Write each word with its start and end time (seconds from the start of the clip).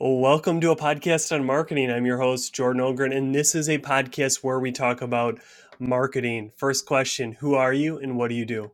Welcome 0.00 0.62
to 0.62 0.70
a 0.70 0.76
podcast 0.76 1.30
on 1.30 1.44
marketing. 1.44 1.90
I'm 1.90 2.06
your 2.06 2.20
host, 2.20 2.54
Jordan 2.54 2.80
Ogren, 2.80 3.12
and 3.12 3.34
this 3.34 3.54
is 3.54 3.68
a 3.68 3.80
podcast 3.80 4.38
where 4.44 4.58
we 4.58 4.72
talk 4.72 5.02
about 5.02 5.40
marketing. 5.78 6.52
First 6.56 6.86
question 6.86 7.32
Who 7.32 7.54
are 7.56 7.74
you 7.74 7.98
and 7.98 8.16
what 8.16 8.30
do 8.30 8.36
you 8.36 8.46
do? 8.46 8.72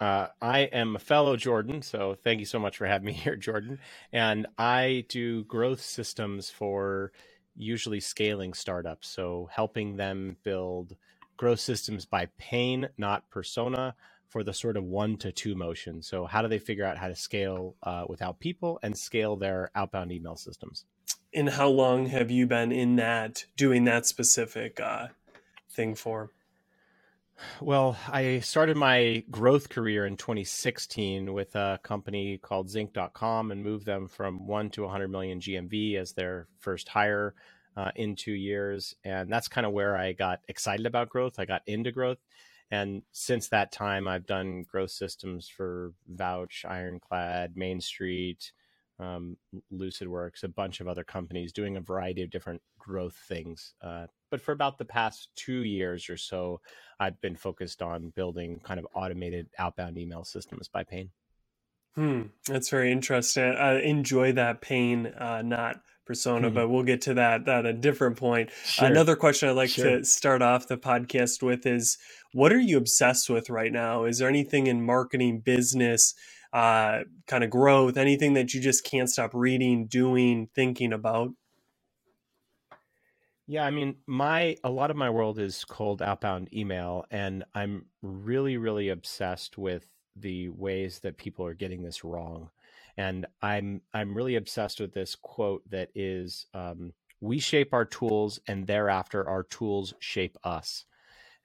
Uh, 0.00 0.28
I 0.40 0.60
am 0.60 0.96
a 0.96 1.00
fellow 1.00 1.36
Jordan, 1.36 1.82
so 1.82 2.16
thank 2.22 2.38
you 2.40 2.46
so 2.46 2.60
much 2.60 2.76
for 2.76 2.86
having 2.86 3.06
me 3.06 3.12
here, 3.14 3.36
Jordan. 3.36 3.80
And 4.12 4.46
I 4.56 5.06
do 5.08 5.44
growth 5.46 5.80
systems 5.82 6.50
for 6.50 7.10
usually 7.56 8.00
scaling 8.00 8.54
startups, 8.54 9.08
so 9.08 9.48
helping 9.52 9.96
them 9.96 10.36
build 10.44 10.94
growth 11.36 11.60
systems 11.60 12.06
by 12.06 12.28
pain, 12.38 12.88
not 12.98 13.28
persona 13.30 13.96
for 14.28 14.42
the 14.42 14.52
sort 14.52 14.76
of 14.76 14.84
one 14.84 15.16
to 15.18 15.32
two 15.32 15.54
motion. 15.54 16.02
So, 16.02 16.26
how 16.26 16.42
do 16.42 16.48
they 16.48 16.58
figure 16.58 16.84
out 16.84 16.98
how 16.98 17.08
to 17.08 17.16
scale 17.16 17.76
uh, 17.82 18.04
without 18.08 18.40
people 18.40 18.78
and 18.82 18.96
scale 18.96 19.36
their 19.36 19.70
outbound 19.74 20.12
email 20.12 20.36
systems? 20.36 20.84
And 21.32 21.50
how 21.50 21.68
long 21.68 22.06
have 22.06 22.30
you 22.30 22.46
been 22.46 22.72
in 22.72 22.96
that, 22.96 23.44
doing 23.56 23.84
that 23.84 24.06
specific 24.06 24.80
uh, 24.80 25.08
thing 25.68 25.94
for? 25.94 26.30
Well, 27.60 27.98
I 28.08 28.40
started 28.40 28.76
my 28.76 29.22
growth 29.30 29.68
career 29.68 30.06
in 30.06 30.16
2016 30.16 31.32
with 31.34 31.54
a 31.54 31.78
company 31.82 32.38
called 32.38 32.70
Zinc.com 32.70 33.50
and 33.50 33.62
moved 33.62 33.84
them 33.84 34.08
from 34.08 34.46
one 34.46 34.70
to 34.70 34.82
100 34.82 35.08
million 35.08 35.40
GMV 35.40 35.96
as 35.96 36.12
their 36.12 36.48
first 36.58 36.88
hire 36.88 37.34
uh, 37.76 37.90
in 37.94 38.16
two 38.16 38.32
years. 38.32 38.96
And 39.04 39.30
that's 39.30 39.48
kind 39.48 39.66
of 39.66 39.72
where 39.72 39.96
I 39.96 40.12
got 40.12 40.40
excited 40.48 40.86
about 40.86 41.10
growth. 41.10 41.38
I 41.38 41.44
got 41.44 41.62
into 41.66 41.92
growth. 41.92 42.18
And 42.70 43.02
since 43.12 43.48
that 43.48 43.72
time, 43.72 44.08
I've 44.08 44.26
done 44.26 44.64
growth 44.68 44.90
systems 44.90 45.48
for 45.48 45.92
Vouch, 46.08 46.64
Ironclad, 46.68 47.56
Main 47.56 47.80
Street, 47.80 48.52
um, 48.98 49.36
LucidWorks, 49.72 50.42
a 50.42 50.48
bunch 50.48 50.80
of 50.80 50.88
other 50.88 51.04
companies 51.04 51.52
doing 51.52 51.76
a 51.76 51.80
variety 51.80 52.22
of 52.22 52.30
different 52.30 52.62
growth 52.78 53.16
things. 53.28 53.74
Uh, 53.82 54.06
but 54.30 54.40
for 54.40 54.52
about 54.52 54.78
the 54.78 54.84
past 54.84 55.28
two 55.36 55.62
years 55.62 56.08
or 56.08 56.16
so, 56.16 56.60
I've 56.98 57.20
been 57.20 57.36
focused 57.36 57.82
on 57.82 58.10
building 58.10 58.60
kind 58.64 58.80
of 58.80 58.86
automated 58.94 59.48
outbound 59.58 59.98
email 59.98 60.24
systems 60.24 60.68
by 60.68 60.82
Pain. 60.82 61.10
Hmm, 61.94 62.22
that's 62.46 62.68
very 62.68 62.92
interesting. 62.92 63.44
I 63.44 63.80
enjoy 63.80 64.32
that 64.32 64.60
pain, 64.60 65.06
uh, 65.06 65.40
not 65.42 65.80
persona, 66.06 66.48
mm-hmm. 66.48 66.54
but 66.54 66.68
we'll 66.68 66.82
get 66.82 67.02
to 67.02 67.14
that 67.14 67.48
at 67.48 67.66
a 67.66 67.72
different 67.72 68.16
point. 68.16 68.50
Sure. 68.64 68.88
Another 68.88 69.16
question 69.16 69.48
I'd 69.48 69.52
like 69.52 69.70
sure. 69.70 69.98
to 69.98 70.04
start 70.04 70.42
off 70.42 70.68
the 70.68 70.78
podcast 70.78 71.42
with 71.42 71.66
is 71.66 71.98
what 72.32 72.52
are 72.52 72.60
you 72.60 72.78
obsessed 72.78 73.28
with 73.28 73.50
right 73.50 73.72
now? 73.72 74.04
Is 74.04 74.18
there 74.18 74.28
anything 74.28 74.66
in 74.66 74.84
marketing, 74.84 75.40
business, 75.40 76.14
uh, 76.52 77.00
kind 77.26 77.44
of 77.44 77.50
growth, 77.50 77.96
anything 77.96 78.34
that 78.34 78.54
you 78.54 78.60
just 78.60 78.84
can't 78.84 79.10
stop 79.10 79.32
reading, 79.34 79.86
doing, 79.86 80.48
thinking 80.54 80.92
about? 80.92 81.32
Yeah, 83.48 83.64
I 83.64 83.70
mean, 83.70 83.96
my 84.06 84.56
a 84.64 84.70
lot 84.70 84.90
of 84.90 84.96
my 84.96 85.08
world 85.08 85.38
is 85.38 85.64
cold 85.64 86.02
outbound 86.02 86.52
email, 86.52 87.04
and 87.10 87.44
I'm 87.54 87.86
really, 88.02 88.56
really 88.56 88.88
obsessed 88.88 89.56
with 89.56 89.86
the 90.16 90.48
ways 90.48 91.00
that 91.00 91.16
people 91.16 91.46
are 91.46 91.54
getting 91.54 91.82
this 91.82 92.02
wrong. 92.02 92.50
And 92.96 93.26
I'm 93.42 93.82
I'm 93.94 94.14
really 94.16 94.36
obsessed 94.36 94.80
with 94.80 94.94
this 94.94 95.14
quote 95.16 95.62
that 95.70 95.90
is, 95.94 96.46
um, 96.54 96.92
"We 97.20 97.38
shape 97.38 97.72
our 97.74 97.84
tools, 97.84 98.40
and 98.48 98.66
thereafter 98.66 99.28
our 99.28 99.44
tools 99.44 99.94
shape 100.00 100.36
us." 100.44 100.84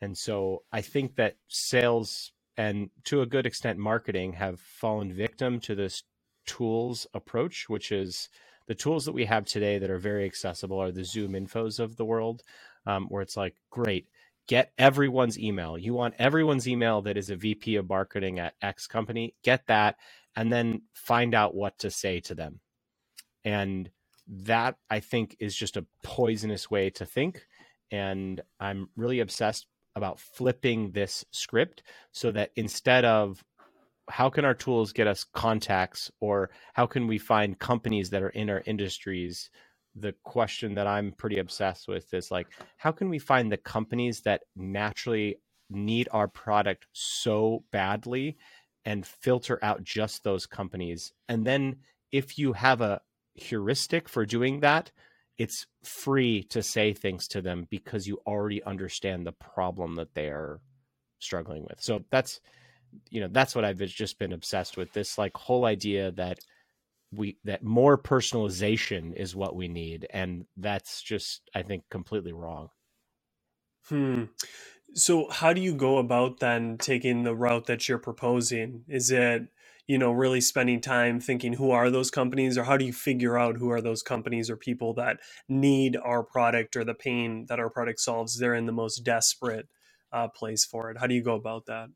And 0.02 0.18
so 0.18 0.64
I 0.72 0.82
think 0.82 1.16
that 1.16 1.38
sales 1.48 2.32
and 2.58 2.90
to 3.06 3.22
a 3.22 3.26
good 3.26 3.46
extent 3.46 3.80
marketing 3.80 4.34
have 4.34 4.60
fallen 4.60 5.14
victim 5.14 5.60
to 5.62 5.76
this 5.76 6.04
tools 6.46 7.08
approach, 7.14 7.70
which 7.70 7.92
is 7.92 8.30
the 8.68 8.76
tools 8.76 9.06
that 9.06 9.14
we 9.14 9.26
have 9.26 9.46
today 9.46 9.78
that 9.80 9.90
are 9.90 9.98
very 10.00 10.26
accessible 10.26 10.80
are 10.82 10.92
the 10.92 11.02
ZoomInfos 11.02 11.80
of 11.80 11.98
the 11.98 12.06
world, 12.06 12.44
um, 12.86 13.08
where 13.10 13.22
it's 13.22 13.38
like, 13.38 13.56
great, 13.70 14.08
get 14.52 14.74
everyone's 14.78 15.40
email. 15.40 15.78
You 15.78 15.94
want 15.94 16.16
everyone's 16.20 16.68
email 16.68 17.02
that 17.04 17.16
is 17.16 17.30
a 17.30 17.38
VP 17.38 17.78
of 17.78 17.88
marketing 17.88 18.38
at 18.38 18.54
X 18.62 18.86
company, 18.86 19.34
get 19.46 19.66
that, 19.68 19.96
and 20.36 20.52
then 20.52 20.82
find 20.94 21.34
out 21.34 21.56
what 21.56 21.80
to 21.80 21.90
say 21.90 22.20
to 22.20 22.36
them. 22.36 22.60
And 23.46 23.90
that 24.28 24.76
I 24.90 25.00
think 25.00 25.38
is 25.40 25.56
just 25.56 25.78
a 25.78 25.86
poisonous 26.04 26.70
way 26.70 26.90
to 26.90 27.06
think. 27.06 27.46
And 27.92 28.42
I'm 28.60 28.90
really 28.98 29.22
obsessed 29.22 29.68
about 29.96 30.20
flipping 30.20 30.92
this 30.92 31.24
script 31.32 31.84
so 32.12 32.30
that 32.32 32.52
instead 32.58 33.06
of 33.06 33.42
how 34.10 34.30
can 34.30 34.44
our 34.44 34.54
tools 34.54 34.92
get 34.92 35.08
us 35.08 35.26
contacts 35.34 36.12
or 36.20 36.50
how 36.74 36.88
can 36.88 37.08
we 37.08 37.18
find 37.18 37.58
companies 37.58 38.10
that 38.10 38.22
are 38.22 38.28
in 38.28 38.50
our 38.50 38.62
industries 38.66 39.50
the 39.96 40.14
question 40.24 40.76
that 40.76 40.88
i'm 40.88 41.12
pretty 41.12 41.40
obsessed 41.40 41.88
with 41.88 42.14
is 42.14 42.32
like 42.32 42.48
how 42.78 42.92
can 42.92 43.10
we 43.10 43.20
find 43.20 43.52
the 43.52 43.58
companies 43.58 44.22
that 44.22 44.44
naturally 44.56 45.38
need 45.70 46.08
our 46.12 46.28
product 46.28 46.88
so 46.94 47.64
badly 47.72 48.38
and 48.86 49.06
filter 49.06 49.60
out 49.62 49.84
just 49.84 50.24
those 50.24 50.46
companies 50.46 51.14
and 51.28 51.46
then 51.46 51.76
if 52.12 52.38
you 52.38 52.54
have 52.54 52.82
a 52.82 53.02
heuristic 53.36 54.10
for 54.10 54.26
doing 54.26 54.60
that 54.62 54.92
it's 55.42 55.66
free 55.84 56.44
to 56.44 56.62
say 56.62 56.94
things 56.94 57.28
to 57.28 57.42
them 57.42 57.66
because 57.72 58.08
you 58.08 58.22
already 58.28 58.64
understand 58.64 59.26
the 59.26 59.32
problem 59.32 59.96
that 59.96 60.14
they 60.14 60.28
are 60.28 60.62
struggling 61.18 61.64
with. 61.64 61.82
So 61.82 62.04
that's 62.12 62.40
you 63.10 63.22
know 63.22 63.30
that's 63.32 63.56
what 63.56 63.66
I've 63.66 63.80
just 63.80 64.20
been 64.20 64.34
obsessed 64.34 64.78
with 64.78 64.94
this 64.94 65.18
like 65.18 65.36
whole 65.36 65.66
idea 65.66 66.12
that 66.12 66.40
we 67.12 67.38
that 67.44 67.64
more 67.64 67.98
personalization 67.98 69.14
is 69.14 69.36
what 69.36 69.56
we 69.56 69.68
need 69.68 70.08
and 70.12 70.46
that's 70.58 71.02
just 71.02 71.50
I 71.54 71.64
think 71.64 71.84
completely 71.90 72.34
wrong. 72.34 72.70
Hmm. 73.88 74.26
So 74.94 75.30
how 75.30 75.54
do 75.54 75.62
you 75.62 75.74
go 75.74 75.98
about 75.98 76.40
then 76.40 76.78
taking 76.78 77.24
the 77.24 77.36
route 77.36 77.66
that 77.68 77.88
you're 77.88 77.98
proposing? 77.98 78.84
Is 78.88 79.12
it 79.12 79.48
you 79.88 79.98
know 79.98 80.12
really 80.12 80.40
spending 80.40 80.80
time 80.80 81.20
thinking 81.20 81.54
who 81.54 81.72
are 81.72 81.90
those 81.90 82.12
companies 82.12 82.58
or 82.58 82.64
how 82.64 82.78
do 82.78 82.86
you 82.86 82.94
figure 82.94 83.38
out 83.38 83.58
who 83.58 83.70
are 83.70 83.82
those 83.82 84.02
companies 84.02 84.50
or 84.50 84.56
people 84.56 84.94
that 84.94 85.20
need 85.50 85.98
our 85.98 86.24
product 86.24 86.78
or 86.78 86.86
the 86.86 86.94
pain 86.94 87.46
that 87.50 87.60
our 87.60 87.70
product 87.70 88.00
solves 88.00 88.38
they're 88.38 88.56
in 88.56 88.68
the 88.68 88.72
most 88.72 89.00
desperate 89.00 89.68
uh, 90.14 90.28
place 90.30 90.64
for 90.64 90.92
it 90.92 90.98
how 90.98 91.08
do 91.08 91.14
you 91.14 91.22
go 91.22 91.36
about 91.36 91.66
that 91.66 91.90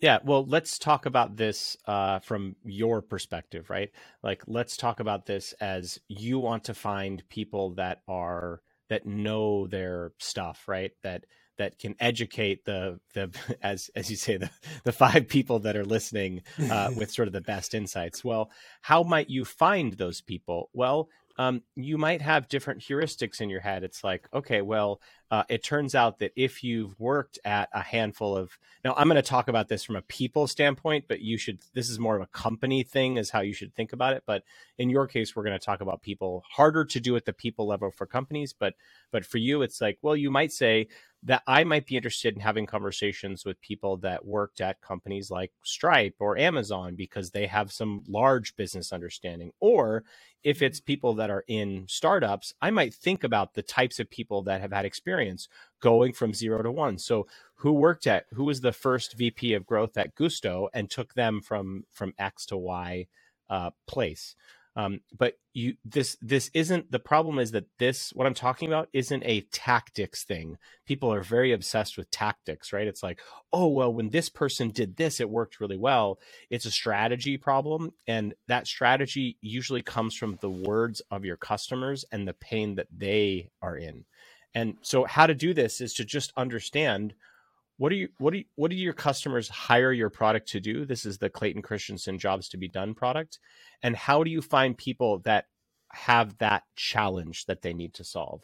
yeah, 0.00 0.18
well, 0.24 0.44
let's 0.44 0.78
talk 0.78 1.06
about 1.06 1.36
this 1.36 1.76
uh, 1.86 2.18
from 2.18 2.56
your 2.64 3.00
perspective, 3.00 3.70
right? 3.70 3.90
Like, 4.22 4.42
let's 4.46 4.76
talk 4.76 5.00
about 5.00 5.26
this 5.26 5.54
as 5.54 5.98
you 6.08 6.38
want 6.38 6.64
to 6.64 6.74
find 6.74 7.26
people 7.28 7.74
that 7.74 8.02
are 8.06 8.60
that 8.88 9.06
know 9.06 9.66
their 9.66 10.12
stuff, 10.18 10.64
right? 10.68 10.92
That 11.02 11.24
that 11.58 11.78
can 11.78 11.94
educate 11.98 12.64
the 12.66 13.00
the 13.14 13.30
as 13.62 13.90
as 13.94 14.10
you 14.10 14.16
say 14.16 14.36
the 14.36 14.50
the 14.84 14.92
five 14.92 15.28
people 15.28 15.60
that 15.60 15.76
are 15.76 15.84
listening 15.84 16.42
uh, 16.70 16.90
with 16.96 17.10
sort 17.10 17.28
of 17.28 17.32
the 17.32 17.40
best 17.40 17.74
insights. 17.74 18.22
Well, 18.22 18.50
how 18.82 19.02
might 19.02 19.30
you 19.30 19.44
find 19.44 19.94
those 19.94 20.20
people? 20.20 20.68
Well, 20.74 21.08
um, 21.38 21.62
you 21.74 21.98
might 21.98 22.22
have 22.22 22.48
different 22.48 22.80
heuristics 22.80 23.40
in 23.40 23.50
your 23.50 23.60
head. 23.60 23.84
It's 23.84 24.02
like, 24.02 24.26
okay, 24.32 24.62
well, 24.62 25.00
uh, 25.30 25.42
it 25.48 25.62
turns 25.62 25.94
out 25.94 26.20
that 26.20 26.32
if 26.36 26.62
you've 26.62 26.98
worked 27.00 27.38
at 27.44 27.68
a 27.72 27.80
handful 27.80 28.36
of 28.36 28.58
now, 28.84 28.94
I'm 28.96 29.08
going 29.08 29.16
to 29.16 29.22
talk 29.22 29.48
about 29.48 29.68
this 29.68 29.82
from 29.82 29.96
a 29.96 30.02
people 30.02 30.46
standpoint, 30.46 31.06
but 31.08 31.20
you 31.20 31.36
should. 31.36 31.58
This 31.74 31.90
is 31.90 31.98
more 31.98 32.16
of 32.16 32.22
a 32.22 32.26
company 32.28 32.84
thing, 32.84 33.16
is 33.16 33.30
how 33.30 33.40
you 33.40 33.52
should 33.52 33.74
think 33.74 33.92
about 33.92 34.14
it. 34.14 34.22
But 34.24 34.44
in 34.78 34.88
your 34.88 35.06
case, 35.06 35.34
we're 35.34 35.44
going 35.44 35.58
to 35.58 35.64
talk 35.64 35.80
about 35.80 36.02
people. 36.02 36.44
Harder 36.48 36.84
to 36.84 37.00
do 37.00 37.16
at 37.16 37.24
the 37.24 37.32
people 37.32 37.66
level 37.66 37.90
for 37.90 38.06
companies, 38.06 38.52
but 38.52 38.74
but 39.10 39.26
for 39.26 39.38
you, 39.38 39.62
it's 39.62 39.80
like, 39.80 39.98
well, 40.02 40.16
you 40.16 40.30
might 40.30 40.52
say, 40.52 40.86
that 41.26 41.42
I 41.48 41.64
might 41.64 41.86
be 41.86 41.96
interested 41.96 42.34
in 42.34 42.40
having 42.40 42.66
conversations 42.66 43.44
with 43.44 43.60
people 43.60 43.96
that 43.98 44.24
worked 44.24 44.60
at 44.60 44.80
companies 44.80 45.28
like 45.28 45.50
Stripe 45.64 46.14
or 46.20 46.38
Amazon 46.38 46.94
because 46.94 47.30
they 47.30 47.46
have 47.46 47.72
some 47.72 48.04
large 48.06 48.54
business 48.54 48.92
understanding. 48.92 49.50
Or 49.58 50.04
if 50.44 50.62
it's 50.62 50.78
people 50.78 51.14
that 51.14 51.28
are 51.28 51.44
in 51.48 51.84
startups, 51.88 52.54
I 52.62 52.70
might 52.70 52.94
think 52.94 53.24
about 53.24 53.54
the 53.54 53.62
types 53.62 53.98
of 53.98 54.08
people 54.08 54.42
that 54.42 54.60
have 54.60 54.72
had 54.72 54.84
experience 54.84 55.48
going 55.80 56.12
from 56.12 56.32
zero 56.32 56.62
to 56.62 56.70
one. 56.70 56.96
So 56.96 57.26
who 57.56 57.72
worked 57.72 58.06
at 58.06 58.26
who 58.32 58.44
was 58.44 58.60
the 58.60 58.72
first 58.72 59.14
VP 59.18 59.54
of 59.54 59.66
growth 59.66 59.96
at 59.96 60.14
Gusto 60.14 60.68
and 60.72 60.88
took 60.88 61.14
them 61.14 61.40
from 61.40 61.84
from 61.90 62.14
X 62.20 62.46
to 62.46 62.56
Y 62.56 63.08
uh, 63.50 63.70
place. 63.88 64.36
Um, 64.76 65.00
but 65.16 65.38
you 65.54 65.76
this 65.86 66.18
this 66.20 66.50
isn't 66.52 66.92
the 66.92 66.98
problem 66.98 67.38
is 67.38 67.52
that 67.52 67.64
this 67.78 68.12
what 68.12 68.26
I'm 68.26 68.34
talking 68.34 68.68
about 68.68 68.90
isn't 68.92 69.22
a 69.24 69.40
tactics 69.50 70.22
thing. 70.22 70.58
People 70.86 71.12
are 71.12 71.22
very 71.22 71.52
obsessed 71.52 71.96
with 71.96 72.10
tactics, 72.10 72.74
right? 72.74 72.86
It's 72.86 73.02
like, 73.02 73.20
oh 73.54 73.68
well, 73.68 73.92
when 73.92 74.10
this 74.10 74.28
person 74.28 74.68
did 74.70 74.96
this, 74.96 75.18
it 75.18 75.30
worked 75.30 75.60
really 75.60 75.78
well. 75.78 76.18
It's 76.50 76.66
a 76.66 76.70
strategy 76.70 77.38
problem, 77.38 77.94
and 78.06 78.34
that 78.48 78.66
strategy 78.66 79.38
usually 79.40 79.82
comes 79.82 80.14
from 80.14 80.38
the 80.42 80.50
words 80.50 81.00
of 81.10 81.24
your 81.24 81.38
customers 81.38 82.04
and 82.12 82.28
the 82.28 82.34
pain 82.34 82.74
that 82.74 82.88
they 82.94 83.48
are 83.62 83.78
in. 83.78 84.04
And 84.54 84.76
so, 84.82 85.04
how 85.04 85.26
to 85.26 85.34
do 85.34 85.54
this 85.54 85.80
is 85.80 85.94
to 85.94 86.04
just 86.04 86.32
understand 86.36 87.14
what 87.78 87.90
do 87.90 87.96
you 87.96 88.08
what 88.18 88.32
do 88.32 88.38
you, 88.38 88.44
what 88.54 88.70
do 88.70 88.76
your 88.76 88.92
customers 88.92 89.48
hire 89.48 89.92
your 89.92 90.10
product 90.10 90.48
to 90.48 90.60
do? 90.60 90.84
This 90.84 91.04
is 91.04 91.18
the 91.18 91.30
Clayton 91.30 91.62
Christensen 91.62 92.18
Jobs 92.18 92.48
to 92.50 92.56
Be 92.56 92.68
Done 92.68 92.94
product, 92.94 93.38
and 93.82 93.94
how 93.94 94.24
do 94.24 94.30
you 94.30 94.40
find 94.40 94.76
people 94.76 95.18
that 95.20 95.46
have 95.92 96.38
that 96.38 96.64
challenge 96.74 97.46
that 97.46 97.62
they 97.62 97.74
need 97.74 97.94
to 97.94 98.04
solve? 98.04 98.42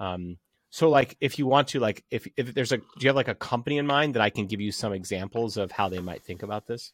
Um, 0.00 0.38
so, 0.70 0.88
like, 0.88 1.16
if 1.20 1.38
you 1.38 1.46
want 1.46 1.68
to, 1.68 1.80
like, 1.80 2.02
if 2.10 2.26
if 2.36 2.54
there's 2.54 2.72
a, 2.72 2.78
do 2.78 2.84
you 3.00 3.08
have 3.08 3.16
like 3.16 3.28
a 3.28 3.34
company 3.34 3.78
in 3.78 3.86
mind 3.86 4.14
that 4.14 4.22
I 4.22 4.30
can 4.30 4.46
give 4.46 4.60
you 4.60 4.72
some 4.72 4.92
examples 4.92 5.56
of 5.56 5.70
how 5.70 5.88
they 5.88 6.00
might 6.00 6.24
think 6.24 6.42
about 6.42 6.66
this? 6.66 6.92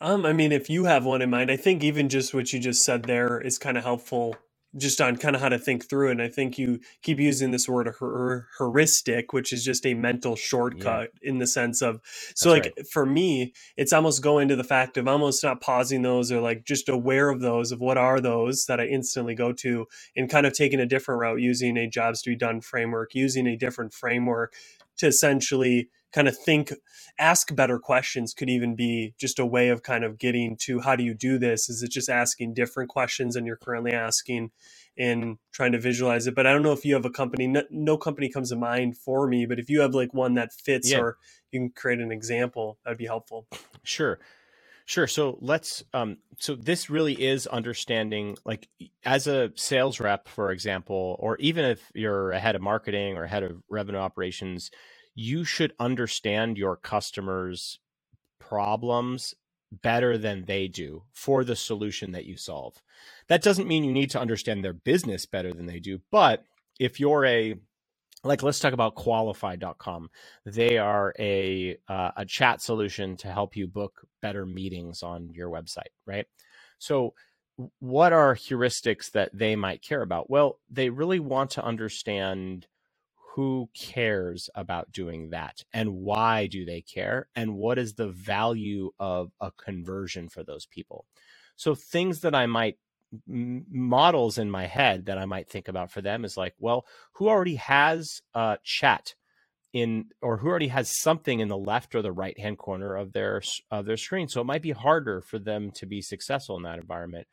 Um, 0.00 0.24
I 0.24 0.32
mean, 0.32 0.52
if 0.52 0.70
you 0.70 0.84
have 0.84 1.04
one 1.04 1.22
in 1.22 1.30
mind, 1.30 1.50
I 1.50 1.56
think 1.56 1.82
even 1.82 2.08
just 2.08 2.34
what 2.34 2.52
you 2.52 2.60
just 2.60 2.84
said 2.84 3.04
there 3.04 3.40
is 3.40 3.58
kind 3.58 3.76
of 3.76 3.84
helpful 3.84 4.36
just 4.76 5.00
on 5.00 5.16
kind 5.16 5.36
of 5.36 5.42
how 5.42 5.48
to 5.48 5.58
think 5.58 5.88
through 5.88 6.08
it. 6.08 6.12
And 6.12 6.22
I 6.22 6.28
think 6.28 6.58
you 6.58 6.80
keep 7.02 7.18
using 7.18 7.46
mm-hmm. 7.46 7.52
this 7.52 7.68
word 7.68 7.94
her- 8.00 8.48
heuristic, 8.58 9.32
which 9.32 9.52
is 9.52 9.64
just 9.64 9.86
a 9.86 9.94
mental 9.94 10.36
shortcut 10.36 11.10
yeah. 11.22 11.30
in 11.30 11.38
the 11.38 11.46
sense 11.46 11.82
of, 11.82 12.00
so 12.34 12.50
That's 12.50 12.66
like 12.66 12.74
right. 12.76 12.86
for 12.88 13.06
me, 13.06 13.52
it's 13.76 13.92
almost 13.92 14.22
going 14.22 14.48
to 14.48 14.56
the 14.56 14.64
fact 14.64 14.96
of 14.96 15.06
almost 15.08 15.42
not 15.44 15.60
pausing 15.60 16.02
those 16.02 16.32
or 16.32 16.40
like 16.40 16.64
just 16.64 16.88
aware 16.88 17.28
of 17.28 17.40
those, 17.40 17.72
of 17.72 17.80
what 17.80 17.98
are 17.98 18.20
those 18.20 18.66
that 18.66 18.80
I 18.80 18.86
instantly 18.86 19.34
go 19.34 19.52
to 19.52 19.86
and 20.16 20.28
kind 20.30 20.46
of 20.46 20.52
taking 20.52 20.80
a 20.80 20.86
different 20.86 21.20
route 21.20 21.40
using 21.40 21.76
a 21.76 21.88
jobs 21.88 22.22
to 22.22 22.30
be 22.30 22.36
done 22.36 22.60
framework, 22.60 23.14
using 23.14 23.46
a 23.46 23.56
different 23.56 23.92
framework 23.92 24.54
to 24.96 25.06
essentially 25.06 25.88
kind 26.14 26.28
of 26.28 26.38
think 26.38 26.72
ask 27.18 27.54
better 27.54 27.78
questions 27.78 28.32
could 28.32 28.48
even 28.48 28.76
be 28.76 29.14
just 29.18 29.40
a 29.40 29.46
way 29.46 29.68
of 29.68 29.82
kind 29.82 30.04
of 30.04 30.16
getting 30.16 30.56
to 30.56 30.80
how 30.80 30.94
do 30.94 31.02
you 31.02 31.12
do 31.12 31.38
this 31.38 31.68
is 31.68 31.82
it 31.82 31.90
just 31.90 32.08
asking 32.08 32.54
different 32.54 32.88
questions 32.88 33.34
than 33.34 33.44
you're 33.44 33.56
currently 33.56 33.92
asking 33.92 34.50
and 34.96 35.38
trying 35.52 35.72
to 35.72 35.78
visualize 35.78 36.26
it 36.28 36.34
but 36.34 36.46
i 36.46 36.52
don't 36.52 36.62
know 36.62 36.72
if 36.72 36.84
you 36.84 36.94
have 36.94 37.04
a 37.04 37.10
company 37.10 37.48
no, 37.48 37.62
no 37.70 37.98
company 37.98 38.28
comes 38.28 38.50
to 38.50 38.56
mind 38.56 38.96
for 38.96 39.26
me 39.26 39.44
but 39.44 39.58
if 39.58 39.68
you 39.68 39.80
have 39.80 39.94
like 39.94 40.14
one 40.14 40.34
that 40.34 40.52
fits 40.52 40.92
yeah. 40.92 41.00
or 41.00 41.16
you 41.50 41.58
can 41.58 41.70
create 41.70 41.98
an 41.98 42.12
example 42.12 42.78
that'd 42.84 42.98
be 42.98 43.06
helpful 43.06 43.46
sure 43.82 44.20
Sure. 44.86 45.06
So 45.06 45.38
let's. 45.40 45.82
Um, 45.94 46.18
so 46.38 46.54
this 46.54 46.90
really 46.90 47.14
is 47.14 47.46
understanding, 47.46 48.36
like, 48.44 48.68
as 49.02 49.26
a 49.26 49.50
sales 49.54 49.98
rep, 49.98 50.28
for 50.28 50.50
example, 50.50 51.16
or 51.20 51.38
even 51.38 51.64
if 51.64 51.90
you're 51.94 52.32
a 52.32 52.38
head 52.38 52.54
of 52.54 52.60
marketing 52.60 53.16
or 53.16 53.24
head 53.24 53.44
of 53.44 53.62
revenue 53.70 53.98
operations, 53.98 54.70
you 55.14 55.44
should 55.44 55.72
understand 55.78 56.58
your 56.58 56.76
customers' 56.76 57.78
problems 58.38 59.34
better 59.82 60.16
than 60.18 60.44
they 60.44 60.68
do 60.68 61.02
for 61.12 61.44
the 61.44 61.56
solution 61.56 62.12
that 62.12 62.26
you 62.26 62.36
solve. 62.36 62.82
That 63.28 63.42
doesn't 63.42 63.68
mean 63.68 63.84
you 63.84 63.92
need 63.92 64.10
to 64.10 64.20
understand 64.20 64.64
their 64.64 64.72
business 64.72 65.26
better 65.26 65.52
than 65.52 65.66
they 65.66 65.80
do, 65.80 66.00
but 66.10 66.44
if 66.78 67.00
you're 67.00 67.24
a 67.24 67.54
like 68.24 68.42
let's 68.42 68.58
talk 68.58 68.72
about 68.72 68.94
qualified.com 68.94 70.08
they 70.46 70.78
are 70.78 71.14
a 71.18 71.76
uh, 71.88 72.10
a 72.16 72.24
chat 72.24 72.60
solution 72.62 73.16
to 73.18 73.28
help 73.28 73.54
you 73.54 73.66
book 73.66 74.06
better 74.22 74.46
meetings 74.46 75.02
on 75.02 75.30
your 75.32 75.50
website 75.50 75.92
right? 76.06 76.26
So 76.78 77.14
what 77.78 78.12
are 78.12 78.34
heuristics 78.34 79.12
that 79.12 79.30
they 79.32 79.54
might 79.54 79.82
care 79.82 80.02
about? 80.02 80.30
Well 80.30 80.58
they 80.70 80.90
really 80.90 81.20
want 81.20 81.50
to 81.52 81.64
understand 81.64 82.66
who 83.34 83.68
cares 83.74 84.48
about 84.54 84.92
doing 84.92 85.30
that 85.30 85.64
and 85.72 85.92
why 85.94 86.46
do 86.46 86.64
they 86.64 86.80
care 86.80 87.28
and 87.34 87.56
what 87.56 87.78
is 87.78 87.94
the 87.94 88.08
value 88.08 88.90
of 88.98 89.32
a 89.40 89.50
conversion 89.52 90.28
for 90.28 90.44
those 90.44 90.66
people? 90.66 91.04
So 91.56 91.74
things 91.74 92.20
that 92.20 92.34
i 92.34 92.46
might 92.46 92.78
models 93.28 94.38
in 94.38 94.50
my 94.50 94.66
head 94.66 95.06
that 95.06 95.18
i 95.18 95.24
might 95.24 95.48
think 95.48 95.68
about 95.68 95.88
for 95.88 96.02
them 96.02 96.24
is 96.24 96.36
like 96.36 96.52
well 96.58 96.84
who 97.12 97.28
already 97.28 97.54
has 97.54 98.22
a 98.34 98.58
chat 98.64 99.14
in 99.74 100.06
or 100.22 100.38
who 100.38 100.48
already 100.48 100.68
has 100.68 101.00
something 101.00 101.40
in 101.40 101.48
the 101.48 101.58
left 101.58 101.94
or 101.94 102.00
the 102.00 102.12
right 102.12 102.38
hand 102.38 102.56
corner 102.56 102.94
of 102.94 103.12
their 103.12 103.42
of 103.70 103.84
their 103.84 103.96
screen? 103.96 104.28
So 104.28 104.40
it 104.40 104.44
might 104.44 104.62
be 104.62 104.70
harder 104.70 105.20
for 105.20 105.38
them 105.38 105.72
to 105.72 105.84
be 105.84 106.00
successful 106.00 106.56
in 106.56 106.62
that 106.62 106.78
environment 106.78 107.26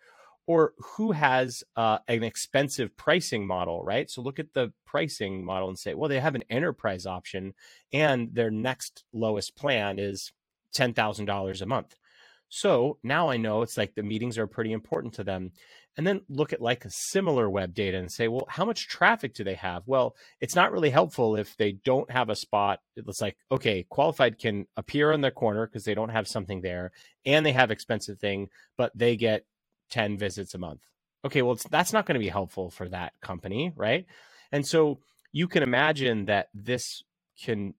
or 0.48 0.74
who 0.96 1.12
has 1.12 1.64
uh, 1.76 2.00
an 2.08 2.24
expensive 2.24 2.96
pricing 2.98 3.46
model, 3.46 3.84
right? 3.84 4.10
So 4.10 4.22
look 4.22 4.40
at 4.40 4.54
the 4.54 4.74
pricing 4.86 5.46
model 5.46 5.70
and 5.70 5.80
say, 5.80 5.94
well, 5.94 6.10
they 6.10 6.20
have 6.20 6.36
an 6.36 6.44
enterprise 6.50 7.06
option 7.06 7.54
and 7.94 8.30
their 8.34 8.52
next 8.52 9.04
lowest 9.14 9.56
plan 9.56 10.00
is 10.00 10.32
$10,000 10.76 11.62
a 11.62 11.66
month. 11.66 11.96
So 12.50 12.98
now 13.02 13.30
I 13.30 13.38
know 13.38 13.62
it's 13.62 13.78
like 13.78 13.96
the 13.96 14.04
meetings 14.04 14.38
are 14.38 14.46
pretty 14.46 14.74
important 14.74 15.14
to 15.16 15.24
them. 15.24 15.52
And 15.98 16.06
then 16.06 16.22
look 16.30 16.52
at 16.54 16.62
like 16.62 16.84
a 16.84 16.92
SimilarWeb 17.16 17.74
data 17.74 17.98
and 17.98 18.12
say, 18.12 18.28
well, 18.28 18.46
how 18.50 18.66
much 18.66 18.88
traffic 18.88 19.34
do 19.34 19.44
they 19.44 19.56
have? 19.56 19.84
Well, 19.86 20.16
it's 20.42 20.56
not 20.56 20.72
really 20.72 20.90
helpful 20.90 21.38
if 21.38 21.56
they 21.56 21.74
don't 21.74 22.10
have 22.12 22.30
a 22.30 22.36
spot. 22.36 22.80
It's 22.96 23.22
like, 23.22 23.38
okay, 23.52 23.86
qualified 23.90 24.38
can 24.38 24.68
appear 24.76 25.12
in 25.14 25.22
their 25.22 25.32
corner 25.32 25.66
because 25.66 25.84
they 25.84 25.94
don't 25.94 26.10
have 26.10 26.28
something 26.28 26.62
there 26.62 26.92
and 27.26 27.46
they 27.46 27.52
have 27.54 27.72
expensive 27.72 28.20
thing, 28.20 28.50
but 28.78 28.92
they 28.96 29.16
get 29.16 29.46
10 29.92 30.18
visits 30.20 30.56
a 30.56 30.60
month. 30.60 30.82
Okay, 31.26 31.44
well, 31.44 31.58
that's 31.72 31.94
not 31.94 32.08
going 32.08 32.16
to 32.16 32.20
be 32.26 32.30
helpful 32.30 32.72
for 32.72 32.90
that 32.90 33.14
company, 33.22 33.74
right? 33.76 34.08
And 34.52 34.68
so 34.68 35.00
you 35.34 35.48
can 35.50 35.64
imagine 35.64 36.26
that 36.26 36.50
this 36.56 37.04
can 37.44 37.76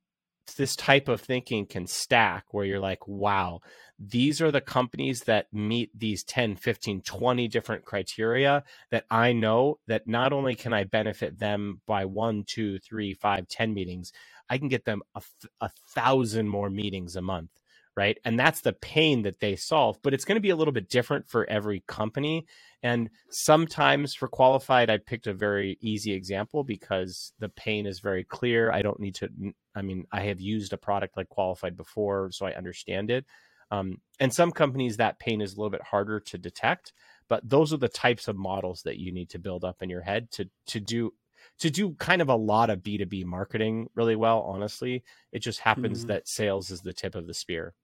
this 0.59 0.77
type 0.77 1.09
of 1.09 1.21
thinking 1.23 1.67
can 1.67 1.87
stack 1.87 2.47
where 2.53 2.67
you're 2.67 2.81
like, 2.81 3.09
wow, 3.09 3.61
these 3.99 4.43
are 4.43 4.51
the 4.53 4.61
companies 4.63 5.23
that 5.23 5.47
meet 5.53 5.91
these 5.99 6.25
10, 6.25 6.57
15, 6.57 7.03
20 7.03 7.49
different 7.49 7.85
criteria 7.87 8.65
that 8.91 9.07
I 9.11 9.33
know 9.35 9.79
that 9.89 10.09
not 10.09 10.35
only 10.35 10.57
can 10.57 10.75
I 10.75 10.85
benefit 10.85 11.39
them 11.39 11.83
by 11.87 12.07
one, 12.07 12.45
two, 12.47 12.81
three, 12.81 13.15
five, 13.15 13.49
ten 13.49 13.75
meetings, 13.75 14.13
I 14.51 14.59
can 14.59 14.69
get 14.69 14.85
them 14.87 15.03
a, 15.15 15.23
a 15.63 15.71
thousand 15.95 16.49
more 16.49 16.71
meetings 16.71 17.17
a 17.17 17.23
month 17.23 17.51
right? 17.97 18.19
And 18.25 18.39
that's 18.39 18.63
the 18.63 18.73
pain 18.73 19.23
that 19.23 19.41
they 19.41 19.57
solve. 19.57 19.99
But 20.03 20.15
it's 20.15 20.25
going 20.25 20.37
to 20.37 20.41
be 20.41 20.51
a 20.51 20.57
little 20.57 20.73
bit 20.73 20.89
different 20.89 21.29
for 21.29 21.49
every 21.49 21.85
company. 21.87 22.47
And 22.83 23.11
sometimes 23.31 24.15
for 24.15 24.29
qualified, 24.29 24.91
I 24.91 24.99
picked 24.99 25.27
a 25.27 25.35
very 25.35 25.79
easy 25.81 26.13
example 26.13 26.65
because 26.65 27.33
the 27.39 27.49
pain 27.49 27.87
is 27.87 28.01
very 28.01 28.25
clear. 28.25 28.73
I 28.73 28.83
don't 28.83 29.01
need 29.01 29.15
to, 29.17 29.29
I 29.75 29.83
mean, 29.83 30.05
I 30.11 30.23
have 30.23 30.41
used 30.41 30.73
a 30.73 30.79
product 30.79 31.17
like 31.17 31.29
qualified 31.29 31.77
before, 31.77 32.31
so 32.33 32.47
I 32.47 32.55
understand 32.55 33.11
it. 33.11 33.27
Um, 33.71 33.99
and 34.21 34.33
some 34.33 34.53
companies, 34.53 34.99
that 34.99 35.19
pain 35.19 35.41
is 35.41 35.55
a 35.55 35.57
little 35.57 35.71
bit 35.71 35.83
harder 35.83 36.21
to 36.21 36.39
detect. 36.39 36.93
But 37.29 37.49
those 37.49 37.73
are 37.73 37.79
the 37.79 37.89
types 37.89 38.29
of 38.29 38.37
models 38.37 38.83
that 38.85 38.99
you 38.99 39.13
need 39.13 39.31
to 39.31 39.39
build 39.39 39.65
up 39.65 39.83
in 39.83 39.89
your 39.89 40.03
head 40.03 40.31
to 40.33 40.51
to 40.67 40.81
do 40.81 41.13
to 41.59 41.71
do 41.71 41.95
kind 41.95 42.21
of 42.21 42.29
a 42.29 42.37
lot 42.37 42.71
of 42.71 42.81
B2B 42.81 43.25
marketing 43.25 43.89
really 43.95 44.17
well, 44.17 44.41
honestly. 44.41 45.03
It 45.33 45.41
just 45.41 45.61
happens 45.61 46.01
mm-hmm. 46.01 46.09
that 46.09 46.29
sales 46.29 46.71
is 46.71 46.81
the 46.81 46.93
tip 46.93 47.15
of 47.15 47.27
the 47.27 47.35
spear. 47.35 47.75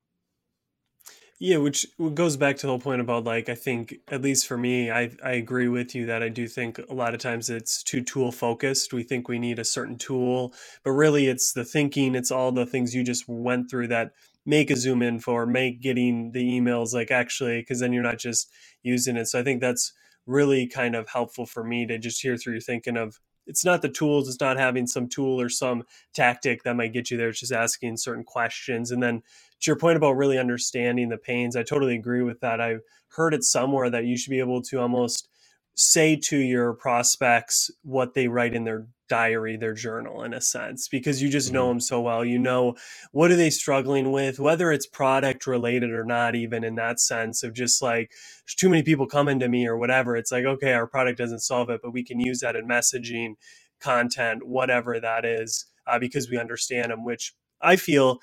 Yeah, 1.40 1.58
which 1.58 1.86
goes 2.14 2.36
back 2.36 2.56
to 2.56 2.62
the 2.62 2.72
whole 2.72 2.80
point 2.80 3.00
about 3.00 3.22
like 3.22 3.48
I 3.48 3.54
think 3.54 3.94
at 4.08 4.22
least 4.22 4.46
for 4.48 4.58
me, 4.58 4.90
I 4.90 5.10
I 5.22 5.32
agree 5.32 5.68
with 5.68 5.94
you 5.94 6.04
that 6.06 6.20
I 6.22 6.28
do 6.28 6.48
think 6.48 6.78
a 6.78 6.94
lot 6.94 7.14
of 7.14 7.20
times 7.20 7.48
it's 7.48 7.82
too 7.84 8.02
tool 8.02 8.32
focused. 8.32 8.92
We 8.92 9.04
think 9.04 9.28
we 9.28 9.38
need 9.38 9.60
a 9.60 9.64
certain 9.64 9.96
tool, 9.98 10.52
but 10.82 10.90
really 10.92 11.28
it's 11.28 11.52
the 11.52 11.64
thinking, 11.64 12.16
it's 12.16 12.32
all 12.32 12.50
the 12.50 12.66
things 12.66 12.92
you 12.94 13.04
just 13.04 13.28
went 13.28 13.70
through 13.70 13.86
that 13.88 14.12
make 14.46 14.70
a 14.70 14.74
ZoomInfo, 14.74 15.46
make 15.48 15.80
getting 15.80 16.32
the 16.32 16.42
emails 16.42 16.92
like 16.92 17.12
actually 17.12 17.60
because 17.60 17.78
then 17.78 17.92
you're 17.92 18.02
not 18.02 18.18
just 18.18 18.50
using 18.82 19.16
it. 19.16 19.26
So 19.26 19.38
I 19.38 19.44
think 19.44 19.60
that's 19.60 19.92
really 20.26 20.66
kind 20.66 20.96
of 20.96 21.08
helpful 21.08 21.46
for 21.46 21.62
me 21.62 21.86
to 21.86 21.98
just 21.98 22.20
hear 22.20 22.36
through 22.36 22.54
your 22.54 22.60
thinking 22.60 22.96
of 22.96 23.20
it's 23.46 23.64
not 23.64 23.80
the 23.80 23.88
tools 23.88 24.28
it's 24.28 24.40
not 24.42 24.58
having 24.58 24.86
some 24.86 25.08
tool 25.08 25.40
or 25.40 25.48
some 25.48 25.82
tactic 26.12 26.62
that 26.64 26.76
might 26.76 26.92
get 26.92 27.10
you 27.10 27.16
there 27.16 27.30
it's 27.30 27.40
just 27.40 27.50
asking 27.50 27.96
certain 27.96 28.22
questions 28.24 28.90
and 28.90 29.02
then 29.02 29.22
to 29.60 29.70
your 29.70 29.78
point 29.78 29.96
about 29.96 30.16
really 30.16 30.38
understanding 30.38 31.08
the 31.08 31.16
pains 31.16 31.56
i 31.56 31.62
totally 31.62 31.96
agree 31.96 32.22
with 32.22 32.40
that. 32.40 32.60
I've 32.60 32.80
heard 33.08 33.34
it 33.34 33.44
somewhere 33.44 33.90
that 33.90 34.04
you 34.04 34.16
should 34.16 34.30
be 34.30 34.40
able 34.40 34.62
to 34.62 34.80
almost 34.80 35.28
say 35.74 36.16
to 36.16 36.36
your 36.36 36.72
prospects 36.74 37.70
what 37.82 38.14
they 38.14 38.26
write 38.26 38.54
in 38.54 38.64
their 38.64 38.86
diary 39.08 39.56
their 39.56 39.72
journal 39.72 40.22
in 40.22 40.34
a 40.34 40.40
sense 40.40 40.86
because 40.86 41.22
you 41.22 41.30
just 41.30 41.50
know 41.50 41.62
mm-hmm. 41.62 41.70
them 41.70 41.80
so 41.80 42.00
well. 42.00 42.24
You 42.24 42.38
know 42.38 42.74
what 43.12 43.30
are 43.30 43.36
they 43.36 43.50
struggling 43.50 44.12
with 44.12 44.38
whether 44.38 44.70
it's 44.72 44.86
product 44.86 45.46
related 45.46 45.90
or 45.90 46.04
not 46.04 46.34
even 46.34 46.64
in 46.64 46.74
that 46.74 47.00
sense 47.00 47.42
of 47.42 47.54
just 47.54 47.80
like 47.80 48.10
there's 48.10 48.54
too 48.56 48.68
many 48.68 48.82
people 48.82 49.06
coming 49.06 49.38
to 49.38 49.48
me 49.48 49.66
or 49.66 49.78
whatever. 49.78 50.16
It's 50.16 50.32
like 50.32 50.44
okay 50.44 50.72
our 50.72 50.86
product 50.86 51.18
doesn't 51.18 51.40
solve 51.40 51.70
it 51.70 51.80
but 51.82 51.92
we 51.92 52.04
can 52.04 52.20
use 52.20 52.40
that 52.40 52.56
in 52.56 52.66
messaging 52.68 53.34
content 53.80 54.46
whatever 54.46 54.98
that 55.00 55.24
is 55.24 55.66
uh, 55.86 55.98
because 55.98 56.28
we 56.28 56.36
understand 56.36 56.90
them 56.90 57.04
which 57.04 57.32
i 57.62 57.76
feel 57.76 58.18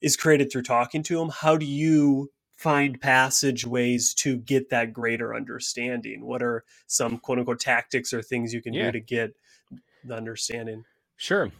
is 0.00 0.16
created 0.16 0.50
through 0.50 0.62
talking 0.62 1.02
to 1.04 1.18
them 1.18 1.30
how 1.30 1.56
do 1.56 1.66
you 1.66 2.30
find 2.60 3.00
passageways 3.00 4.12
to 4.12 4.36
get 4.36 4.68
that 4.68 4.92
greater 4.92 5.34
understanding? 5.34 6.26
What 6.26 6.42
are 6.42 6.62
some 6.86 7.16
quote 7.16 7.38
unquote 7.38 7.58
tactics 7.58 8.12
or 8.12 8.20
things 8.20 8.52
you 8.52 8.60
can 8.60 8.74
yeah. 8.74 8.86
do 8.86 8.92
to 8.92 9.00
get 9.00 9.34
the 10.04 10.14
understanding? 10.14 10.84
Sure. 11.16 11.50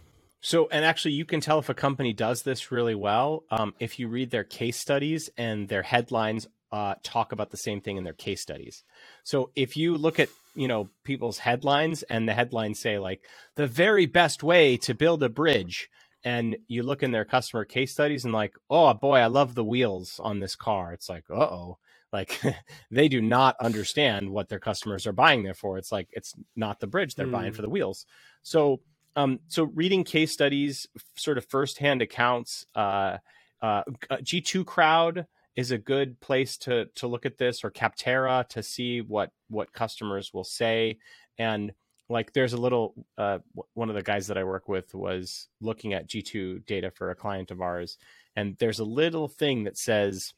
So, 0.42 0.68
and 0.70 0.84
actually, 0.84 1.12
you 1.12 1.24
can 1.24 1.40
tell 1.40 1.58
if 1.58 1.70
a 1.70 1.74
company 1.74 2.12
does 2.12 2.42
this 2.42 2.70
really 2.70 2.94
well 2.94 3.44
um, 3.50 3.74
if 3.80 3.98
you 3.98 4.08
read 4.08 4.30
their 4.30 4.44
case 4.44 4.78
studies 4.78 5.30
and 5.38 5.68
their 5.68 5.82
headlines 5.82 6.46
uh, 6.70 6.94
talk 7.02 7.32
about 7.32 7.50
the 7.50 7.56
same 7.56 7.80
thing 7.80 7.96
in 7.96 8.04
their 8.04 8.12
case 8.12 8.42
studies. 8.42 8.84
So, 9.24 9.50
if 9.56 9.78
you 9.78 9.96
look 9.96 10.20
at 10.20 10.28
you 10.54 10.68
know 10.68 10.90
people's 11.04 11.38
headlines 11.38 12.02
and 12.04 12.28
the 12.28 12.34
headlines 12.34 12.78
say 12.78 12.98
like 12.98 13.22
the 13.56 13.66
very 13.66 14.04
best 14.04 14.42
way 14.42 14.76
to 14.78 14.94
build 14.94 15.22
a 15.22 15.30
bridge 15.30 15.88
and 16.24 16.56
you 16.68 16.82
look 16.82 17.02
in 17.02 17.12
their 17.12 17.24
customer 17.24 17.64
case 17.64 17.92
studies 17.92 18.24
and 18.24 18.34
like, 18.34 18.54
oh 18.68 18.92
boy, 18.94 19.18
I 19.18 19.26
love 19.26 19.54
the 19.54 19.64
wheels 19.64 20.20
on 20.22 20.40
this 20.40 20.56
car. 20.56 20.92
It's 20.92 21.08
like, 21.08 21.24
uh 21.30 21.34
oh, 21.34 21.78
like 22.12 22.40
they 22.90 23.08
do 23.08 23.20
not 23.20 23.56
understand 23.60 24.28
what 24.28 24.48
their 24.48 24.58
customers 24.58 25.06
are 25.06 25.12
buying 25.12 25.42
there 25.42 25.54
for. 25.54 25.78
It's 25.78 25.92
like 25.92 26.08
it's 26.12 26.34
not 26.56 26.80
the 26.80 26.86
bridge 26.86 27.14
they're 27.14 27.26
mm. 27.26 27.32
buying 27.32 27.52
for 27.52 27.62
the 27.62 27.70
wheels. 27.70 28.06
So, 28.42 28.80
um, 29.16 29.40
so 29.48 29.64
reading 29.64 30.04
case 30.04 30.32
studies, 30.32 30.86
sort 31.16 31.38
of 31.38 31.46
firsthand 31.46 32.02
accounts, 32.02 32.66
uh, 32.74 33.18
uh, 33.62 33.82
G2 34.10 34.64
Crowd 34.64 35.26
is 35.56 35.70
a 35.70 35.78
good 35.78 36.20
place 36.20 36.56
to 36.58 36.86
to 36.96 37.06
look 37.06 37.26
at 37.26 37.38
this, 37.38 37.64
or 37.64 37.70
Capterra 37.70 38.48
to 38.48 38.62
see 38.62 39.00
what 39.00 39.30
what 39.48 39.72
customers 39.72 40.32
will 40.32 40.44
say 40.44 40.98
and 41.38 41.72
like 42.10 42.34
there's 42.34 42.54
a 42.54 42.58
little 42.60 42.94
uh, 43.18 43.38
one 43.74 43.90
of 43.90 43.96
the 43.96 44.02
guys 44.02 44.28
that 44.28 44.38
i 44.38 44.44
work 44.44 44.68
with 44.68 44.94
was 44.94 45.48
looking 45.62 45.94
at 45.94 46.08
g2 46.08 46.66
data 46.66 46.90
for 46.90 47.10
a 47.10 47.16
client 47.16 47.50
of 47.50 47.62
ours 47.62 47.98
and 48.36 48.56
there's 48.58 48.80
a 48.80 48.84
little 48.84 49.28
thing 49.28 49.64
that 49.64 49.78
says 49.78 50.34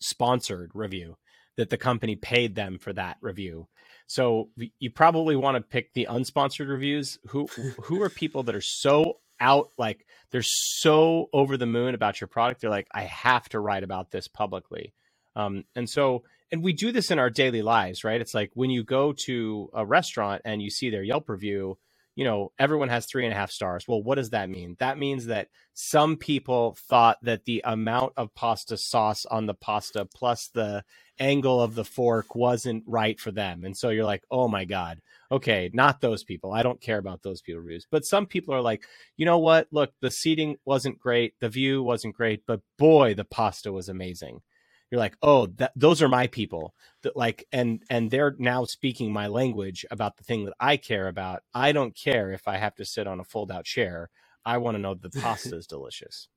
sponsored 0.00 0.70
review 0.74 1.16
that 1.56 1.70
the 1.70 1.78
company 1.78 2.16
paid 2.16 2.54
them 2.54 2.78
for 2.78 2.92
that 2.92 3.16
review. 3.20 3.68
So 4.06 4.50
you 4.78 4.90
probably 4.90 5.36
want 5.36 5.56
to 5.56 5.62
pick 5.62 5.92
the 5.94 6.06
unsponsored 6.10 6.68
reviews. 6.68 7.18
Who 7.28 7.46
who 7.82 8.02
are 8.02 8.10
people 8.10 8.42
that 8.44 8.54
are 8.54 8.60
so 8.60 9.18
out 9.40 9.70
like 9.76 10.06
they're 10.30 10.42
so 10.42 11.28
over 11.32 11.58
the 11.58 11.66
moon 11.66 11.94
about 11.94 12.22
your 12.22 12.28
product 12.28 12.62
they're 12.62 12.70
like 12.70 12.88
i 12.94 13.02
have 13.02 13.46
to 13.50 13.60
write 13.60 13.84
about 13.84 14.10
this 14.10 14.28
publicly. 14.28 14.94
Um, 15.34 15.64
and 15.74 15.88
so 15.88 16.24
and 16.52 16.62
we 16.62 16.72
do 16.72 16.92
this 16.92 17.10
in 17.10 17.18
our 17.18 17.30
daily 17.30 17.62
lives, 17.62 18.04
right? 18.04 18.20
It's 18.20 18.34
like 18.34 18.50
when 18.54 18.70
you 18.70 18.84
go 18.84 19.12
to 19.24 19.70
a 19.74 19.84
restaurant 19.84 20.42
and 20.44 20.62
you 20.62 20.70
see 20.70 20.90
their 20.90 21.02
Yelp 21.02 21.28
review, 21.28 21.78
you 22.14 22.24
know, 22.24 22.50
everyone 22.58 22.88
has 22.88 23.04
three 23.04 23.24
and 23.24 23.32
a 23.32 23.36
half 23.36 23.50
stars. 23.50 23.84
Well, 23.86 24.02
what 24.02 24.14
does 24.14 24.30
that 24.30 24.48
mean? 24.48 24.76
That 24.78 24.98
means 24.98 25.26
that 25.26 25.48
some 25.74 26.16
people 26.16 26.76
thought 26.88 27.18
that 27.22 27.44
the 27.44 27.60
amount 27.64 28.14
of 28.16 28.34
pasta 28.34 28.78
sauce 28.78 29.26
on 29.26 29.44
the 29.44 29.54
pasta 29.54 30.06
plus 30.14 30.48
the 30.48 30.82
angle 31.18 31.60
of 31.60 31.74
the 31.74 31.84
fork 31.84 32.34
wasn't 32.34 32.84
right 32.86 33.20
for 33.20 33.30
them. 33.30 33.64
And 33.64 33.76
so 33.76 33.90
you're 33.90 34.04
like, 34.04 34.24
oh 34.30 34.48
my 34.48 34.64
God, 34.64 35.00
okay, 35.30 35.70
not 35.74 36.00
those 36.00 36.24
people. 36.24 36.52
I 36.52 36.62
don't 36.62 36.80
care 36.80 36.98
about 36.98 37.22
those 37.22 37.42
people 37.42 37.60
reviews. 37.60 37.86
But 37.90 38.06
some 38.06 38.24
people 38.24 38.54
are 38.54 38.62
like, 38.62 38.84
you 39.18 39.26
know 39.26 39.38
what? 39.38 39.68
Look, 39.70 39.92
the 40.00 40.10
seating 40.10 40.56
wasn't 40.64 40.98
great, 40.98 41.34
the 41.40 41.50
view 41.50 41.82
wasn't 41.82 42.16
great, 42.16 42.44
but 42.46 42.60
boy, 42.78 43.12
the 43.14 43.24
pasta 43.24 43.72
was 43.72 43.90
amazing 43.90 44.40
you're 44.90 44.98
like 44.98 45.16
oh 45.22 45.46
that, 45.46 45.72
those 45.76 46.02
are 46.02 46.08
my 46.08 46.26
people. 46.26 46.74
That 47.02 47.16
like 47.16 47.46
and 47.52 47.82
and 47.90 48.10
they're 48.10 48.34
now 48.38 48.64
speaking 48.64 49.12
my 49.12 49.26
language 49.26 49.84
about 49.90 50.16
the 50.16 50.24
thing 50.24 50.44
that 50.44 50.54
i 50.60 50.76
care 50.76 51.08
about. 51.08 51.42
I 51.54 51.72
don't 51.72 51.96
care 51.96 52.32
if 52.32 52.48
i 52.48 52.56
have 52.56 52.74
to 52.76 52.84
sit 52.84 53.06
on 53.06 53.20
a 53.20 53.24
fold 53.24 53.50
out 53.50 53.64
chair. 53.64 54.10
I 54.44 54.58
want 54.58 54.76
to 54.76 54.80
know 54.80 54.94
the 54.94 55.10
pasta 55.10 55.56
is 55.56 55.66
delicious. 55.66 56.28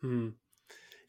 Hmm. 0.00 0.30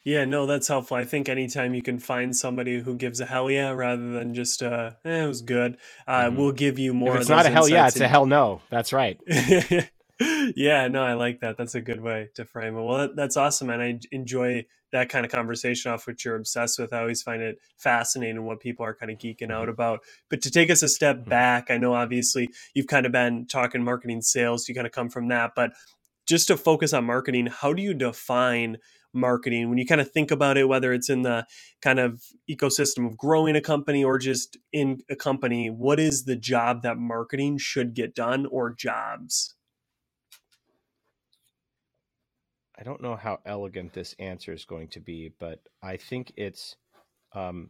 yeah 0.04 0.26
no 0.26 0.46
that's 0.48 0.68
helpful. 0.68 0.98
I 0.98 1.06
think 1.06 1.30
anytime 1.30 1.76
you 1.76 1.84
can 1.84 2.00
find 2.00 2.36
somebody 2.36 2.80
who 2.80 2.96
gives 2.96 3.20
a 3.20 3.26
hell 3.26 3.52
yeah 3.52 3.70
rather 3.72 4.12
than 4.12 4.34
just 4.34 4.64
uh 4.64 4.92
eh, 5.06 5.24
it 5.24 5.28
was 5.28 5.42
good 5.42 5.78
uh 6.08 6.24
mm-hmm. 6.24 6.38
we'll 6.38 6.52
give 6.52 6.80
you 6.80 6.94
more 6.94 7.16
if 7.16 7.22
it's 7.22 7.30
not 7.30 7.46
a 7.46 7.50
hell 7.50 7.70
yeah 7.70 7.88
it's 7.88 8.00
a 8.00 8.08
hell 8.08 8.26
no. 8.26 8.62
That's 8.70 8.92
right 8.92 9.20
yeah 10.56 10.88
no 10.88 11.04
i 11.04 11.14
like 11.14 11.40
that 11.40 11.58
that's 11.58 11.76
a 11.76 11.82
good 11.82 12.02
way 12.02 12.30
to 12.36 12.46
frame 12.46 12.76
it 12.76 12.82
well 12.82 13.10
that's 13.16 13.38
awesome 13.38 13.70
and 13.70 13.82
i 13.82 14.00
enjoy 14.12 14.66
that 14.92 15.10
kind 15.10 15.26
of 15.26 15.32
conversation 15.32 15.92
off 15.92 16.08
which 16.08 16.26
you're 16.26 16.36
obsessed 16.36 16.80
with. 16.80 16.94
I 16.94 17.00
always 17.00 17.22
find 17.22 17.42
it 17.42 17.60
fascinating 17.78 18.44
what 18.46 18.60
people 18.60 18.86
are 18.86 18.96
kind 18.96 19.12
of 19.12 19.18
geeking 19.18 19.52
out 19.52 19.64
mm-hmm. 19.64 19.70
about. 19.70 20.00
But 20.30 20.42
to 20.44 20.52
take 20.52 20.70
us 20.70 20.84
a 20.84 20.90
step 20.90 21.18
mm-hmm. 21.18 21.30
back, 21.30 21.70
I 21.70 21.78
know 21.78 21.94
obviously 21.94 22.50
you've 22.74 22.88
kind 22.88 23.06
of 23.06 23.12
been 23.12 23.46
talking 23.48 23.84
marketing 23.84 24.22
sales, 24.22 24.68
you 24.68 24.76
kind 24.76 24.88
of 24.88 24.94
come 24.94 25.10
from 25.10 25.28
that, 25.30 25.52
but 25.56 25.74
just 26.28 26.48
to 26.48 26.58
focus 26.58 26.94
on 26.94 27.06
marketing, 27.06 27.48
how 27.48 27.74
do 27.74 27.82
you 27.82 27.94
define 27.94 28.78
marketing 29.12 29.70
when 29.70 29.80
you 29.80 29.86
kind 29.88 30.00
of 30.02 30.12
think 30.12 30.30
about 30.30 30.58
it, 30.58 30.68
whether 30.68 30.94
it's 30.94 31.10
in 31.10 31.24
the 31.24 31.46
kind 31.82 31.98
of 31.98 32.22
ecosystem 32.50 33.08
of 33.08 33.18
growing 33.18 33.56
a 33.56 33.62
company 33.62 34.04
or 34.04 34.20
just 34.20 34.58
in 34.72 35.00
a 35.10 35.16
company? 35.16 35.70
What 35.70 36.00
is 36.00 36.26
the 36.26 36.36
job 36.36 36.84
that 36.84 36.98
marketing 36.98 37.58
should 37.58 37.96
get 37.96 38.14
done 38.14 38.46
or 38.46 38.72
jobs? 38.72 39.56
I 42.80 42.84
don't 42.84 43.02
know 43.02 43.18
how 43.18 43.40
elegant 43.46 43.92
this 43.94 44.16
answer 44.20 44.54
is 44.54 44.64
going 44.64 44.88
to 44.90 45.02
be, 45.02 45.34
but 45.38 45.60
I 45.84 45.98
think 45.98 46.32
it's 46.38 46.78
um, 47.34 47.70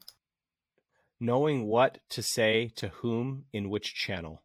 knowing 1.19 1.65
what 1.65 1.97
to 2.11 2.21
say 2.21 2.71
to 2.75 2.89
whom 2.89 3.45
in 3.51 3.69
which 3.69 3.95
channel. 3.95 4.43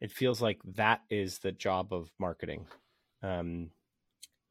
It 0.00 0.12
feels 0.12 0.40
like 0.40 0.60
that 0.76 1.02
is 1.10 1.40
the 1.42 1.52
job 1.52 1.92
of 1.92 2.10
marketing. 2.18 2.68
Um, 3.22 3.70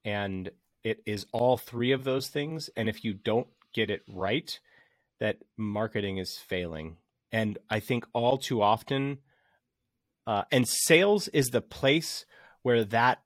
and 0.06 0.52
it 0.84 1.02
is 1.08 1.26
all 1.34 1.58
three 1.58 1.92
of 1.92 2.04
those 2.04 2.28
things. 2.28 2.70
And 2.78 2.88
if 2.88 3.04
you 3.04 3.16
don't 3.16 3.48
get 3.74 3.90
it 3.90 4.04
right, 4.08 4.60
that 5.20 5.38
marketing 5.58 6.20
is 6.20 6.38
failing. 6.38 6.98
And 7.32 7.58
I 7.68 7.80
think 7.80 8.06
all 8.14 8.38
too 8.38 8.62
often, 8.62 9.20
uh, 10.28 10.44
and 10.52 10.68
sales 10.68 11.28
is 11.30 11.48
the 11.48 11.62
place 11.62 12.26
where 12.62 12.84
that 12.84 13.24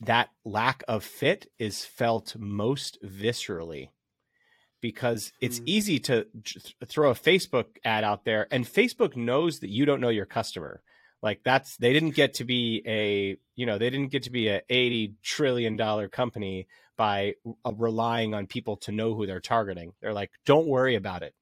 that 0.00 0.30
lack 0.44 0.82
of 0.88 1.04
fit 1.04 1.50
is 1.58 1.84
felt 1.84 2.36
most 2.38 2.98
viscerally 3.04 3.88
because 4.80 5.32
it's 5.40 5.60
mm. 5.60 5.64
easy 5.66 5.98
to 5.98 6.26
throw 6.86 7.10
a 7.10 7.14
Facebook 7.14 7.66
ad 7.84 8.02
out 8.02 8.24
there 8.24 8.46
and 8.50 8.64
Facebook 8.64 9.14
knows 9.14 9.60
that 9.60 9.70
you 9.70 9.84
don't 9.84 10.00
know 10.00 10.08
your 10.08 10.26
customer. 10.26 10.82
Like 11.22 11.42
that's 11.44 11.76
they 11.76 11.92
didn't 11.92 12.14
get 12.14 12.34
to 12.34 12.44
be 12.44 12.82
a, 12.86 13.36
you 13.56 13.66
know, 13.66 13.76
they 13.76 13.90
didn't 13.90 14.10
get 14.10 14.22
to 14.22 14.30
be 14.30 14.48
a 14.48 14.62
80 14.70 15.16
trillion 15.22 15.76
dollar 15.76 16.08
company 16.08 16.66
by 16.96 17.34
uh, 17.64 17.72
relying 17.76 18.34
on 18.34 18.46
people 18.46 18.76
to 18.76 18.92
know 18.92 19.14
who 19.14 19.26
they're 19.26 19.40
targeting. 19.40 19.92
They're 20.02 20.12
like, 20.12 20.32
"Don't 20.44 20.66
worry 20.66 20.96
about 20.96 21.22
it." 21.22 21.34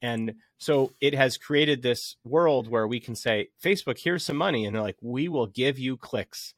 And 0.00 0.34
so 0.58 0.92
it 1.00 1.12
has 1.14 1.36
created 1.36 1.82
this 1.82 2.14
world 2.22 2.68
where 2.68 2.86
we 2.86 3.00
can 3.00 3.16
say, 3.16 3.48
"Facebook, 3.60 3.98
here's 3.98 4.24
some 4.24 4.36
money." 4.36 4.64
And 4.64 4.74
they're 4.74 4.82
like, 4.82 4.98
"We 5.02 5.28
will 5.28 5.48
give 5.48 5.76
you 5.76 5.96
clicks." 5.96 6.54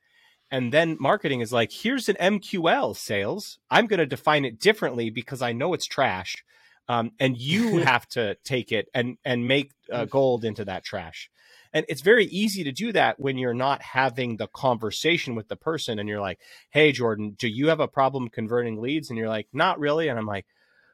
And 0.55 0.73
then 0.73 0.97
marketing 1.01 1.41
is 1.41 1.53
like, 1.53 1.73
here's 1.73 2.09
an 2.09 2.15
MQL 2.15 2.97
sales. 2.97 3.59
I'm 3.73 3.89
going 3.89 3.99
to 3.99 4.07
define 4.07 4.45
it 4.45 4.61
differently 4.61 5.11
because 5.11 5.43
I 5.43 5.51
know 5.53 5.75
it's 5.75 5.85
trash. 5.85 6.45
Um, 6.87 7.11
and 7.19 7.37
you 7.37 7.79
have 7.85 8.07
to 8.11 8.37
take 8.45 8.71
it 8.71 8.89
and 8.95 9.19
and 9.25 9.49
make 9.49 9.73
uh, 9.91 10.05
gold 10.05 10.45
into 10.45 10.65
that 10.67 10.85
trash. 10.85 11.29
And 11.73 11.85
it's 11.89 12.03
very 12.03 12.27
easy 12.27 12.63
to 12.63 12.71
do 12.71 12.93
that 12.93 13.19
when 13.19 13.37
you're 13.37 13.53
not 13.53 13.83
having 13.83 14.37
the 14.37 14.47
conversation 14.47 15.35
with 15.35 15.49
the 15.49 15.57
person 15.57 15.99
and 15.99 16.09
you're 16.09 16.21
like, 16.21 16.39
"Hey 16.71 16.93
Jordan, 16.93 17.35
do 17.37 17.49
you 17.49 17.67
have 17.71 17.81
a 17.81 17.89
problem 17.89 18.29
converting 18.29 18.81
leads?" 18.81 19.11
And 19.11 19.19
you're 19.19 19.29
like, 19.29 19.49
"Not 19.53 19.81
really." 19.81 20.07
And 20.07 20.21
I'm 20.21 20.27
like, 20.27 20.47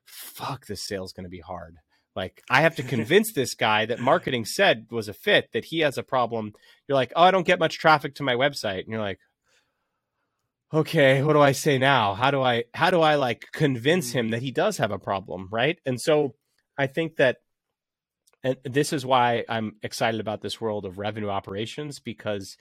"Fuck, 0.07 0.65
this 0.65 0.83
sale's 0.83 1.13
going 1.13 1.25
to 1.25 1.29
be 1.29 1.41
hard." 1.41 1.77
Like 2.17 2.43
I 2.49 2.63
have 2.63 2.77
to 2.77 2.83
convince 2.95 3.35
this 3.35 3.55
guy 3.55 3.85
that 3.85 4.01
marketing 4.01 4.47
said 4.47 4.87
was 4.91 5.09
a 5.09 5.13
fit 5.13 5.53
that 5.53 5.67
he 5.67 5.81
has 5.81 5.99
a 5.99 6.03
problem. 6.03 6.55
You're 6.89 6.97
like, 6.97 7.13
"Oh, 7.15 7.25
I 7.25 7.31
don't 7.31 7.47
get 7.47 7.59
much 7.59 7.79
traffic 7.79 8.15
to 8.15 8.23
my 8.23 8.37
website." 8.37 8.85
And 8.85 8.89
you're 8.89 9.03
like, 9.03 9.19
okay, 10.73 11.23
what 11.23 11.33
do 11.33 11.41
I 11.41 11.53
say 11.53 11.79
now? 11.79 12.15
How 12.15 12.31
do 12.31 12.43
I 12.43 12.65
how 12.75 12.91
do 12.91 13.01
I 13.01 13.17
like 13.17 13.47
convince 13.53 14.13
him 14.13 14.29
mm. 14.29 14.31
that 14.33 14.43
he 14.43 14.51
does 14.51 14.79
have 14.79 14.93
a 14.93 14.99
problem, 14.99 15.49
right? 15.51 15.79
And 15.85 16.01
so 16.01 16.35
I 16.79 16.87
think 16.87 17.17
that 17.17 17.39
and 18.43 18.57
this 18.65 18.93
is 18.93 19.05
why 19.05 19.45
I'm 19.49 19.77
excited 19.83 20.21
about 20.21 20.41
this 20.41 20.61
world 20.61 20.87
of 20.87 20.99
revenue 20.99 21.29
operations 21.29 22.01
because 22.01 22.57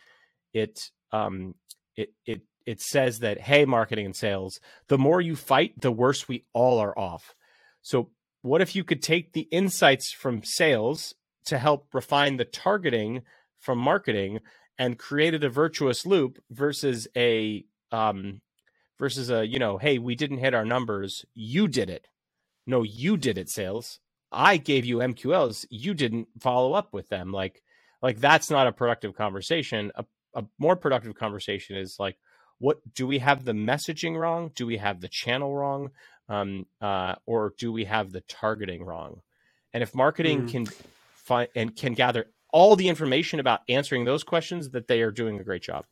it 0.54 0.80
um 1.12 1.56
it 1.96 2.10
it 2.25 2.42
it 2.66 2.82
says 2.82 3.20
that 3.20 3.39
hey 3.39 3.66
marketing 3.66 4.06
and 4.06 4.16
sales 4.16 4.60
the 4.88 4.98
more 4.98 5.22
you 5.22 5.36
fight 5.36 5.80
the 5.80 5.92
worse 5.92 6.28
we 6.28 6.46
all 6.54 6.80
are 6.80 6.98
off 6.98 7.34
so 7.82 8.10
what 8.42 8.62
if 8.62 8.75
you 8.75 8.84
could 8.84 9.01
take 9.01 9.34
the 9.34 9.48
insights 9.51 10.12
from 10.12 10.44
sales 10.44 11.13
to 11.46 11.58
help 11.58 11.88
refine 11.94 12.38
the 12.38 12.46
targeting 12.46 13.22
from 13.60 13.78
marketing 13.78 14.39
and 14.78 15.00
created 15.00 15.44
a 15.44 15.50
virtuous 15.50 16.06
loop 16.06 16.39
versus 16.50 17.08
a 17.16 17.66
um, 17.91 18.41
versus 18.98 19.29
a 19.29 19.46
you 19.46 19.60
know, 19.60 19.77
hey, 19.77 19.98
we 19.98 20.15
didn't 20.15 20.39
hit 20.39 20.53
our 20.53 20.65
numbers, 20.65 21.25
you 21.34 21.67
did 21.67 21.89
it. 21.89 22.08
No, 22.67 22.84
you 22.84 23.17
did 23.17 23.38
it, 23.38 23.50
sales. 23.50 24.00
I 24.31 24.58
gave 24.58 24.86
you 24.86 24.98
MQLs, 24.98 25.65
you 25.69 25.93
didn't 25.93 26.27
follow 26.39 26.74
up 26.74 26.93
with 26.93 27.10
them. 27.10 27.31
Like, 27.31 27.63
like 28.01 28.19
that's 28.19 28.50
not 28.50 28.67
a 28.67 28.72
productive 28.72 29.15
conversation. 29.15 29.91
A, 29.96 30.05
a 30.36 30.46
more 30.60 30.75
productive 30.75 31.15
conversation 31.15 31.77
is 31.77 31.98
like, 32.00 32.17
what 32.60 32.77
do 32.93 33.08
we 33.08 33.19
have 33.19 33.46
the 33.46 33.53
messaging 33.53 34.19
wrong? 34.19 34.51
Do 34.53 34.67
we 34.67 34.77
have 34.77 35.01
the 35.01 35.08
channel 35.08 35.55
wrong? 35.55 35.91
Um, 36.27 36.67
uh, 36.79 37.15
or 37.25 37.53
do 37.58 37.72
we 37.72 37.86
have 37.86 38.12
the 38.12 38.22
targeting 38.22 38.84
wrong? 38.84 39.22
And 39.74 39.81
if 39.81 39.96
marketing 39.96 40.43
mm. 40.43 40.50
can 40.50 40.65
find 41.15 41.50
and 41.55 41.75
can 41.75 41.93
gather 41.93 42.27
all 42.51 42.75
the 42.75 42.89
information 42.89 43.39
about 43.39 43.62
answering 43.69 44.05
those 44.05 44.24
questions, 44.24 44.72
that 44.72 44.88
they 44.88 45.01
are 45.01 45.12
doing 45.12 45.39
a 45.39 45.43
great 45.43 45.63
job. 45.63 45.86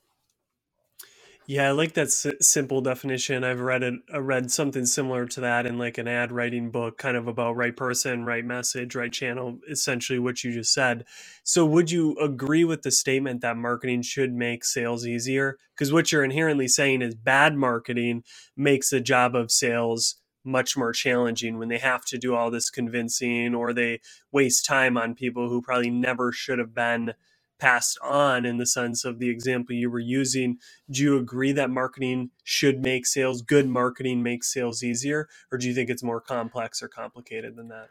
Yeah, 1.48 1.68
I 1.70 1.72
like 1.74 1.94
that 1.96 2.08
s- 2.08 2.28
simple 2.42 2.80
definition. 2.82 3.44
I've 3.44 3.60
read 3.60 3.84
it, 3.84 3.96
I 4.14 4.18
read 4.20 4.50
something 4.50 4.86
similar 4.86 5.26
to 5.28 5.42
that 5.42 5.66
in 5.66 5.78
like 5.78 5.98
an 5.98 6.08
ad 6.08 6.32
writing 6.32 6.72
book, 6.72 6.98
kind 6.98 7.18
of 7.18 7.28
about 7.28 7.58
right 7.58 7.76
person, 7.76 8.26
right 8.26 8.46
message, 8.46 8.96
right 8.96 9.12
channel, 9.12 9.60
essentially 9.70 10.20
what 10.20 10.44
you 10.44 10.54
just 10.54 10.74
said. 10.74 11.06
So, 11.44 11.66
would 11.66 11.92
you 11.92 12.16
agree 12.18 12.64
with 12.64 12.84
the 12.84 12.92
statement 12.92 13.42
that 13.42 13.58
marketing 13.58 14.04
should 14.04 14.34
make 14.34 14.64
sales 14.64 15.06
easier? 15.06 15.58
Because 15.76 15.92
what 15.92 16.12
you're 16.14 16.24
inherently 16.24 16.70
saying 16.70 17.02
is 17.02 17.16
bad 17.16 17.56
marketing 17.58 18.24
makes 18.56 18.90
the 18.92 19.02
job 19.02 19.36
of 19.36 19.52
sales 19.52 20.16
much 20.46 20.78
more 20.78 20.94
challenging 20.94 21.58
when 21.60 21.70
they 21.70 21.80
have 21.80 22.06
to 22.06 22.18
do 22.18 22.36
all 22.36 22.52
this 22.52 22.70
convincing 22.70 23.56
or 23.56 23.74
they 23.74 24.00
waste 24.32 24.66
time 24.66 24.98
on 24.98 25.16
people 25.16 25.50
who 25.50 25.62
probably 25.62 25.90
never 25.90 26.32
should 26.32 26.60
have 26.60 26.74
been 26.74 27.12
passed 27.60 27.98
on 28.04 28.46
in 28.46 28.58
the 28.58 28.66
sense 28.66 29.06
of 29.06 29.20
the 29.20 29.30
example 29.30 29.76
you 29.76 29.90
were 29.90 30.00
using. 30.00 30.58
Do 30.90 31.04
you 31.04 31.18
agree 31.18 31.52
that 31.54 31.70
marketing 31.70 32.32
should 32.44 32.82
make 32.82 33.06
sales, 33.06 33.42
good 33.42 33.68
marketing 33.68 34.24
makes 34.24 34.52
sales 34.54 34.84
easier, 34.84 35.28
or 35.52 35.58
do 35.58 35.68
you 35.68 35.74
think 35.74 35.90
it's 35.90 36.04
more 36.04 36.22
complex 36.22 36.82
or 36.82 36.88
complicated 36.88 37.56
than 37.56 37.70
that? 37.70 37.90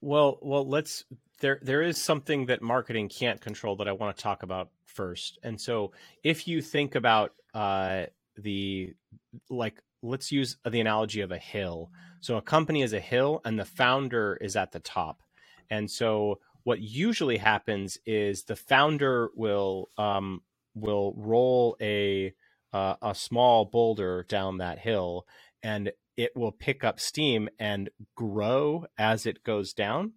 Well, 0.00 0.38
well, 0.42 0.68
let's 0.68 1.04
there 1.40 1.58
there 1.62 1.82
is 1.82 2.00
something 2.00 2.46
that 2.46 2.62
marketing 2.62 3.08
can't 3.08 3.40
control 3.40 3.76
that 3.76 3.88
I 3.88 3.92
want 3.92 4.16
to 4.16 4.22
talk 4.22 4.42
about 4.42 4.70
first. 4.84 5.38
And 5.42 5.60
so 5.60 5.92
if 6.22 6.46
you 6.48 6.62
think 6.62 6.94
about 6.94 7.32
uh 7.54 8.06
the 8.38 8.94
like 9.50 9.82
let's 10.02 10.30
use 10.30 10.56
the 10.68 10.80
analogy 10.80 11.20
of 11.22 11.32
a 11.32 11.38
hill. 11.38 11.90
So 12.20 12.36
a 12.36 12.42
company 12.42 12.82
is 12.82 12.92
a 12.92 13.00
hill 13.00 13.40
and 13.44 13.58
the 13.58 13.64
founder 13.64 14.38
is 14.40 14.56
at 14.56 14.72
the 14.72 14.80
top. 14.80 15.22
And 15.70 15.90
so 15.90 16.40
what 16.66 16.80
usually 16.80 17.36
happens 17.36 17.96
is 18.04 18.42
the 18.42 18.56
founder 18.56 19.30
will 19.36 19.88
um, 19.96 20.42
will 20.74 21.14
roll 21.16 21.76
a 21.80 22.34
uh, 22.72 22.96
a 23.00 23.14
small 23.14 23.66
boulder 23.66 24.26
down 24.28 24.58
that 24.58 24.80
hill, 24.80 25.28
and 25.62 25.92
it 26.16 26.32
will 26.34 26.50
pick 26.50 26.82
up 26.82 26.98
steam 26.98 27.48
and 27.60 27.88
grow 28.16 28.84
as 28.98 29.26
it 29.26 29.44
goes 29.44 29.72
down. 29.72 30.14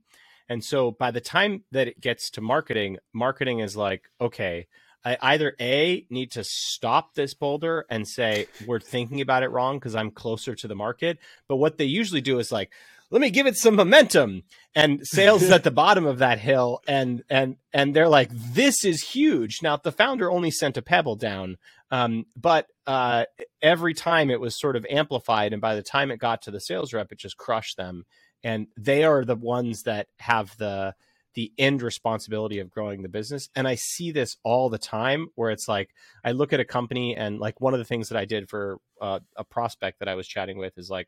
And 0.49 0.63
so 0.63 0.89
by 0.89 1.11
the 1.11 1.21
time 1.21 1.65
that 1.71 1.87
it 1.87 2.01
gets 2.01 2.31
to 2.31 2.41
marketing, 2.41 2.97
marketing 3.13 3.59
is 3.59 3.77
like, 3.77 4.09
okay, 4.19 4.65
I 5.05 5.17
either 5.21 5.55
A, 5.61 6.07
need 6.09 6.31
to 6.31 6.43
stop 6.43 7.13
this 7.13 7.35
boulder 7.35 7.85
and 7.91 8.07
say, 8.07 8.47
we're 8.65 8.79
thinking 8.79 9.21
about 9.21 9.43
it 9.43 9.51
wrong 9.51 9.77
because 9.77 9.93
I'm 9.93 10.09
closer 10.09 10.55
to 10.55 10.67
the 10.67 10.75
market. 10.75 11.19
But 11.47 11.57
what 11.57 11.77
they 11.77 11.85
usually 11.85 12.21
do 12.21 12.39
is 12.39 12.51
like, 12.51 12.71
let 13.11 13.21
me 13.21 13.29
give 13.29 13.47
it 13.47 13.57
some 13.57 13.75
momentum. 13.75 14.43
And 14.75 15.01
sales 15.03 15.43
at 15.49 15.63
the 15.63 15.71
bottom 15.71 16.05
of 16.05 16.19
that 16.19 16.39
hill 16.39 16.81
and 16.87 17.23
and 17.29 17.57
and 17.73 17.95
they're 17.95 18.07
like 18.07 18.29
this 18.31 18.85
is 18.85 19.01
huge. 19.01 19.57
Now 19.63 19.77
the 19.77 19.91
founder 19.91 20.29
only 20.29 20.51
sent 20.51 20.77
a 20.77 20.81
pebble 20.81 21.15
down 21.15 21.57
um, 21.91 22.25
but 22.35 22.67
uh, 22.85 23.25
every 23.61 23.93
time 23.93 24.29
it 24.29 24.39
was 24.39 24.59
sort 24.59 24.75
of 24.75 24.85
amplified 24.89 25.53
and 25.53 25.61
by 25.61 25.75
the 25.75 25.83
time 25.83 26.11
it 26.11 26.19
got 26.19 26.43
to 26.43 26.51
the 26.51 26.59
sales 26.59 26.93
rep 26.93 27.11
it 27.11 27.17
just 27.17 27.37
crushed 27.37 27.77
them. 27.77 28.05
And 28.43 28.67
they 28.77 29.03
are 29.03 29.25
the 29.25 29.35
ones 29.35 29.83
that 29.83 30.07
have 30.19 30.55
the 30.57 30.93
the 31.35 31.51
end 31.57 31.81
responsibility 31.81 32.59
of 32.59 32.71
growing 32.71 33.01
the 33.01 33.09
business. 33.09 33.49
And 33.55 33.67
i 33.67 33.75
see 33.75 34.11
this 34.11 34.37
all 34.43 34.69
the 34.69 34.77
time 34.77 35.29
where 35.35 35.51
it's 35.51 35.67
like 35.67 35.89
i 36.23 36.31
look 36.31 36.53
at 36.53 36.59
a 36.59 36.65
company 36.65 37.15
and 37.15 37.39
like 37.39 37.59
one 37.59 37.73
of 37.73 37.79
the 37.79 37.85
things 37.85 38.09
that 38.09 38.17
i 38.17 38.25
did 38.25 38.49
for 38.49 38.77
uh, 39.01 39.19
a 39.35 39.43
prospect 39.43 39.99
that 39.99 40.07
i 40.07 40.15
was 40.15 40.27
chatting 40.27 40.57
with 40.57 40.77
is 40.77 40.89
like 40.89 41.07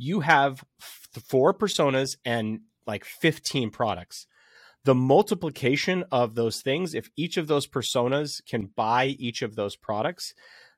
you 0.00 0.20
have 0.20 0.64
four 1.28 1.52
personas 1.52 2.16
and 2.24 2.60
like 2.86 3.04
15 3.04 3.70
products. 3.70 4.26
The 4.84 4.94
multiplication 4.94 6.04
of 6.10 6.34
those 6.34 6.62
things, 6.62 6.94
if 6.94 7.10
each 7.16 7.36
of 7.36 7.48
those 7.48 7.66
personas 7.66 8.40
can 8.48 8.70
buy 8.74 9.08
each 9.18 9.42
of 9.42 9.56
those 9.56 9.76
products, 9.76 10.32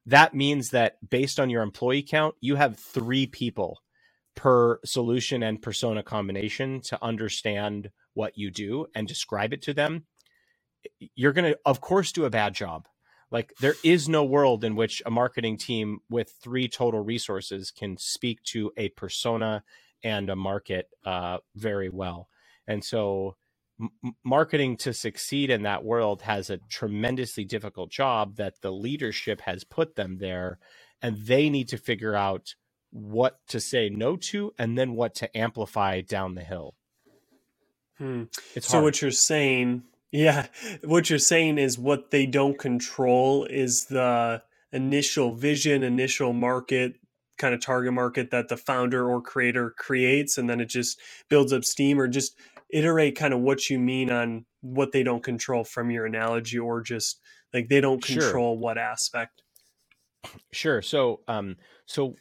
that 0.06 0.34
means 0.34 0.70
that 0.70 0.96
based 1.08 1.38
on 1.38 1.50
your 1.50 1.62
employee 1.62 2.02
count, 2.02 2.34
you 2.40 2.56
have 2.56 2.76
three 2.76 3.28
people 3.28 3.78
per 4.34 4.80
solution 4.84 5.44
and 5.44 5.62
persona 5.62 6.02
combination 6.02 6.80
to 6.80 6.98
understand 7.00 7.90
what 8.14 8.36
you 8.36 8.50
do 8.50 8.86
and 8.92 9.06
describe 9.06 9.52
it 9.52 9.62
to 9.62 9.72
them. 9.72 10.04
You're 11.14 11.32
going 11.32 11.52
to, 11.52 11.58
of 11.64 11.80
course, 11.80 12.10
do 12.10 12.24
a 12.24 12.30
bad 12.30 12.54
job 12.54 12.88
like 13.32 13.54
there 13.60 13.74
is 13.82 14.08
no 14.08 14.22
world 14.22 14.62
in 14.62 14.76
which 14.76 15.02
a 15.06 15.10
marketing 15.10 15.56
team 15.56 16.00
with 16.10 16.34
three 16.42 16.68
total 16.68 17.00
resources 17.00 17.70
can 17.70 17.96
speak 17.96 18.42
to 18.44 18.70
a 18.76 18.90
persona 18.90 19.64
and 20.04 20.28
a 20.28 20.36
market 20.36 20.88
uh, 21.04 21.38
very 21.56 21.88
well. 21.88 22.28
And 22.66 22.84
so, 22.84 23.36
m- 23.80 24.14
marketing 24.22 24.76
to 24.78 24.92
succeed 24.92 25.48
in 25.48 25.62
that 25.62 25.82
world 25.82 26.22
has 26.22 26.50
a 26.50 26.58
tremendously 26.68 27.44
difficult 27.44 27.90
job 27.90 28.36
that 28.36 28.60
the 28.60 28.70
leadership 28.70 29.40
has 29.42 29.64
put 29.64 29.96
them 29.96 30.18
there, 30.18 30.58
and 31.00 31.16
they 31.24 31.48
need 31.48 31.68
to 31.68 31.78
figure 31.78 32.14
out 32.14 32.54
what 32.90 33.38
to 33.48 33.60
say 33.60 33.88
no 33.88 34.16
to 34.16 34.52
and 34.58 34.76
then 34.76 34.94
what 34.94 35.14
to 35.14 35.36
amplify 35.36 36.02
down 36.02 36.34
the 36.34 36.44
hill. 36.44 36.74
Hmm. 37.96 38.24
so, 38.60 38.72
hard. 38.72 38.84
what 38.84 39.00
you're 39.00 39.10
saying 39.10 39.84
yeah, 40.12 40.46
what 40.84 41.08
you're 41.08 41.18
saying 41.18 41.58
is 41.58 41.78
what 41.78 42.10
they 42.10 42.26
don't 42.26 42.58
control 42.58 43.46
is 43.46 43.86
the 43.86 44.42
initial 44.70 45.34
vision, 45.34 45.82
initial 45.82 46.34
market, 46.34 46.96
kind 47.38 47.54
of 47.54 47.60
target 47.60 47.94
market 47.94 48.30
that 48.30 48.48
the 48.48 48.56
founder 48.56 49.10
or 49.10 49.22
creator 49.22 49.70
creates, 49.70 50.36
and 50.36 50.48
then 50.48 50.60
it 50.60 50.66
just 50.66 51.00
builds 51.30 51.52
up 51.52 51.64
steam, 51.64 51.98
or 51.98 52.06
just 52.06 52.36
iterate 52.70 53.16
kind 53.16 53.32
of 53.32 53.40
what 53.40 53.70
you 53.70 53.78
mean 53.78 54.10
on 54.10 54.44
what 54.60 54.92
they 54.92 55.02
don't 55.02 55.24
control 55.24 55.64
from 55.64 55.90
your 55.90 56.04
analogy, 56.04 56.58
or 56.58 56.82
just 56.82 57.18
like 57.54 57.68
they 57.68 57.80
don't 57.80 58.04
control 58.04 58.54
sure. 58.54 58.60
what 58.60 58.76
aspect. 58.76 59.42
Sure. 60.52 60.82
So, 60.82 61.20
um, 61.26 61.56
so 61.86 62.16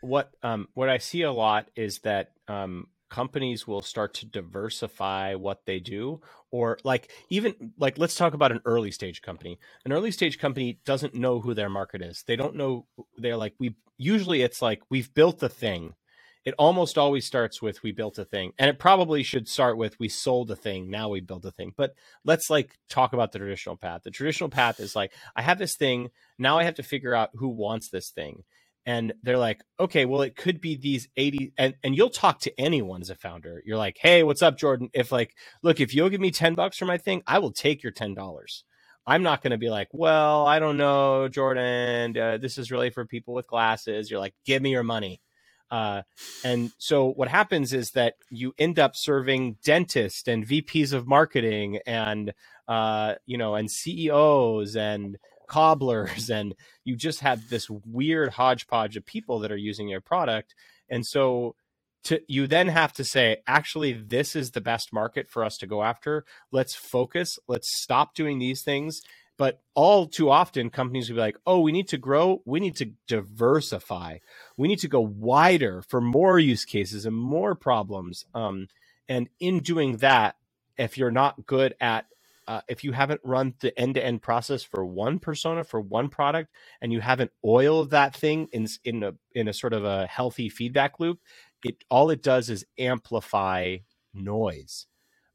what 0.00 0.32
um, 0.42 0.66
what 0.74 0.88
I 0.88 0.98
see 0.98 1.22
a 1.22 1.32
lot 1.32 1.70
is 1.76 2.00
that 2.00 2.32
um, 2.48 2.88
companies 3.10 3.66
will 3.66 3.82
start 3.82 4.14
to 4.14 4.26
diversify 4.26 5.34
what 5.34 5.66
they 5.66 5.80
do 5.80 6.20
or 6.50 6.78
like 6.84 7.10
even 7.28 7.72
like 7.78 7.98
let's 7.98 8.16
talk 8.16 8.32
about 8.34 8.52
an 8.52 8.60
early 8.64 8.90
stage 8.90 9.20
company. 9.20 9.58
An 9.84 9.92
early 9.92 10.10
stage 10.12 10.38
company 10.38 10.80
doesn't 10.84 11.14
know 11.14 11.40
who 11.40 11.52
their 11.52 11.68
market 11.68 12.00
is. 12.00 12.24
They 12.26 12.36
don't 12.36 12.56
know 12.56 12.86
they're 13.18 13.36
like 13.36 13.54
we 13.58 13.74
usually 13.98 14.42
it's 14.42 14.62
like 14.62 14.80
we've 14.88 15.12
built 15.12 15.42
a 15.42 15.48
thing. 15.48 15.94
It 16.42 16.54
almost 16.58 16.96
always 16.96 17.26
starts 17.26 17.60
with 17.60 17.82
we 17.82 17.92
built 17.92 18.18
a 18.18 18.24
thing. 18.24 18.52
And 18.58 18.70
it 18.70 18.78
probably 18.78 19.22
should 19.22 19.46
start 19.46 19.76
with 19.76 19.98
we 20.00 20.08
sold 20.08 20.50
a 20.50 20.56
thing. 20.56 20.88
Now 20.88 21.10
we 21.10 21.20
built 21.20 21.44
a 21.44 21.50
thing. 21.50 21.74
But 21.76 21.94
let's 22.24 22.48
like 22.48 22.78
talk 22.88 23.12
about 23.12 23.32
the 23.32 23.38
traditional 23.38 23.76
path. 23.76 24.02
The 24.04 24.10
traditional 24.10 24.48
path 24.48 24.80
is 24.80 24.96
like 24.96 25.12
i 25.36 25.42
have 25.42 25.58
this 25.58 25.76
thing. 25.76 26.10
Now 26.38 26.58
i 26.58 26.64
have 26.64 26.76
to 26.76 26.82
figure 26.82 27.14
out 27.14 27.30
who 27.34 27.48
wants 27.48 27.90
this 27.90 28.10
thing 28.10 28.44
and 28.90 29.14
they're 29.22 29.38
like, 29.38 29.62
okay, 29.78 30.04
well, 30.04 30.22
it 30.22 30.34
could 30.34 30.60
be 30.60 30.74
these 30.76 31.08
80 31.16 31.52
and, 31.56 31.76
and 31.84 31.96
you'll 31.96 32.10
talk 32.10 32.40
to 32.40 32.60
anyone 32.60 33.02
as 33.02 33.10
a 33.10 33.14
founder. 33.14 33.62
You're 33.64 33.78
like, 33.78 33.98
hey, 34.02 34.24
what's 34.24 34.42
up, 34.42 34.58
Jordan? 34.58 34.90
If 34.92 35.12
like, 35.12 35.36
look, 35.62 35.78
if 35.78 35.94
you'll 35.94 36.10
give 36.10 36.20
me 36.20 36.32
10 36.32 36.56
bucks 36.56 36.76
for 36.78 36.86
my 36.86 36.98
thing, 36.98 37.22
I 37.28 37.38
will 37.38 37.52
take 37.52 37.84
your 37.84 37.92
$10. 37.92 38.62
I'm 39.06 39.22
not 39.22 39.42
going 39.42 39.52
to 39.52 39.58
be 39.58 39.70
like, 39.70 39.88
well, 39.92 40.44
I 40.44 40.58
don't 40.58 40.76
know, 40.76 41.28
Jordan, 41.28 42.18
uh, 42.18 42.38
this 42.38 42.58
is 42.58 42.72
really 42.72 42.90
for 42.90 43.06
people 43.06 43.32
with 43.34 43.46
glasses. 43.46 44.10
You're 44.10 44.20
like, 44.20 44.34
give 44.44 44.62
me 44.62 44.72
your 44.72 44.82
money. 44.82 45.22
Uh, 45.70 46.02
and 46.44 46.72
so 46.78 47.12
what 47.12 47.28
happens 47.28 47.72
is 47.72 47.92
that 47.92 48.16
you 48.30 48.54
end 48.58 48.80
up 48.80 48.96
serving 48.96 49.58
dentists 49.64 50.28
and 50.28 50.46
VPs 50.46 50.92
of 50.92 51.06
marketing 51.08 51.78
and, 51.86 52.34
uh, 52.68 53.14
you 53.26 53.38
know, 53.38 53.54
and 53.54 53.70
CEOs 53.70 54.76
and, 54.76 55.16
cobblers 55.50 56.30
and 56.38 56.54
you 56.84 56.96
just 56.96 57.20
have 57.20 57.50
this 57.50 57.68
weird 57.68 58.30
hodgepodge 58.30 58.96
of 58.96 59.04
people 59.04 59.40
that 59.40 59.52
are 59.52 59.56
using 59.56 59.88
your 59.88 60.00
product. 60.00 60.54
And 60.88 61.04
so 61.04 61.56
to 62.04 62.22
you 62.28 62.46
then 62.46 62.68
have 62.68 62.94
to 62.94 63.04
say 63.04 63.38
actually 63.46 63.92
this 63.92 64.34
is 64.34 64.52
the 64.52 64.60
best 64.62 64.90
market 64.92 65.28
for 65.28 65.44
us 65.44 65.58
to 65.58 65.66
go 65.66 65.82
after. 65.82 66.24
Let's 66.50 66.74
focus. 66.74 67.38
Let's 67.46 67.68
stop 67.82 68.14
doing 68.14 68.38
these 68.38 68.62
things. 68.62 69.02
But 69.36 69.60
all 69.74 70.06
too 70.06 70.30
often 70.30 70.70
companies 70.70 71.08
will 71.08 71.16
be 71.16 71.20
like 71.20 71.36
oh 71.46 71.60
we 71.60 71.72
need 71.72 71.88
to 71.88 71.98
grow. 71.98 72.40
We 72.46 72.60
need 72.60 72.76
to 72.76 72.92
diversify. 73.06 74.18
We 74.56 74.68
need 74.68 74.78
to 74.80 74.88
go 74.88 75.00
wider 75.00 75.82
for 75.88 76.00
more 76.00 76.38
use 76.38 76.64
cases 76.64 77.04
and 77.04 77.16
more 77.16 77.54
problems. 77.54 78.24
Um, 78.34 78.68
and 79.08 79.28
in 79.40 79.58
doing 79.58 79.98
that 79.98 80.36
if 80.78 80.96
you're 80.96 81.10
not 81.10 81.44
good 81.44 81.74
at 81.80 82.06
uh, 82.50 82.60
if 82.68 82.82
you 82.82 82.90
haven't 82.90 83.20
run 83.22 83.54
the 83.60 83.78
end 83.78 83.94
to 83.94 84.04
end 84.04 84.20
process 84.22 84.64
for 84.64 84.84
one 84.84 85.20
persona 85.20 85.62
for 85.62 85.80
one 85.80 86.08
product, 86.08 86.50
and 86.82 86.92
you 86.92 87.00
haven't 87.00 87.30
oiled 87.46 87.90
that 87.90 88.12
thing 88.12 88.48
in 88.52 88.66
in 88.82 89.04
a 89.04 89.12
in 89.32 89.46
a 89.46 89.52
sort 89.52 89.72
of 89.72 89.84
a 89.84 90.06
healthy 90.08 90.48
feedback 90.48 90.98
loop, 90.98 91.20
it 91.64 91.76
all 91.88 92.10
it 92.10 92.24
does 92.24 92.50
is 92.50 92.66
amplify 92.76 93.76
noise. 94.12 94.86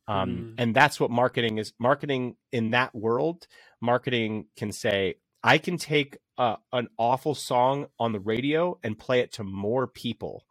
Um, 0.09 0.29
mm. 0.29 0.55
And 0.57 0.75
that's 0.75 0.99
what 0.99 1.09
marketing 1.09 1.57
is. 1.57 1.71
Marketing 1.79 2.35
in 2.51 2.71
that 2.71 2.93
world, 2.93 3.47
marketing 3.79 4.47
can 4.57 4.73
say, 4.73 5.15
I 5.41 5.57
can 5.57 5.77
take 5.77 6.17
uh, 6.37 6.57
an 6.73 6.89
awful 6.97 7.33
song 7.33 7.87
on 7.97 8.11
the 8.11 8.19
radio 8.19 8.77
and 8.83 8.99
play 8.99 9.21
it 9.21 9.31
to 9.33 9.45
more 9.45 9.87
people. 9.87 10.43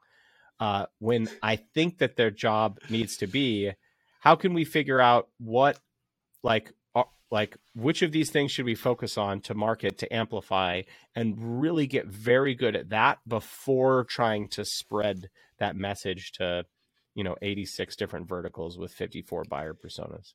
Uh, 0.59 0.87
when 0.99 1.29
I 1.43 1.57
think 1.57 1.99
that 1.99 2.17
their 2.17 2.31
job 2.31 2.79
needs 2.89 3.19
to 3.19 3.27
be, 3.27 3.73
how 4.21 4.35
can 4.35 4.55
we 4.55 4.65
figure 4.65 5.01
out 5.01 5.29
what 5.39 5.79
like 6.45 6.73
uh, 6.95 7.05
like 7.31 7.57
which 7.75 8.03
of 8.03 8.13
these 8.13 8.31
things 8.31 8.53
should 8.53 8.67
we 8.67 8.77
focus 8.77 9.19
on 9.19 9.41
to 9.41 9.55
market 9.55 9.99
to 9.99 10.15
amplify 10.15 10.83
and 11.17 11.61
really 11.61 11.87
get 11.89 12.07
very 12.07 12.55
good 12.55 12.77
at 12.77 12.91
that 12.91 13.19
before 13.27 14.05
trying 14.05 14.49
to 14.49 14.65
spread 14.65 15.31
that 15.59 15.75
message 15.75 16.33
to 16.33 16.65
you 17.15 17.25
know 17.25 17.37
86 17.43 17.97
different 17.97 18.29
verticals 18.29 18.79
with 18.79 18.93
54 18.93 19.45
buyer 19.49 19.75
personas 19.75 20.35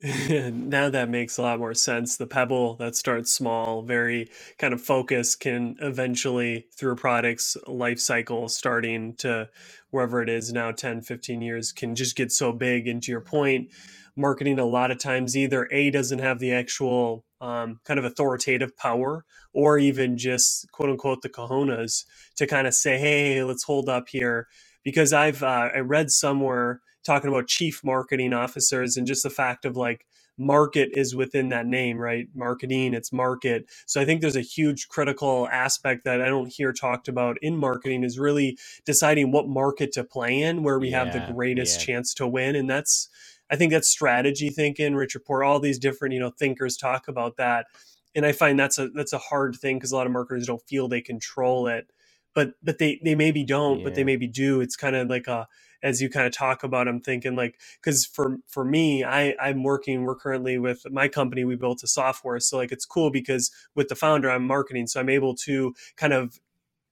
now 0.30 0.90
that 0.90 1.08
makes 1.10 1.38
a 1.38 1.42
lot 1.42 1.58
more 1.58 1.74
sense. 1.74 2.16
The 2.16 2.26
pebble 2.26 2.76
that 2.76 2.96
starts 2.96 3.32
small, 3.34 3.82
very 3.82 4.30
kind 4.58 4.72
of 4.72 4.80
focused, 4.80 5.40
can 5.40 5.76
eventually, 5.80 6.66
through 6.78 6.92
a 6.92 6.96
product's 6.96 7.56
life 7.66 7.98
cycle, 7.98 8.48
starting 8.48 9.14
to 9.16 9.48
wherever 9.90 10.22
it 10.22 10.28
is 10.28 10.52
now 10.52 10.70
10, 10.70 11.02
15 11.02 11.42
years, 11.42 11.72
can 11.72 11.96
just 11.96 12.16
get 12.16 12.30
so 12.30 12.52
big. 12.52 12.86
And 12.86 13.02
to 13.02 13.10
your 13.10 13.22
point, 13.22 13.70
marketing 14.16 14.60
a 14.60 14.66
lot 14.66 14.92
of 14.92 14.98
times 15.00 15.36
either 15.36 15.68
A 15.72 15.90
doesn't 15.90 16.20
have 16.20 16.38
the 16.38 16.52
actual 16.52 17.24
um, 17.40 17.80
kind 17.84 17.98
of 17.98 18.04
authoritative 18.04 18.76
power 18.76 19.24
or 19.52 19.78
even 19.78 20.16
just 20.16 20.70
quote 20.72 20.90
unquote 20.90 21.22
the 21.22 21.28
cojones 21.28 22.04
to 22.36 22.46
kind 22.46 22.68
of 22.68 22.74
say, 22.74 22.98
hey, 22.98 23.42
let's 23.42 23.64
hold 23.64 23.88
up 23.88 24.08
here. 24.08 24.46
Because 24.84 25.12
I've 25.12 25.42
uh, 25.42 25.70
I 25.74 25.80
read 25.80 26.10
somewhere 26.12 26.80
talking 27.06 27.30
about 27.30 27.46
chief 27.46 27.82
marketing 27.84 28.32
officers 28.32 28.96
and 28.96 29.06
just 29.06 29.22
the 29.22 29.30
fact 29.30 29.64
of 29.64 29.76
like 29.76 30.04
market 30.38 30.90
is 30.92 31.14
within 31.14 31.48
that 31.48 31.66
name, 31.66 31.98
right? 31.98 32.28
Marketing, 32.34 32.92
it's 32.92 33.12
market. 33.12 33.66
So 33.86 34.00
I 34.00 34.04
think 34.04 34.20
there's 34.20 34.36
a 34.36 34.42
huge 34.42 34.88
critical 34.88 35.48
aspect 35.50 36.04
that 36.04 36.20
I 36.20 36.26
don't 36.26 36.52
hear 36.52 36.72
talked 36.72 37.08
about 37.08 37.38
in 37.40 37.56
marketing 37.56 38.04
is 38.04 38.18
really 38.18 38.58
deciding 38.84 39.32
what 39.32 39.48
market 39.48 39.92
to 39.92 40.04
play 40.04 40.42
in 40.42 40.62
where 40.62 40.78
we 40.78 40.90
yeah, 40.90 41.04
have 41.04 41.12
the 41.12 41.32
greatest 41.32 41.80
yeah. 41.80 41.86
chance 41.86 42.12
to 42.14 42.26
win. 42.26 42.54
And 42.54 42.68
that's, 42.68 43.08
I 43.50 43.56
think 43.56 43.72
that's 43.72 43.88
strategy 43.88 44.50
thinking. 44.50 44.94
Richard 44.94 45.24
Port, 45.24 45.44
all 45.44 45.60
these 45.60 45.78
different, 45.78 46.12
you 46.12 46.20
know, 46.20 46.30
thinkers 46.30 46.76
talk 46.76 47.08
about 47.08 47.36
that. 47.36 47.66
And 48.14 48.26
I 48.26 48.32
find 48.32 48.58
that's 48.58 48.78
a 48.78 48.88
that's 48.88 49.12
a 49.12 49.18
hard 49.18 49.56
thing 49.56 49.76
because 49.76 49.92
a 49.92 49.96
lot 49.96 50.06
of 50.06 50.12
marketers 50.12 50.46
don't 50.46 50.62
feel 50.66 50.88
they 50.88 51.02
control 51.02 51.66
it. 51.66 51.86
But 52.34 52.54
but 52.62 52.78
they 52.78 52.98
they 53.04 53.14
maybe 53.14 53.44
don't, 53.44 53.78
yeah. 53.78 53.84
but 53.84 53.94
they 53.94 54.04
maybe 54.04 54.26
do. 54.26 54.62
It's 54.62 54.74
kind 54.74 54.96
of 54.96 55.08
like 55.08 55.26
a 55.26 55.46
as 55.82 56.00
you 56.00 56.08
kind 56.08 56.26
of 56.26 56.32
talk 56.32 56.62
about 56.62 56.88
i'm 56.88 57.00
thinking 57.00 57.36
like 57.36 57.58
because 57.80 58.06
for 58.06 58.38
for 58.46 58.64
me 58.64 59.04
i 59.04 59.34
i'm 59.40 59.62
working 59.62 60.04
we're 60.04 60.14
currently 60.14 60.58
with 60.58 60.82
my 60.90 61.08
company 61.08 61.44
we 61.44 61.56
built 61.56 61.82
a 61.82 61.86
software 61.86 62.40
so 62.40 62.56
like 62.56 62.72
it's 62.72 62.84
cool 62.84 63.10
because 63.10 63.50
with 63.74 63.88
the 63.88 63.94
founder 63.94 64.30
i'm 64.30 64.46
marketing 64.46 64.86
so 64.86 65.00
i'm 65.00 65.08
able 65.08 65.34
to 65.34 65.74
kind 65.96 66.12
of 66.12 66.38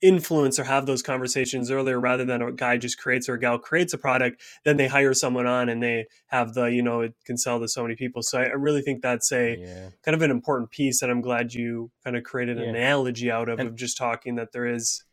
influence 0.05 0.59
or 0.59 0.65
have 0.65 0.85
those 0.85 1.03
conversations 1.03 1.71
earlier 1.71 1.99
rather 1.99 2.27
than 2.27 2.43
a 2.43 2.53
guy 2.53 2.77
just 2.77 2.99
creates 2.99 3.27
or 3.27 3.35
a 3.35 3.41
gal 3.41 3.59
creates 3.59 3.95
a 3.95 3.99
product 3.99 4.43
then 4.63 4.77
they 4.77 4.87
hire 4.87 5.15
someone 5.15 5.47
on 5.47 5.71
and 5.71 5.83
they 5.83 6.05
have 6.27 6.53
the 6.53 6.65
you 6.65 6.83
know 6.83 7.01
it 7.01 7.15
can 7.25 7.39
sell 7.39 7.59
to 7.59 7.67
so 7.67 7.81
many 7.81 7.97
people 7.97 8.23
so 8.23 8.39
i, 8.39 8.45
really 8.49 8.83
think 8.83 9.01
that's 9.01 9.33
a 9.33 9.57
yeah. 9.57 9.89
kind 10.05 10.15
of 10.15 10.21
an 10.21 10.31
important 10.31 10.71
piece 10.71 11.01
and 11.01 11.11
i'm 11.11 11.23
glad 11.23 11.55
you 11.55 11.91
kind 12.05 12.17
of 12.17 12.23
created 12.23 12.59
an 12.59 12.65
yeah. 12.65 12.71
analogy 12.71 13.31
out 13.31 13.49
of 13.49 13.59
and, 13.59 13.67
of 13.67 13.77
just 13.77 13.97
talking 13.97 14.35
that 14.35 14.53
there 14.53 14.67
is 14.67 15.05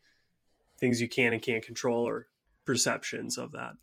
things 0.78 1.00
you 1.00 1.08
can 1.08 1.32
and 1.32 1.42
can't 1.42 1.64
control 1.64 2.06
or 2.06 2.28
perceptions 2.66 3.38
of 3.38 3.52
that. 3.52 3.74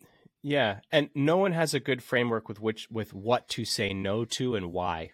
Yeah, 0.43 0.81
and 0.93 1.11
no 1.15 1.37
one 1.37 1.53
has 1.53 1.75
a 1.75 1.81
good 1.81 2.03
framework 2.03 2.49
with 2.49 2.61
which 2.61 2.89
with 2.91 3.13
what 3.13 3.49
to 3.49 3.65
say 3.65 3.93
no 3.93 4.25
to 4.25 4.55
and 4.55 4.73
why. 4.73 5.11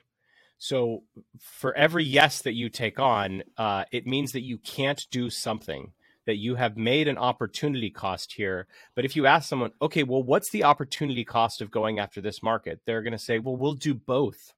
So 0.58 1.02
for 1.38 1.74
every 1.74 2.04
yes 2.04 2.42
that 2.42 2.54
you 2.54 2.68
take 2.68 2.98
on, 2.98 3.42
uh, 3.56 3.84
it 3.90 4.06
means 4.06 4.32
that 4.32 4.42
you 4.42 4.58
can't 4.58 5.04
do 5.10 5.30
something 5.30 5.92
that 6.26 6.36
you 6.36 6.54
have 6.54 6.76
made 6.76 7.08
an 7.08 7.18
opportunity 7.18 7.90
cost 7.90 8.32
here. 8.32 8.66
But 8.94 9.04
if 9.04 9.16
you 9.16 9.26
ask 9.26 9.48
someone, 9.48 9.72
okay, 9.82 10.02
well, 10.04 10.22
what's 10.22 10.50
the 10.50 10.64
opportunity 10.64 11.24
cost 11.24 11.60
of 11.60 11.70
going 11.70 11.98
after 11.98 12.20
this 12.20 12.42
market? 12.42 12.80
They're 12.86 13.02
going 13.02 13.12
to 13.12 13.18
say, 13.18 13.38
well, 13.38 13.56
we'll 13.56 13.74
do 13.74 13.94
both. 13.94 14.54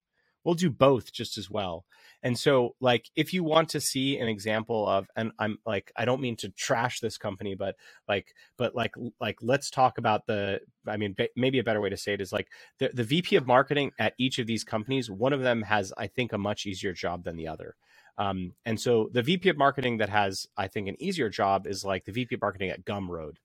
We'll 0.46 0.54
do 0.54 0.70
both 0.70 1.12
just 1.12 1.38
as 1.38 1.50
well. 1.50 1.85
And 2.22 2.38
so, 2.38 2.76
like, 2.80 3.11
if 3.16 3.32
you 3.35 3.42
want 3.42 3.68
to 3.70 3.80
see 3.80 4.16
an 4.18 4.28
example 4.28 4.88
of, 4.88 5.09
and 5.16 5.32
I'm 5.40 5.59
like, 5.66 5.90
I 5.96 6.04
don't 6.04 6.20
mean 6.20 6.37
to 6.37 6.50
trash 6.50 7.00
this 7.00 7.18
company, 7.18 7.56
but 7.56 7.74
like, 8.06 8.32
but 8.56 8.72
like, 8.72 8.94
like, 9.20 9.38
let's 9.42 9.70
talk 9.70 9.98
about 9.98 10.26
the. 10.28 10.61
I 10.87 10.98
mean, 10.98 11.16
maybe 11.35 11.59
a 11.59 11.64
better 11.64 11.80
way 11.80 11.90
to 11.90 11.96
say 11.96 12.12
it 12.12 12.20
is 12.20 12.32
like 12.32 12.46
the 12.78 12.90
the 12.94 13.02
VP 13.02 13.35
of 13.35 13.48
marketing 13.48 13.90
at 13.98 14.14
each 14.18 14.38
of 14.38 14.46
these 14.46 14.62
companies. 14.62 15.11
One 15.11 15.32
of 15.32 15.40
them 15.40 15.62
has, 15.62 15.92
I 15.98 16.06
think, 16.06 16.32
a 16.32 16.38
much 16.38 16.64
easier 16.64 16.92
job 16.92 17.24
than 17.24 17.35
the 17.35 17.48
other. 17.48 17.74
Um, 18.16 18.52
and 18.64 18.80
so 18.80 19.11
the 19.12 19.22
VP 19.22 19.48
of 19.48 19.59
marketing 19.59 19.98
that 19.98 20.11
has, 20.11 20.46
I 20.56 20.68
think, 20.68 20.87
an 20.87 20.96
easier 21.02 21.28
job 21.28 21.66
is 21.66 21.85
like 21.85 22.04
the 22.04 22.12
VP 22.12 22.37
of 22.37 22.40
marketing 22.40 22.70
at 22.70 22.85
Gumroad. 22.85 23.38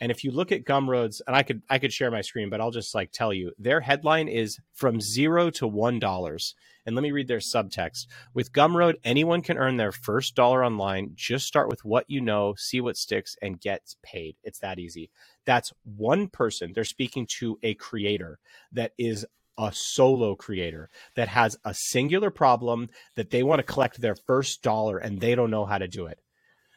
And 0.00 0.10
if 0.10 0.24
you 0.24 0.30
look 0.30 0.50
at 0.50 0.64
Gumroad's, 0.64 1.20
and 1.26 1.36
I 1.36 1.42
could 1.42 1.62
I 1.68 1.78
could 1.78 1.92
share 1.92 2.10
my 2.10 2.22
screen, 2.22 2.48
but 2.48 2.60
I'll 2.60 2.70
just 2.70 2.94
like 2.94 3.12
tell 3.12 3.32
you, 3.32 3.52
their 3.58 3.80
headline 3.80 4.28
is 4.28 4.58
from 4.72 5.00
zero 5.00 5.50
to 5.50 5.66
one 5.66 5.98
dollars. 5.98 6.54
And 6.86 6.96
let 6.96 7.02
me 7.02 7.12
read 7.12 7.28
their 7.28 7.38
subtext. 7.38 8.06
With 8.32 8.52
Gumroad, 8.52 8.94
anyone 9.04 9.42
can 9.42 9.58
earn 9.58 9.76
their 9.76 9.92
first 9.92 10.34
dollar 10.34 10.64
online. 10.64 11.12
Just 11.14 11.46
start 11.46 11.68
with 11.68 11.84
what 11.84 12.06
you 12.08 12.20
know, 12.22 12.54
see 12.56 12.80
what 12.80 12.96
sticks, 12.96 13.36
and 13.42 13.60
get 13.60 13.94
paid. 14.02 14.36
It's 14.42 14.60
that 14.60 14.78
easy. 14.78 15.10
That's 15.44 15.72
one 15.84 16.28
person. 16.28 16.72
They're 16.74 16.84
speaking 16.84 17.26
to 17.38 17.58
a 17.62 17.74
creator 17.74 18.38
that 18.72 18.92
is 18.98 19.26
a 19.58 19.70
solo 19.74 20.34
creator 20.34 20.88
that 21.16 21.28
has 21.28 21.58
a 21.64 21.74
singular 21.74 22.30
problem 22.30 22.88
that 23.16 23.30
they 23.30 23.42
want 23.42 23.58
to 23.58 23.72
collect 23.72 24.00
their 24.00 24.14
first 24.14 24.62
dollar 24.62 24.96
and 24.96 25.20
they 25.20 25.34
don't 25.34 25.50
know 25.50 25.66
how 25.66 25.76
to 25.76 25.86
do 25.86 26.06
it. 26.06 26.18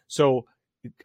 So 0.08 0.46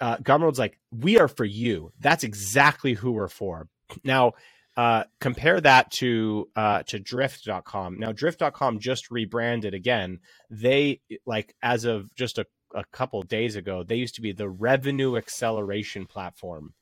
uh, 0.01 0.19
Gumroad's 0.19 0.59
like, 0.59 0.79
we 0.93 1.19
are 1.19 1.29
for 1.29 1.45
you. 1.45 1.93
That's 2.01 2.25
exactly 2.25 2.95
who 2.95 3.13
we're 3.13 3.29
for. 3.29 3.69
Now, 4.05 4.35
uh, 4.77 5.05
compare 5.21 5.61
that 5.61 5.91
to 5.93 6.49
uh, 6.55 6.83
to 6.85 7.01
drift.com. 7.01 7.99
Now, 7.99 8.13
drift.com 8.13 8.79
just 8.79 9.11
rebranded 9.11 9.75
again. 9.75 10.21
They 10.51 11.01
like 11.27 11.55
as 11.63 11.85
of 11.85 12.15
just 12.15 12.39
a, 12.39 12.47
a 12.75 12.85
couple 12.93 13.23
days 13.23 13.57
ago, 13.57 13.83
they 13.83 13.97
used 13.97 14.15
to 14.17 14.23
be 14.23 14.33
the 14.33 14.49
revenue 14.49 15.17
acceleration 15.17 16.07
platform. 16.07 16.75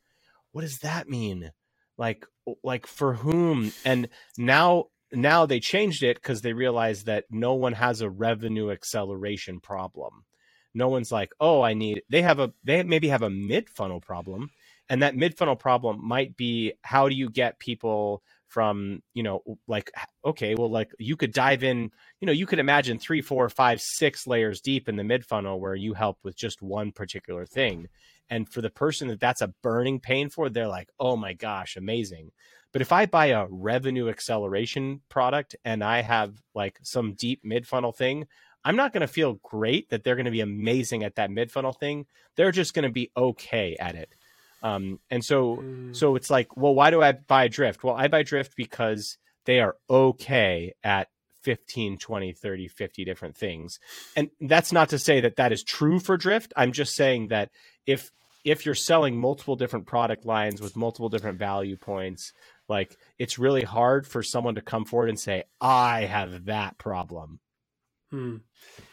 What 0.53 0.63
does 0.63 0.79
that 0.81 1.09
mean? 1.09 1.53
Like 1.97 2.27
like 2.63 2.87
for 2.87 3.15
whom? 3.15 3.73
And 3.85 4.09
now 4.37 4.87
now 5.13 5.47
they 5.47 5.61
changed 5.61 6.03
it 6.03 6.17
because 6.17 6.43
they 6.43 6.53
realized 6.53 7.07
that 7.07 7.25
no 7.31 7.55
one 7.55 7.75
has 7.75 8.03
a 8.03 8.11
revenue 8.11 8.71
acceleration 8.71 9.61
problem 9.61 10.25
no 10.77 10.89
one's 10.91 11.13
like, 11.13 11.33
oh, 11.41 11.63
I 11.63 11.75
need. 11.75 12.03
They 12.11 12.23
have 12.23 12.41
a 12.41 12.53
they 12.65 12.85
maybe 12.85 13.09
have 13.09 13.23
a 13.23 13.31
mid 13.31 13.71
funnel 13.71 14.01
problem, 14.01 14.51
and 14.91 15.03
that 15.03 15.17
mid 15.17 15.37
funnel 15.37 15.57
problem 15.57 16.07
might 16.07 16.37
be 16.37 16.75
how 16.83 17.09
do 17.09 17.17
you 17.17 17.31
get 17.31 17.59
people 17.61 18.23
from 18.49 19.03
you 19.15 19.23
know 19.25 19.43
like 19.69 19.91
okay 20.25 20.55
well 20.57 20.71
like 20.71 20.91
you 20.99 21.17
could 21.17 21.33
dive 21.33 21.65
in 21.65 21.91
you 22.21 22.27
know 22.27 22.33
you 22.33 22.47
could 22.47 22.61
imagine 22.61 22.99
three 22.99 23.23
four 23.23 23.49
five 23.51 23.81
six 23.81 24.27
layers 24.27 24.61
deep 24.61 24.89
in 24.89 24.97
the 24.97 25.05
mid 25.05 25.25
funnel 25.25 25.61
where 25.61 25.75
you 25.75 25.95
help 25.95 26.19
with 26.23 26.37
just 26.37 26.63
one 26.63 26.93
particular 26.93 27.47
thing 27.47 27.89
and 28.31 28.49
for 28.49 28.61
the 28.63 28.71
person 28.71 29.09
that 29.09 29.21
that's 29.21 29.43
a 29.43 29.55
burning 29.63 30.01
pain 30.01 30.31
for 30.31 30.49
they're 30.51 30.69
like 30.69 30.91
oh 31.01 31.17
my 31.17 31.35
gosh 31.35 31.77
amazing 31.77 32.31
but 32.73 32.83
if 32.83 32.93
i 32.93 33.07
buy 33.07 33.27
a 33.29 33.47
revenue 33.51 34.09
acceleration 34.09 35.01
product 35.11 35.57
and 35.65 35.85
i 35.85 36.03
have 36.03 36.35
like 36.55 36.79
some 36.83 37.15
deep 37.15 37.41
mid 37.45 37.67
funnel 37.67 37.93
thing 37.93 38.27
I'm 38.67 38.75
not 38.75 38.93
going 38.93 39.03
to 39.03 39.07
feel 39.07 39.35
great 39.45 39.91
that 39.91 40.03
they're 40.03 40.17
going 40.17 40.25
to 40.25 40.33
be 40.33 40.41
amazing 40.41 41.05
at 41.05 41.15
that 41.15 41.31
mid 41.31 41.53
funnel 41.53 41.73
thing. 41.73 42.07
They're 42.35 42.51
just 42.51 42.75
going 42.75 42.83
to 42.83 42.91
be 42.91 43.13
okay 43.17 43.77
at 43.79 43.95
it. 43.95 44.13
Um, 44.61 44.99
and 45.09 45.25
so, 45.25 45.59
mm. 45.59 45.95
so 45.95 46.17
it's 46.17 46.31
like, 46.31 46.57
well, 46.57 46.75
why 46.75 46.91
do 46.91 47.01
I 47.01 47.13
buy 47.13 47.47
Drift? 47.47 47.85
Well, 47.85 47.95
I 47.95 48.09
buy 48.09 48.25
Drift 48.25 48.57
because 48.57 49.19
they 49.45 49.61
are 49.61 49.77
okay 49.89 50.73
at 50.83 51.07
15, 51.45 51.99
20, 51.99 52.33
30, 52.33 52.67
50 52.67 53.05
different 53.05 53.37
things. 53.37 53.79
And 54.17 54.31
that's 54.41 54.73
not 54.73 54.89
to 54.89 54.99
say 54.99 55.21
that 55.21 55.37
that 55.37 55.53
is 55.53 55.63
true 55.63 56.01
for 56.01 56.17
Drift. 56.17 56.53
I'm 56.57 56.73
just 56.73 56.97
saying 56.97 57.29
that 57.29 57.51
if, 57.87 58.11
if 58.45 58.67
you're 58.67 58.75
selling 58.75 59.17
multiple 59.17 59.55
different 59.55 59.87
product 59.87 60.27
lines 60.27 60.61
with 60.61 60.75
multiple 60.75 61.09
different 61.09 61.39
value 61.39 61.77
points, 61.77 62.33
like 62.69 62.97
it's 63.17 63.39
really 63.39 63.63
hard 63.63 64.09
for 64.09 64.25
someone 64.25 64.57
to 64.57 64.61
come 64.61 64.85
forward 64.85 65.09
and 65.09 65.21
say, 65.21 65.45
I 65.61 66.07
have 66.07 66.47
that 66.47 66.79
problem. 66.79 67.39
Hmm. 68.11 68.37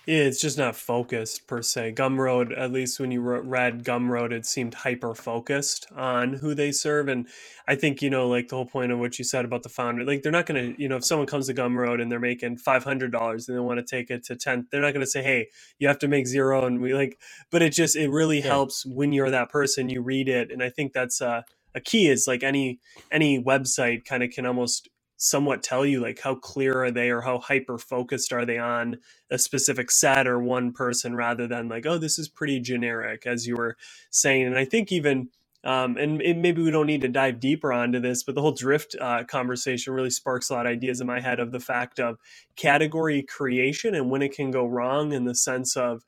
Yeah, 0.06 0.23
it's 0.23 0.41
just 0.41 0.58
not 0.58 0.76
focused 0.76 1.47
per 1.47 1.62
se. 1.62 1.93
Gumroad, 1.95 2.58
at 2.58 2.71
least 2.73 2.99
when 2.99 3.12
you 3.12 3.21
read 3.21 3.86
Gumroad, 3.86 4.32
it 4.34 4.45
seemed 4.45 4.73
hyper 4.73 5.15
focused 5.15 5.88
on 5.95 6.34
who 6.34 6.54
they 6.54 6.71
serve. 6.71 7.08
And 7.08 7.28
I 7.67 7.76
think, 7.76 8.02
you 8.02 8.10
know, 8.10 8.28
like 8.28 8.49
the 8.49 8.56
whole 8.56 8.65
point 8.65 8.91
of 8.91 8.99
what 8.99 9.17
you 9.17 9.23
said 9.23 9.45
about 9.45 9.63
the 9.63 9.69
founder, 9.69 10.04
like 10.04 10.23
they're 10.23 10.32
not 10.32 10.45
going 10.45 10.76
to, 10.76 10.82
you 10.82 10.89
know, 10.89 10.97
if 10.97 11.06
someone 11.06 11.28
comes 11.28 11.47
to 11.47 11.54
Gumroad 11.54 12.02
and 12.02 12.12
they're 12.12 12.19
making 12.19 12.58
$500 12.58 13.47
and 13.47 13.58
they 13.58 13.62
want 13.62 13.80
to 13.80 13.86
take 13.86 14.10
it 14.10 14.26
to 14.26 14.36
10, 14.36 14.67
they're 14.71 14.82
not 14.82 14.93
going 14.93 15.06
to 15.06 15.10
say, 15.10 15.23
hey, 15.23 15.47
you 15.80 15.88
have 15.88 15.99
to 15.99 16.08
make 16.08 16.28
zero. 16.28 16.65
And 16.65 16.82
we 16.82 16.93
like, 16.93 17.17
but 17.49 17.62
it 17.62 17.71
just, 17.71 17.95
it 17.95 18.10
really 18.10 18.39
yeah. 18.39 18.47
helps 18.47 18.86
when 18.86 19.13
you're 19.13 19.32
that 19.32 19.49
person, 19.49 19.89
you 19.89 20.02
read 20.02 20.28
it. 20.28 20.52
And 20.52 20.62
I 20.62 20.69
think 20.69 20.91
that's 20.91 21.21
uh, 21.21 21.43
a 21.76 21.80
key 21.80 22.10
is 22.10 22.28
like 22.28 22.43
any, 22.43 22.80
any 23.12 23.41
website 23.41 24.06
kind 24.06 24.23
of 24.23 24.32
can 24.32 24.45
almost 24.45 24.89
somewhat 25.17 25.63
tell 25.63 25.86
you 25.86 26.02
like 26.02 26.19
how 26.21 26.36
clear 26.36 26.84
are 26.84 26.91
they 26.91 27.10
or 27.10 27.21
how 27.21 27.39
hyper 27.39 27.78
focused 27.78 28.34
are 28.34 28.45
they 28.45 28.58
on 28.58 28.97
a 29.32 29.38
specific 29.39 29.91
set 29.91 30.28
or 30.28 30.39
one 30.39 30.73
person 30.73 31.15
rather 31.15 31.47
than 31.47 31.69
like 31.69 31.86
oh 31.86 31.97
this 31.97 32.19
is 32.19 32.30
pretty 32.30 32.60
generic 32.60 33.26
as 33.28 33.47
you 33.47 33.56
were 33.56 33.78
saying. 34.12 34.47
And 34.47 34.58
i 34.58 34.65
think 34.65 34.91
even 34.91 35.30
um, 35.63 35.97
and 35.97 36.23
it, 36.23 36.38
maybe 36.38 36.63
we 36.63 36.71
don't 36.71 36.88
need 36.88 37.04
to 37.04 37.10
dive 37.10 37.39
deeper 37.39 37.73
onto 37.73 38.02
this, 38.02 38.23
but 38.23 38.36
the 38.36 38.41
whole 38.41 38.54
drift 38.54 38.97
uh, 39.02 39.26
conversation 39.26 39.93
really 39.93 40.10
sparks 40.10 40.49
a 40.49 40.56
lot 40.56 40.67
of 40.67 40.71
ideas 40.73 41.02
in 41.02 41.08
my 41.08 41.21
head 41.21 41.39
of 41.39 41.54
the 41.54 41.62
fact 41.62 41.99
of 42.02 42.17
category 42.58 43.23
creation 43.23 43.95
and 43.95 44.12
when 44.12 44.23
it 44.23 44.34
can 44.36 44.52
go 44.52 44.65
wrong 44.65 45.13
in 45.13 45.26
the 45.26 45.36
sense 45.36 45.78
of 45.78 46.04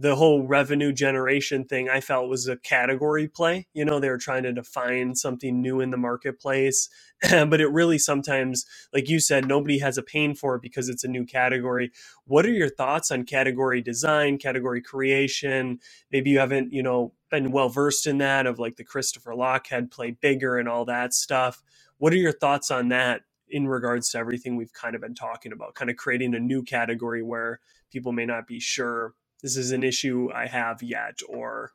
the 0.00 0.16
whole 0.16 0.44
revenue 0.48 0.92
generation 0.92 1.66
thing 1.66 1.90
I 1.90 2.00
felt 2.00 2.30
was 2.30 2.48
a 2.48 2.56
category 2.56 3.28
play. 3.28 3.68
You 3.74 3.84
know, 3.84 4.00
they 4.00 4.10
were 4.10 4.18
trying 4.18 4.44
to 4.44 4.52
define 4.52 5.14
something 5.14 5.60
new 5.60 5.80
in 5.80 5.90
the 5.90 5.98
marketplace, 5.98 6.88
but 7.30 7.60
it 7.60 7.68
really 7.70 7.98
sometimes, 7.98 8.66
like 8.94 9.10
you 9.10 9.20
said, 9.20 9.46
nobody 9.46 9.78
has 9.80 9.98
a 9.98 10.02
pain 10.02 10.34
for 10.34 10.56
it 10.56 10.62
because 10.62 10.88
it's 10.88 11.04
a 11.04 11.08
new 11.08 11.26
category. 11.26 11.92
What 12.24 12.46
are 12.46 12.52
your 12.52 12.70
thoughts 12.70 13.10
on 13.10 13.24
category 13.24 13.82
design, 13.82 14.38
category 14.38 14.82
creation? 14.82 15.80
Maybe 16.10 16.30
you 16.30 16.40
haven't, 16.40 16.72
you 16.72 16.82
know, 16.82 17.12
been 17.30 17.52
well 17.52 17.68
versed 17.68 18.06
in 18.06 18.18
that 18.18 18.46
of 18.46 18.58
like 18.58 18.76
the 18.76 18.84
Christopher 18.84 19.34
Lochhead 19.34 19.92
play 19.92 20.12
bigger 20.12 20.58
and 20.58 20.68
all 20.68 20.86
that 20.86 21.14
stuff. 21.14 21.62
What 21.98 22.14
are 22.14 22.18
your 22.18 22.32
thoughts 22.32 22.72
on 22.72 22.88
that 22.88 23.22
in 23.50 23.68
regards 23.68 24.10
to 24.10 24.18
everything 24.18 24.56
we've 24.56 24.72
kind 24.72 24.96
of 24.96 25.02
been 25.02 25.14
talking 25.14 25.52
about, 25.52 25.74
kind 25.76 25.90
of 25.90 25.98
creating 25.98 26.34
a 26.34 26.40
new 26.40 26.62
category 26.62 27.22
where 27.22 27.60
people 27.92 28.12
may 28.12 28.26
not 28.26 28.46
be 28.46 28.60
sure 28.60 29.14
this 29.42 29.56
is 29.56 29.70
an 29.70 29.82
issue 29.82 30.30
I 30.34 30.46
have 30.46 30.82
yet 30.82 31.20
or 31.28 31.72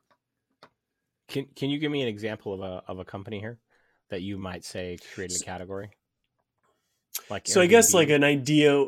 can 1.27 1.45
can 1.55 1.69
you 1.69 1.79
give 1.79 1.91
me 1.91 2.01
an 2.01 2.07
example 2.07 2.53
of 2.53 2.61
a 2.61 2.83
of 2.87 2.99
a 2.99 3.05
company 3.05 3.39
here 3.39 3.59
that 4.09 4.21
you 4.21 4.37
might 4.37 4.63
say 4.63 4.97
created 5.13 5.41
a 5.41 5.43
category? 5.43 5.89
Like 7.29 7.47
So 7.47 7.59
Airbnb? 7.59 7.63
I 7.63 7.67
guess 7.67 7.93
like 7.93 8.09
an 8.09 8.23
idea 8.23 8.85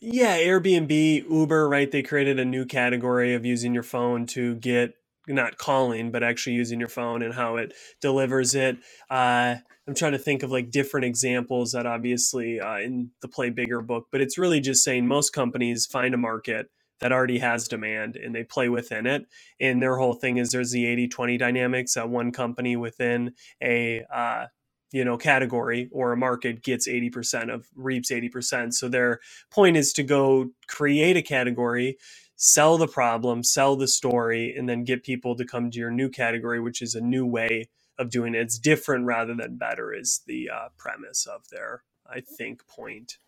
yeah, 0.00 0.36
Airbnb, 0.38 1.30
Uber, 1.30 1.68
right? 1.68 1.90
They 1.90 2.02
created 2.02 2.38
a 2.38 2.44
new 2.44 2.66
category 2.66 3.34
of 3.34 3.46
using 3.46 3.72
your 3.72 3.82
phone 3.82 4.26
to 4.26 4.54
get 4.56 4.94
not 5.26 5.58
calling, 5.58 6.10
but 6.10 6.22
actually 6.22 6.54
using 6.54 6.78
your 6.78 6.88
phone 6.88 7.22
and 7.22 7.34
how 7.34 7.56
it 7.56 7.72
delivers 8.00 8.54
it. 8.54 8.76
Uh, 9.10 9.56
I'm 9.88 9.94
trying 9.94 10.12
to 10.12 10.18
think 10.18 10.42
of 10.42 10.50
like 10.50 10.70
different 10.70 11.06
examples 11.06 11.72
that 11.72 11.86
obviously 11.86 12.60
uh, 12.60 12.78
in 12.78 13.10
the 13.22 13.28
Play 13.28 13.50
Bigger 13.50 13.80
book, 13.80 14.06
but 14.12 14.20
it's 14.20 14.38
really 14.38 14.60
just 14.60 14.84
saying 14.84 15.06
most 15.06 15.30
companies 15.30 15.86
find 15.86 16.14
a 16.14 16.18
market 16.18 16.68
that 17.00 17.12
already 17.12 17.38
has 17.38 17.68
demand 17.68 18.16
and 18.16 18.34
they 18.34 18.44
play 18.44 18.68
within 18.68 19.06
it. 19.06 19.26
And 19.60 19.82
their 19.82 19.96
whole 19.96 20.14
thing 20.14 20.38
is 20.38 20.50
there's 20.50 20.72
the 20.72 20.86
80 20.86 21.08
20 21.08 21.38
dynamics 21.38 21.94
that 21.94 22.08
one 22.08 22.32
company 22.32 22.76
within 22.76 23.32
a 23.62 24.04
uh, 24.12 24.46
you 24.92 25.04
know 25.04 25.16
category 25.16 25.88
or 25.92 26.12
a 26.12 26.16
market 26.16 26.62
gets 26.62 26.88
80% 26.88 27.52
of 27.52 27.66
reaps 27.74 28.10
80%. 28.10 28.72
So 28.72 28.88
their 28.88 29.20
point 29.50 29.76
is 29.76 29.92
to 29.94 30.02
go 30.02 30.50
create 30.68 31.16
a 31.16 31.22
category, 31.22 31.98
sell 32.36 32.78
the 32.78 32.88
problem, 32.88 33.42
sell 33.42 33.76
the 33.76 33.88
story, 33.88 34.54
and 34.56 34.68
then 34.68 34.84
get 34.84 35.04
people 35.04 35.36
to 35.36 35.44
come 35.44 35.70
to 35.70 35.78
your 35.78 35.90
new 35.90 36.08
category, 36.08 36.60
which 36.60 36.82
is 36.82 36.94
a 36.94 37.00
new 37.00 37.26
way 37.26 37.68
of 37.98 38.10
doing 38.10 38.34
it. 38.34 38.40
It's 38.40 38.58
different 38.58 39.06
rather 39.06 39.34
than 39.34 39.56
better 39.56 39.92
is 39.94 40.22
the 40.26 40.50
uh, 40.50 40.68
premise 40.76 41.26
of 41.26 41.48
their, 41.50 41.82
I 42.06 42.20
think, 42.20 42.66
point. 42.66 43.18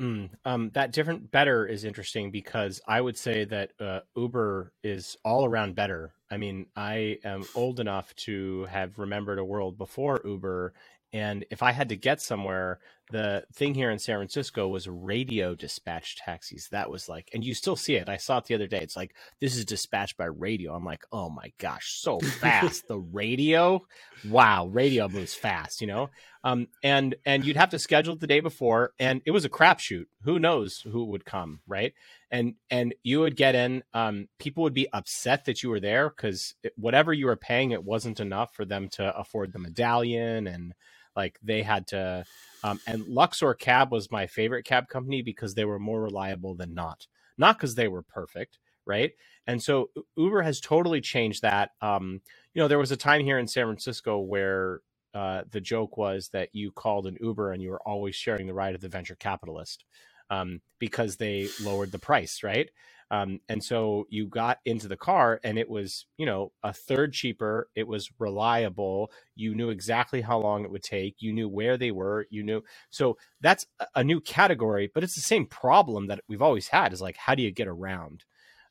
Mm, 0.00 0.30
um, 0.44 0.70
that 0.74 0.92
different 0.92 1.30
better 1.30 1.66
is 1.66 1.84
interesting 1.84 2.30
because 2.30 2.80
I 2.86 3.00
would 3.00 3.16
say 3.16 3.44
that 3.46 3.72
uh, 3.80 4.00
Uber 4.16 4.72
is 4.82 5.16
all 5.24 5.44
around 5.46 5.76
better. 5.76 6.14
I 6.30 6.36
mean, 6.36 6.66
I 6.76 7.18
am 7.24 7.44
old 7.54 7.80
enough 7.80 8.14
to 8.16 8.64
have 8.66 8.98
remembered 8.98 9.38
a 9.38 9.44
world 9.44 9.78
before 9.78 10.20
Uber 10.24 10.74
and 11.12 11.46
if 11.50 11.62
I 11.62 11.72
had 11.72 11.90
to 11.90 11.96
get 11.96 12.20
somewhere, 12.20 12.80
the 13.12 13.44
thing 13.52 13.74
here 13.74 13.90
in 13.90 13.98
San 13.98 14.16
Francisco 14.16 14.66
was 14.66 14.88
radio 14.88 15.54
dispatch 15.54 16.16
taxis. 16.16 16.68
That 16.70 16.90
was 16.90 17.08
like, 17.08 17.30
and 17.32 17.44
you 17.44 17.54
still 17.54 17.76
see 17.76 17.94
it. 17.94 18.08
I 18.08 18.16
saw 18.16 18.38
it 18.38 18.46
the 18.46 18.54
other 18.54 18.66
day. 18.66 18.80
It's 18.80 18.96
like, 18.96 19.14
this 19.40 19.56
is 19.56 19.64
dispatched 19.64 20.16
by 20.16 20.24
radio. 20.24 20.74
I'm 20.74 20.84
like, 20.84 21.04
oh 21.12 21.30
my 21.30 21.52
gosh, 21.58 22.00
so 22.00 22.18
fast. 22.18 22.82
the 22.88 22.98
radio, 22.98 23.86
wow, 24.28 24.66
radio 24.66 25.08
moves 25.08 25.34
fast, 25.34 25.80
you 25.80 25.86
know? 25.86 26.10
Um, 26.42 26.66
and, 26.82 27.14
and 27.24 27.44
you'd 27.44 27.56
have 27.56 27.70
to 27.70 27.78
schedule 27.78 28.14
it 28.14 28.20
the 28.20 28.26
day 28.26 28.40
before 28.40 28.94
and 28.98 29.22
it 29.24 29.30
was 29.30 29.44
a 29.44 29.50
crapshoot. 29.50 30.06
Who 30.22 30.40
knows 30.40 30.80
who 30.80 31.04
would 31.04 31.24
come, 31.24 31.60
right? 31.68 31.92
And, 32.30 32.54
and 32.70 32.94
you 33.04 33.20
would 33.20 33.36
get 33.36 33.54
in, 33.54 33.84
um, 33.94 34.28
people 34.40 34.64
would 34.64 34.74
be 34.74 34.88
upset 34.92 35.44
that 35.44 35.62
you 35.62 35.70
were 35.70 35.80
there 35.80 36.08
because 36.08 36.54
whatever 36.76 37.12
you 37.12 37.26
were 37.26 37.36
paying, 37.36 37.70
it 37.70 37.84
wasn't 37.84 38.18
enough 38.18 38.54
for 38.54 38.64
them 38.64 38.88
to 38.92 39.16
afford 39.16 39.52
the 39.52 39.60
medallion 39.60 40.48
and, 40.48 40.74
like 41.16 41.38
they 41.42 41.62
had 41.62 41.86
to, 41.88 42.24
um, 42.64 42.80
and 42.86 43.06
Luxor 43.08 43.54
Cab 43.54 43.92
was 43.92 44.10
my 44.10 44.26
favorite 44.26 44.64
cab 44.64 44.88
company 44.88 45.22
because 45.22 45.54
they 45.54 45.64
were 45.66 45.78
more 45.78 46.02
reliable 46.02 46.54
than 46.54 46.74
not, 46.74 47.06
not 47.38 47.58
because 47.58 47.74
they 47.76 47.88
were 47.88 48.02
perfect, 48.02 48.58
right? 48.86 49.12
And 49.46 49.62
so 49.62 49.90
Uber 50.16 50.42
has 50.42 50.60
totally 50.60 51.00
changed 51.00 51.42
that. 51.42 51.70
Um, 51.80 52.20
you 52.54 52.62
know, 52.62 52.68
there 52.68 52.78
was 52.78 52.92
a 52.92 52.96
time 52.98 53.24
here 53.24 53.38
in 53.38 53.48
San 53.48 53.66
Francisco 53.66 54.18
where 54.20 54.80
uh, 55.14 55.42
the 55.50 55.60
joke 55.60 55.96
was 55.98 56.30
that 56.30 56.50
you 56.54 56.72
called 56.72 57.06
an 57.06 57.18
Uber 57.20 57.52
and 57.52 57.62
you 57.62 57.70
were 57.70 57.82
always 57.88 58.16
sharing 58.16 58.46
the 58.46 58.54
ride 58.54 58.74
of 58.74 58.80
the 58.80 58.88
venture 58.88 59.16
capitalist 59.16 59.84
um, 60.30 60.60
because 60.78 61.16
they 61.16 61.48
lowered 61.62 61.92
the 61.92 61.98
price, 61.98 62.42
right? 62.42 62.70
Um, 63.12 63.40
and 63.46 63.62
so 63.62 64.06
you 64.08 64.26
got 64.26 64.58
into 64.64 64.88
the 64.88 64.96
car 64.96 65.38
and 65.44 65.58
it 65.58 65.68
was, 65.68 66.06
you 66.16 66.24
know, 66.24 66.50
a 66.62 66.72
third 66.72 67.12
cheaper. 67.12 67.68
It 67.76 67.86
was 67.86 68.10
reliable. 68.18 69.12
You 69.36 69.54
knew 69.54 69.68
exactly 69.68 70.22
how 70.22 70.38
long 70.38 70.64
it 70.64 70.70
would 70.70 70.82
take. 70.82 71.16
You 71.18 71.34
knew 71.34 71.46
where 71.46 71.76
they 71.76 71.90
were. 71.90 72.26
You 72.30 72.42
knew. 72.42 72.64
So 72.88 73.18
that's 73.42 73.66
a 73.94 74.02
new 74.02 74.18
category, 74.18 74.90
but 74.92 75.04
it's 75.04 75.14
the 75.14 75.20
same 75.20 75.44
problem 75.44 76.06
that 76.06 76.22
we've 76.26 76.40
always 76.40 76.68
had 76.68 76.94
is 76.94 77.02
like, 77.02 77.18
how 77.18 77.34
do 77.34 77.42
you 77.42 77.50
get 77.50 77.68
around? 77.68 78.24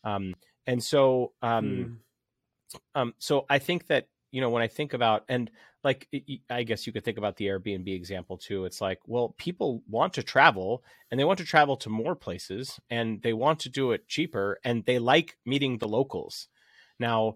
Um, 0.03 0.33
and 0.65 0.83
so, 0.83 1.33
um, 1.43 1.99
hmm. 2.73 2.77
um, 2.99 3.13
so 3.19 3.45
I 3.47 3.59
think 3.59 3.87
that, 3.87 4.07
you 4.31 4.41
know, 4.41 4.49
when 4.49 4.63
I 4.63 4.67
think 4.67 4.93
about, 4.95 5.23
and 5.29 5.51
like 5.83 6.07
I 6.49 6.63
guess 6.63 6.85
you 6.85 6.93
could 6.93 7.03
think 7.03 7.17
about 7.17 7.37
the 7.37 7.47
Airbnb 7.47 7.87
example 7.87 8.37
too. 8.37 8.65
It's 8.65 8.81
like, 8.81 8.99
well, 9.07 9.35
people 9.37 9.83
want 9.87 10.13
to 10.13 10.23
travel 10.23 10.83
and 11.09 11.19
they 11.19 11.23
want 11.23 11.39
to 11.39 11.45
travel 11.45 11.75
to 11.77 11.89
more 11.89 12.15
places 12.15 12.79
and 12.89 13.21
they 13.21 13.33
want 13.33 13.59
to 13.61 13.69
do 13.69 13.91
it 13.91 14.07
cheaper 14.07 14.59
and 14.63 14.85
they 14.85 14.99
like 14.99 15.37
meeting 15.45 15.77
the 15.77 15.87
locals. 15.87 16.47
Now, 16.99 17.35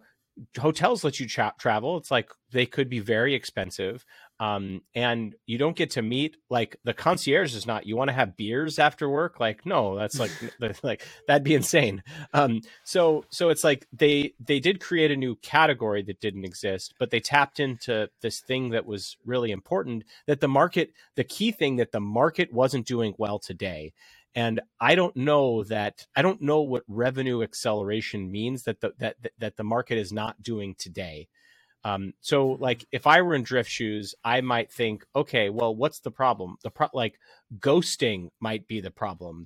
hotels 0.57 1.03
let 1.03 1.19
you 1.19 1.27
tra- 1.27 1.55
travel. 1.59 1.97
It's 1.97 2.11
like 2.11 2.29
they 2.51 2.65
could 2.65 2.89
be 2.89 2.99
very 2.99 3.33
expensive, 3.33 4.05
um, 4.39 4.81
and 4.93 5.33
you 5.45 5.57
don't 5.57 5.75
get 5.75 5.91
to 5.91 6.01
meet 6.01 6.35
like 6.49 6.75
the 6.83 6.93
concierge 6.93 7.55
is 7.55 7.65
not. 7.65 7.85
You 7.85 7.95
want 7.95 8.09
to 8.09 8.13
have 8.13 8.35
beers 8.35 8.79
after 8.79 9.09
work? 9.09 9.39
Like 9.39 9.65
no, 9.65 9.97
that's 9.97 10.19
like 10.19 10.31
like 10.83 11.05
that'd 11.27 11.43
be 11.43 11.55
insane. 11.55 12.03
Um, 12.33 12.61
so 12.83 13.23
so 13.29 13.49
it's 13.49 13.63
like 13.63 13.87
they 13.93 14.33
they 14.39 14.59
did 14.59 14.81
create 14.81 15.11
a 15.11 15.15
new 15.15 15.35
category 15.37 16.03
that 16.03 16.19
didn't 16.19 16.43
exist, 16.43 16.95
but 16.99 17.11
they 17.11 17.21
tapped 17.21 17.59
into 17.59 18.09
this 18.21 18.41
thing 18.41 18.69
that 18.71 18.85
was 18.85 19.15
really 19.25 19.51
important. 19.51 20.03
That 20.27 20.41
the 20.41 20.49
market, 20.49 20.91
the 21.15 21.23
key 21.23 21.51
thing 21.51 21.77
that 21.77 21.93
the 21.93 22.01
market 22.01 22.51
wasn't 22.53 22.85
doing 22.85 23.15
well 23.17 23.39
today, 23.39 23.93
and 24.35 24.59
I 24.81 24.95
don't 24.95 25.15
know 25.15 25.63
that 25.63 26.07
I 26.13 26.21
don't 26.21 26.41
know 26.41 26.61
what 26.61 26.83
revenue 26.89 27.41
acceleration 27.41 28.29
means 28.29 28.63
that 28.63 28.81
the 28.81 28.93
that 28.99 29.15
that 29.39 29.55
the 29.55 29.63
market 29.63 29.97
is 29.97 30.11
not 30.11 30.43
doing 30.43 30.75
today. 30.77 31.29
Um, 31.85 32.13
so 32.19 32.57
like 32.59 32.83
if 32.91 33.05
I 33.05 33.21
were 33.21 33.35
in 33.35 33.43
drift 33.43 33.69
shoes, 33.69 34.15
I 34.23 34.41
might 34.41 34.71
think, 34.71 35.05
okay, 35.15 35.51
well, 35.51 35.75
what's 35.75 35.99
the 35.99 36.09
problem? 36.09 36.57
The 36.63 36.71
pro- 36.71 36.89
like 36.93 37.19
ghosting 37.59 38.29
might 38.39 38.67
be 38.67 38.81
the 38.81 38.89
problem, 38.89 39.45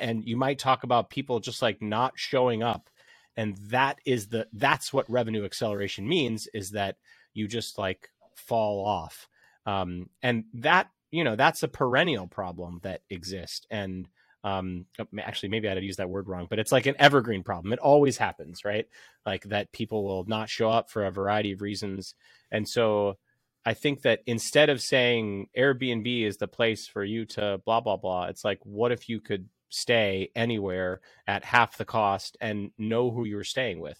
and 0.00 0.24
you 0.26 0.36
might 0.36 0.58
talk 0.58 0.82
about 0.82 1.10
people 1.10 1.38
just 1.38 1.62
like 1.62 1.80
not 1.80 2.14
showing 2.16 2.64
up, 2.64 2.90
and 3.36 3.56
that 3.68 4.00
is 4.04 4.26
the 4.26 4.48
that's 4.52 4.92
what 4.92 5.08
revenue 5.08 5.44
acceleration 5.44 6.08
means 6.08 6.48
is 6.52 6.72
that 6.72 6.96
you 7.34 7.46
just 7.46 7.78
like 7.78 8.10
fall 8.34 8.84
off, 8.84 9.28
um, 9.64 10.10
and 10.24 10.44
that 10.54 10.90
you 11.12 11.22
know 11.22 11.36
that's 11.36 11.62
a 11.62 11.68
perennial 11.68 12.26
problem 12.26 12.80
that 12.82 13.02
exists, 13.10 13.64
and 13.70 14.08
um 14.46 14.86
oh, 14.98 15.06
actually 15.18 15.48
maybe 15.48 15.68
i'd 15.68 15.82
use 15.82 15.96
that 15.96 16.08
word 16.08 16.28
wrong 16.28 16.46
but 16.48 16.58
it's 16.58 16.72
like 16.72 16.86
an 16.86 16.94
evergreen 16.98 17.42
problem. 17.42 17.72
It 17.72 17.78
always 17.78 18.16
happens 18.16 18.64
right? 18.64 18.86
Like 19.24 19.44
that 19.44 19.72
people 19.72 20.04
will 20.04 20.24
not 20.24 20.48
show 20.48 20.70
up 20.70 20.90
for 20.90 21.04
a 21.04 21.10
variety 21.10 21.52
of 21.52 21.60
reasons. 21.60 22.14
And 22.50 22.68
so 22.68 23.18
i 23.64 23.74
think 23.74 24.02
that 24.02 24.20
instead 24.26 24.68
of 24.70 24.80
saying 24.80 25.48
airbnb 25.58 26.24
is 26.24 26.36
the 26.36 26.46
place 26.46 26.86
for 26.86 27.02
you 27.02 27.24
to 27.24 27.60
blah 27.64 27.80
blah 27.80 27.96
blah 27.96 28.26
it's 28.26 28.44
like 28.44 28.60
what 28.62 28.92
if 28.92 29.08
you 29.08 29.20
could 29.20 29.48
stay 29.68 30.30
anywhere 30.34 31.00
at 31.26 31.44
half 31.44 31.76
the 31.76 31.84
cost 31.84 32.36
and 32.40 32.70
know 32.78 33.10
who 33.10 33.24
you're 33.24 33.44
staying 33.44 33.80
with? 33.80 33.98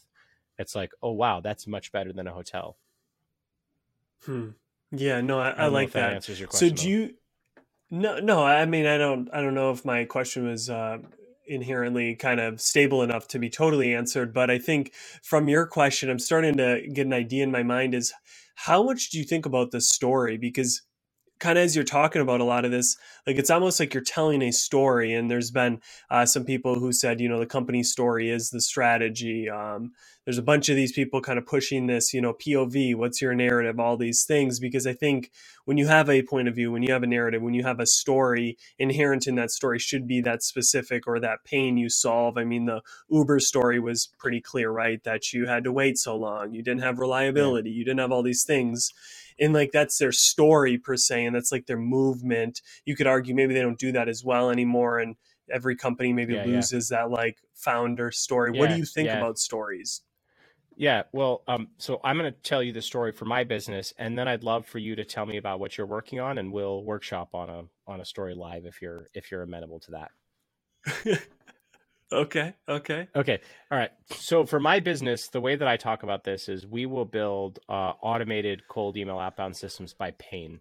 It's 0.59 0.75
like 0.75 0.93
oh 1.03 1.13
wow 1.13 1.41
that's 1.41 1.67
much 1.67 1.93
better 1.93 2.13
than 2.13 2.27
a 2.27 2.33
hotel. 2.33 2.77
Hmm. 4.25 4.51
Yeah 4.91 5.21
no 5.21 5.39
i, 5.39 5.51
I, 5.51 5.65
I 5.65 5.67
like 5.67 5.93
that. 5.93 6.09
that. 6.09 6.15
answers 6.15 6.39
your 6.41 6.49
question 6.49 6.71
so 6.71 6.75
do 6.75 6.83
though. 6.83 6.89
you 6.89 7.15
no, 7.91 8.19
no. 8.21 8.45
I 8.45 8.67
mean, 8.67 8.87
I 8.87 8.99
don't. 8.99 9.29
I 9.33 9.41
don't 9.43 9.55
know 9.55 9.71
if 9.73 9.85
my 9.85 10.05
question 10.05 10.49
was 10.49 10.71
uh, 10.71 10.99
inherently 11.47 12.17
kind 12.17 12.41
of 12.41 12.61
stable 12.61 13.03
enough 13.03 13.29
to 13.29 13.39
be 13.41 13.51
totally 13.51 13.95
answered. 13.95 14.35
But 14.35 14.51
I 14.51 14.59
think 14.59 14.93
from 15.23 15.49
your 15.49 15.67
question, 15.67 16.11
I'm 16.11 16.19
starting 16.21 16.57
to 16.59 16.87
get 16.93 17.07
an 17.07 17.15
idea 17.15 17.45
in 17.45 17.53
my 17.53 17.63
mind: 17.65 17.95
is 17.95 18.13
how 18.57 18.83
much 18.85 19.11
do 19.11 19.19
you 19.19 19.25
think 19.25 19.47
about 19.47 19.73
the 19.73 19.81
story? 19.83 20.39
Because 20.39 20.83
kind 21.41 21.59
of 21.59 21.65
as 21.65 21.77
you're 21.77 21.85
talking 21.85 22.23
about 22.23 22.41
a 22.41 22.45
lot 22.45 22.65
of 22.65 22.71
this, 22.71 22.97
like 23.27 23.37
it's 23.37 23.51
almost 23.51 23.81
like 23.81 23.95
you're 23.95 24.03
telling 24.03 24.43
a 24.43 24.53
story. 24.53 25.15
And 25.15 25.31
there's 25.31 25.51
been 25.51 25.81
uh, 26.11 26.27
some 26.27 26.45
people 26.45 26.77
who 26.81 26.93
said, 26.93 27.21
you 27.21 27.29
know, 27.29 27.41
the 27.41 27.47
company 27.47 27.83
story 27.83 28.31
is 28.31 28.51
the 28.51 28.61
strategy. 28.61 29.51
Um, 29.51 29.93
there's 30.25 30.39
a 30.39 30.43
bunch 30.43 30.69
of 30.69 30.77
these 30.77 30.93
people 30.93 31.21
kind 31.21 31.39
of 31.39 31.47
pushing 31.47 31.87
this, 31.87 32.15
you 32.15 32.21
know, 32.21 32.35
POV, 32.35 32.97
what's 32.97 33.23
your 33.23 33.35
narrative, 33.35 33.81
all 33.81 33.97
these 33.97 34.25
things. 34.25 34.61
Because 34.61 34.87
I 34.87 34.93
think 34.95 35.31
when 35.67 35.79
you 35.79 35.87
have 35.89 36.11
a 36.11 36.23
point 36.23 36.49
of 36.49 36.55
view, 36.57 36.73
when 36.73 36.83
you 36.83 36.93
have 36.93 37.05
a 37.05 37.09
narrative, 37.09 37.43
when 37.43 37.55
you 37.55 37.65
have 37.65 37.81
a 37.81 37.87
story, 37.87 38.59
inherent 38.79 39.27
in 39.29 39.37
that 39.37 39.51
story 39.53 39.79
should 39.79 40.07
be 40.09 40.21
that 40.23 40.43
specific 40.43 41.07
or 41.07 41.21
that 41.21 41.45
pain 41.45 41.79
you 41.79 41.89
solve. 41.91 42.39
I 42.39 42.45
mean, 42.45 42.67
the 42.67 42.83
Uber 43.11 43.41
story 43.41 43.81
was 43.81 44.09
pretty 44.19 44.41
clear, 44.41 44.71
right? 44.71 45.03
That 45.05 45.33
you 45.33 45.47
had 45.47 45.65
to 45.65 45.73
wait 45.73 45.99
so 45.99 46.17
long, 46.17 46.55
you 46.55 46.63
didn't 46.63 46.83
have 46.83 46.99
reliability, 47.01 47.71
you 47.71 47.85
didn't 47.85 48.01
have 48.01 48.13
all 48.13 48.23
these 48.25 48.45
things 48.45 48.93
and 49.41 49.53
like 49.53 49.73
that's 49.73 49.99
their 49.99 50.13
story 50.13 50.79
per 50.79 50.97
se 50.97 51.25
and 51.27 51.35
that's 51.35 51.53
like 51.53 51.67
their 51.67 51.79
movement. 51.79 52.63
You 52.85 52.97
could 52.97 53.07
argue 53.07 53.35
maybe 53.35 53.55
they 53.55 53.63
don't 53.63 53.79
do 53.79 53.93
that 53.93 54.09
as 54.09 54.25
well 54.25 54.51
anymore 54.51 54.99
and 54.99 55.17
every 55.51 55.77
company 55.77 56.13
maybe 56.13 56.35
yeah, 56.35 56.45
loses 56.45 56.91
yeah. 56.91 56.99
that 56.99 57.11
like 57.11 57.39
founder 57.55 58.11
story. 58.11 58.53
Yeah, 58.55 58.61
what 58.61 58.71
do 58.71 58.77
you 58.77 58.85
think 58.85 59.09
about 59.09 59.39
stories? 59.39 60.03
Yeah 60.77 61.05
well 61.13 61.43
um, 61.49 61.69
so 61.79 62.01
i'm 62.05 62.19
going 62.19 62.31
to 62.31 62.39
tell 62.41 62.63
you 62.63 62.73
the 62.73 62.83
story 62.83 63.13
for 63.13 63.25
my 63.25 63.45
business 63.45 63.95
and 63.99 64.19
then 64.19 64.29
i'd 64.29 64.45
love 64.45 64.67
for 64.67 64.79
you 64.79 64.95
to 64.97 65.05
tell 65.05 65.25
me 65.25 65.39
about 65.39 65.59
what 65.59 65.79
you're 65.79 65.87
working 65.87 66.21
on 66.21 66.39
and 66.39 66.53
we'll 66.53 66.85
workshop 66.85 67.35
on 67.35 67.49
a 67.49 67.65
on 67.87 68.01
a 68.01 68.05
story 68.05 68.35
live 68.35 68.67
if 68.67 68.83
you're 68.83 69.09
if 69.15 69.31
you're 69.31 69.43
amenable 69.43 69.81
to 69.81 69.91
that 69.93 71.23
Okay. 72.13 72.55
Okay. 72.69 73.09
Okay. 73.17 73.41
All 73.71 73.79
right. 73.79 73.91
So 74.13 74.47
for 74.47 74.61
my 74.61 74.79
business, 74.79 75.29
the 75.29 75.41
way 75.41 75.57
that 75.57 75.67
I 75.67 75.77
talk 75.77 76.05
about 76.05 76.23
this 76.23 76.49
is 76.49 76.67
we 76.67 76.87
will 76.87 77.05
build 77.05 77.59
uh, 77.69 77.93
automated 78.01 78.63
cold 78.69 78.97
email 78.97 79.19
outbound 79.19 79.57
systems 79.57 79.93
by 79.93 80.13
pain. 80.13 80.61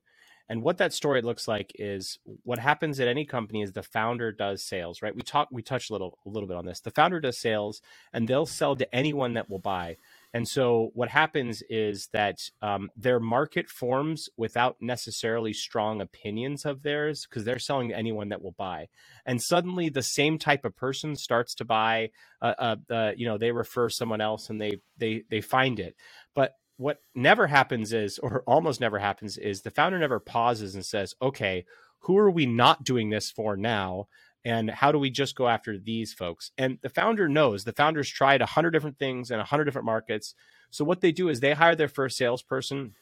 And 0.49 0.61
what 0.61 0.77
that 0.77 0.93
story 0.93 1.21
looks 1.21 1.47
like 1.47 1.71
is 1.75 2.19
what 2.43 2.59
happens 2.59 2.99
at 2.99 3.07
any 3.07 3.25
company 3.25 3.61
is 3.61 3.73
the 3.73 3.83
founder 3.83 4.31
does 4.31 4.63
sales, 4.63 5.01
right? 5.01 5.15
We 5.15 5.21
talk 5.21 5.49
we 5.51 5.61
touch 5.61 5.89
a 5.89 5.93
little 5.93 6.17
a 6.25 6.29
little 6.29 6.47
bit 6.47 6.57
on 6.57 6.65
this. 6.65 6.79
The 6.79 6.91
founder 6.91 7.19
does 7.19 7.37
sales 7.37 7.81
and 8.13 8.27
they'll 8.27 8.45
sell 8.45 8.75
to 8.75 8.95
anyone 8.95 9.33
that 9.33 9.49
will 9.49 9.59
buy. 9.59 9.97
And 10.35 10.49
so 10.49 10.91
what 10.93 11.07
happens 11.07 11.63
is 11.69 12.09
that 12.11 12.39
um, 12.61 12.89
their 12.97 13.21
market 13.21 13.69
forms 13.69 14.27
without 14.35 14.75
necessarily 14.81 15.53
strong 15.53 16.01
opinions 16.01 16.65
of 16.65 16.83
theirs 16.83 17.25
because 17.25 17.45
they're 17.45 17.57
selling 17.57 17.87
to 17.87 17.97
anyone 17.97 18.27
that 18.27 18.41
will 18.41 18.51
buy. 18.51 18.89
And 19.25 19.41
suddenly 19.41 19.87
the 19.87 20.03
same 20.03 20.37
type 20.37 20.65
of 20.65 20.75
person 20.75 21.15
starts 21.15 21.55
to 21.55 21.63
buy. 21.63 22.09
Uh, 22.41 22.53
uh, 22.59 22.75
uh, 22.89 23.11
you 23.15 23.25
know, 23.25 23.37
they 23.37 23.53
refer 23.53 23.87
someone 23.87 24.19
else 24.19 24.49
and 24.49 24.59
they 24.59 24.81
they 24.97 25.23
they 25.29 25.39
find 25.39 25.79
it. 25.79 25.95
But 26.33 26.51
what 26.75 27.01
never 27.15 27.47
happens 27.47 27.93
is, 27.93 28.19
or 28.21 28.43
almost 28.45 28.81
never 28.81 28.99
happens, 28.99 29.37
is 29.37 29.61
the 29.61 29.71
founder 29.71 29.99
never 29.99 30.19
pauses 30.19 30.75
and 30.75 30.85
says, 30.85 31.13
"Okay, 31.21 31.63
who 31.99 32.17
are 32.17 32.29
we 32.29 32.45
not 32.45 32.83
doing 32.83 33.09
this 33.09 33.31
for 33.31 33.55
now?" 33.55 34.09
And 34.45 34.69
how 34.69 34.91
do 34.91 34.99
we 34.99 35.09
just 35.09 35.35
go 35.35 35.47
after 35.47 35.77
these 35.77 36.13
folks? 36.13 36.51
And 36.57 36.77
the 36.83 36.89
founder 36.89 37.27
knows 37.27 37.63
the 37.63 37.73
founders 37.73 38.09
tried 38.09 38.41
a 38.41 38.45
hundred 38.45 38.71
different 38.71 38.99
things 38.99 39.31
in 39.31 39.39
a 39.39 39.43
hundred 39.43 39.65
different 39.65 39.87
markets. 39.87 40.35
So 40.69 40.85
what 40.85 41.01
they 41.01 41.11
do 41.11 41.27
is 41.29 41.39
they 41.39 41.53
hire 41.53 41.75
their 41.75 41.87
first 41.87 42.15
salesperson 42.15 42.93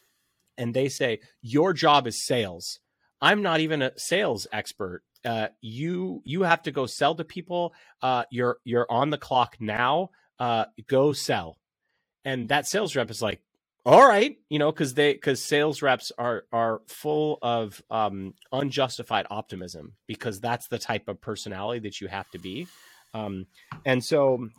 and 0.57 0.73
they 0.73 0.87
say 0.87 1.19
your 1.41 1.73
job 1.73 2.07
is 2.07 2.25
sales. 2.25 2.79
I'm 3.21 3.41
not 3.41 3.59
even 3.59 3.81
a 3.81 3.91
sales 3.97 4.47
expert. 4.51 5.03
Uh, 5.25 5.47
you 5.61 6.21
you 6.25 6.43
have 6.43 6.63
to 6.63 6.71
go 6.71 6.85
sell 6.85 7.15
to 7.15 7.23
people. 7.23 7.73
Uh, 8.01 8.23
you're 8.31 8.57
you're 8.63 8.87
on 8.89 9.09
the 9.09 9.17
clock 9.17 9.57
now. 9.59 10.09
Uh, 10.39 10.65
go 10.87 11.13
sell. 11.13 11.57
And 12.25 12.49
that 12.49 12.67
sales 12.67 12.95
rep 12.95 13.09
is 13.09 13.21
like 13.21 13.41
all 13.85 14.07
right 14.07 14.37
you 14.49 14.59
know 14.59 14.71
because 14.71 14.93
they 14.93 15.13
because 15.13 15.41
sales 15.41 15.81
reps 15.81 16.11
are 16.17 16.45
are 16.51 16.81
full 16.87 17.37
of 17.41 17.81
um 17.89 18.33
unjustified 18.51 19.25
optimism 19.29 19.93
because 20.07 20.39
that's 20.39 20.67
the 20.67 20.79
type 20.79 21.07
of 21.07 21.19
personality 21.19 21.79
that 21.79 21.99
you 21.99 22.07
have 22.07 22.29
to 22.31 22.39
be. 22.39 22.67
Um 23.13 23.45
and 23.85 24.03
so 24.03 24.49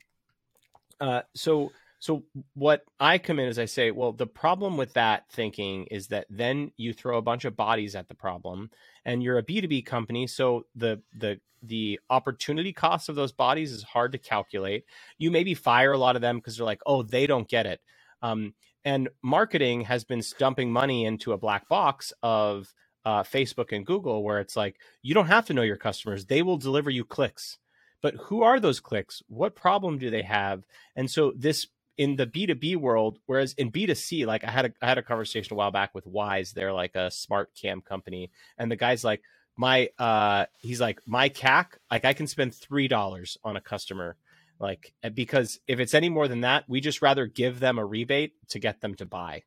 uh 1.00 1.22
so 1.34 1.72
so 1.98 2.22
what 2.54 2.84
i 3.00 3.18
come 3.18 3.40
in 3.40 3.48
is 3.48 3.58
i 3.58 3.64
say 3.64 3.90
well 3.90 4.12
the 4.12 4.26
problem 4.26 4.76
with 4.76 4.92
that 4.92 5.24
thinking 5.32 5.86
is 5.90 6.06
that 6.08 6.26
then 6.30 6.70
you 6.76 6.92
throw 6.92 7.18
a 7.18 7.22
bunch 7.22 7.44
of 7.44 7.56
bodies 7.56 7.96
at 7.96 8.06
the 8.06 8.14
problem 8.14 8.70
and 9.04 9.22
you're 9.22 9.38
a 9.38 9.42
b2b 9.42 9.84
company 9.86 10.26
so 10.26 10.64
the 10.76 11.02
the 11.18 11.40
the 11.66 11.98
opportunity 12.10 12.72
cost 12.72 13.08
of 13.08 13.16
those 13.16 13.32
bodies 13.32 13.72
is 13.72 13.82
hard 13.82 14.12
to 14.12 14.18
calculate. 14.18 14.84
You 15.18 15.30
maybe 15.30 15.54
fire 15.54 15.92
a 15.92 15.98
lot 15.98 16.16
of 16.16 16.22
them 16.22 16.36
because 16.36 16.56
they're 16.56 16.66
like 16.66 16.82
oh 16.86 17.02
they 17.02 17.26
don't 17.26 17.48
get 17.48 17.66
it. 17.66 17.80
Um, 18.22 18.54
and 18.84 19.08
marketing 19.22 19.82
has 19.82 20.04
been 20.04 20.22
dumping 20.38 20.72
money 20.72 21.04
into 21.04 21.32
a 21.32 21.38
black 21.38 21.68
box 21.68 22.12
of 22.22 22.72
uh, 23.04 23.22
Facebook 23.22 23.72
and 23.72 23.86
Google, 23.86 24.22
where 24.22 24.40
it's 24.40 24.56
like, 24.56 24.76
you 25.02 25.14
don't 25.14 25.26
have 25.26 25.46
to 25.46 25.54
know 25.54 25.62
your 25.62 25.76
customers, 25.76 26.26
they 26.26 26.42
will 26.42 26.56
deliver 26.56 26.90
you 26.90 27.04
clicks. 27.04 27.58
But 28.00 28.14
who 28.14 28.42
are 28.42 28.60
those 28.60 28.80
clicks? 28.80 29.22
What 29.28 29.54
problem 29.54 29.98
do 29.98 30.10
they 30.10 30.22
have? 30.22 30.64
And 30.94 31.10
so 31.10 31.32
this 31.36 31.66
in 31.96 32.16
the 32.16 32.26
B2B 32.26 32.76
world, 32.76 33.18
whereas 33.26 33.54
in 33.54 33.70
B2C, 33.70 34.26
like 34.26 34.44
I 34.44 34.50
had 34.50 34.66
a 34.66 34.72
I 34.82 34.86
had 34.88 34.98
a 34.98 35.02
conversation 35.02 35.54
a 35.54 35.56
while 35.56 35.70
back 35.70 35.94
with 35.94 36.06
Wyze, 36.06 36.52
they're 36.52 36.72
like 36.72 36.94
a 36.96 37.10
smart 37.10 37.50
cam 37.54 37.80
company, 37.80 38.30
and 38.58 38.70
the 38.70 38.76
guy's 38.76 39.04
like, 39.04 39.22
my 39.56 39.88
uh 39.98 40.46
he's 40.58 40.80
like, 40.80 41.00
my 41.06 41.28
CAC, 41.28 41.66
like 41.90 42.04
I 42.04 42.12
can 42.12 42.26
spend 42.26 42.54
three 42.54 42.88
dollars 42.88 43.38
on 43.44 43.56
a 43.56 43.60
customer 43.60 44.16
like 44.64 44.94
eh, 45.02 45.10
because 45.10 45.60
if 45.68 45.78
it's 45.78 45.94
any 45.94 46.08
more 46.08 46.26
than 46.26 46.40
that 46.40 46.64
we 46.68 46.80
just 46.80 47.02
rather 47.02 47.26
give 47.26 47.60
them 47.60 47.78
a 47.78 47.84
rebate 47.84 48.32
to 48.48 48.58
get 48.58 48.80
them 48.80 48.94
to 48.94 49.04
buy. 49.04 49.42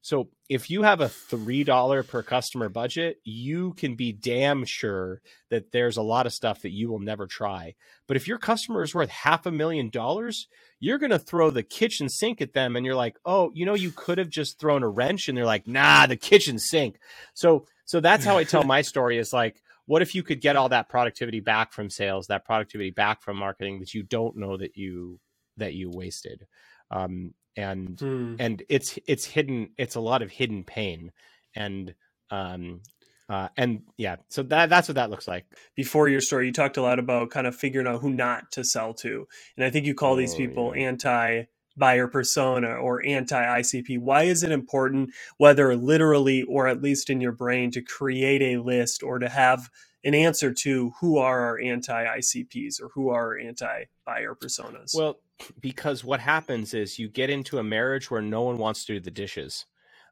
So 0.00 0.28
if 0.48 0.70
you 0.70 0.84
have 0.84 1.00
a 1.00 1.06
$3 1.06 2.08
per 2.08 2.22
customer 2.22 2.68
budget 2.68 3.18
you 3.24 3.72
can 3.74 3.94
be 3.94 4.12
damn 4.12 4.64
sure 4.64 5.22
that 5.50 5.70
there's 5.70 5.96
a 5.96 6.02
lot 6.02 6.26
of 6.26 6.32
stuff 6.32 6.62
that 6.62 6.72
you 6.72 6.88
will 6.90 6.98
never 6.98 7.26
try. 7.26 7.74
But 8.06 8.16
if 8.16 8.26
your 8.26 8.38
customer 8.38 8.82
is 8.82 8.94
worth 8.94 9.10
half 9.10 9.46
a 9.46 9.52
million 9.52 9.90
dollars 9.90 10.48
you're 10.80 10.98
going 10.98 11.10
to 11.10 11.18
throw 11.20 11.50
the 11.50 11.62
kitchen 11.62 12.08
sink 12.08 12.40
at 12.40 12.52
them 12.52 12.74
and 12.74 12.84
you're 12.84 12.94
like 12.96 13.16
oh 13.24 13.52
you 13.54 13.64
know 13.64 13.74
you 13.74 13.92
could 13.92 14.18
have 14.18 14.30
just 14.30 14.58
thrown 14.58 14.82
a 14.82 14.88
wrench 14.88 15.28
and 15.28 15.38
they're 15.38 15.54
like 15.54 15.68
nah 15.68 16.06
the 16.06 16.16
kitchen 16.16 16.58
sink. 16.58 16.98
So 17.34 17.66
so 17.84 18.00
that's 18.00 18.24
how 18.24 18.36
i 18.36 18.44
tell 18.44 18.64
my 18.64 18.82
story 18.92 19.18
is 19.18 19.32
like 19.32 19.62
what 19.88 20.02
if 20.02 20.14
you 20.14 20.22
could 20.22 20.40
get 20.42 20.54
all 20.54 20.68
that 20.68 20.88
productivity 20.88 21.40
back 21.40 21.72
from 21.72 21.88
sales 21.88 22.26
that 22.26 22.44
productivity 22.44 22.90
back 22.90 23.22
from 23.22 23.36
marketing 23.36 23.80
that 23.80 23.94
you 23.94 24.02
don't 24.02 24.36
know 24.36 24.56
that 24.56 24.76
you 24.76 25.18
that 25.56 25.74
you 25.74 25.90
wasted 25.90 26.46
um, 26.90 27.34
and 27.56 27.98
hmm. 27.98 28.34
and 28.38 28.62
it's 28.68 28.98
it's 29.06 29.24
hidden 29.24 29.70
it's 29.76 29.96
a 29.96 30.00
lot 30.00 30.22
of 30.22 30.30
hidden 30.30 30.62
pain 30.62 31.10
and 31.56 31.94
um 32.30 32.80
uh, 33.28 33.48
and 33.56 33.82
yeah 33.96 34.16
so 34.28 34.42
that 34.42 34.70
that's 34.70 34.88
what 34.88 34.94
that 34.94 35.10
looks 35.10 35.28
like 35.28 35.44
before 35.74 36.08
your 36.08 36.20
story 36.20 36.46
you 36.46 36.52
talked 36.52 36.76
a 36.76 36.82
lot 36.82 36.98
about 36.98 37.30
kind 37.30 37.46
of 37.46 37.54
figuring 37.54 37.86
out 37.86 38.00
who 38.00 38.10
not 38.10 38.50
to 38.52 38.64
sell 38.64 38.94
to 38.94 39.26
and 39.56 39.66
i 39.66 39.70
think 39.70 39.84
you 39.84 39.94
call 39.94 40.12
oh, 40.12 40.16
these 40.16 40.34
people 40.34 40.74
yeah. 40.74 40.86
anti 40.86 41.44
buyer 41.78 42.08
persona 42.08 42.68
or 42.68 43.04
anti 43.06 43.42
ICP? 43.60 43.98
Why 43.98 44.24
is 44.24 44.42
it 44.42 44.50
important, 44.50 45.10
whether 45.36 45.74
literally 45.76 46.42
or 46.42 46.66
at 46.66 46.82
least 46.82 47.10
in 47.10 47.20
your 47.20 47.32
brain, 47.32 47.70
to 47.72 47.82
create 47.82 48.42
a 48.42 48.60
list 48.60 49.02
or 49.02 49.18
to 49.18 49.28
have 49.28 49.70
an 50.04 50.14
answer 50.14 50.52
to 50.52 50.92
who 51.00 51.18
are 51.18 51.40
our 51.40 51.60
anti 51.60 52.04
ICPs 52.04 52.80
or 52.80 52.88
who 52.94 53.10
are 53.10 53.28
our 53.28 53.38
anti 53.38 53.84
buyer 54.04 54.34
personas? 54.34 54.94
Well, 54.94 55.18
because 55.60 56.04
what 56.04 56.20
happens 56.20 56.74
is 56.74 56.98
you 56.98 57.08
get 57.08 57.30
into 57.30 57.58
a 57.58 57.64
marriage 57.64 58.10
where 58.10 58.22
no 58.22 58.42
one 58.42 58.58
wants 58.58 58.84
to 58.86 58.94
do 58.94 59.00
the 59.00 59.10
dishes. 59.10 59.66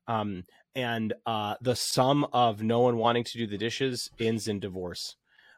Um, 0.09 0.44
and 0.74 1.14
uh, 1.24 1.57
the 1.61 1.74
sum 1.74 2.26
of 2.33 2.62
no 2.62 2.81
one 2.81 2.98
wanting 2.98 3.24
to 3.24 3.38
do 3.38 3.46
the 3.46 3.59
dishes 3.59 4.11
ends 4.20 4.46
in 4.46 4.61
divorce. 4.61 5.16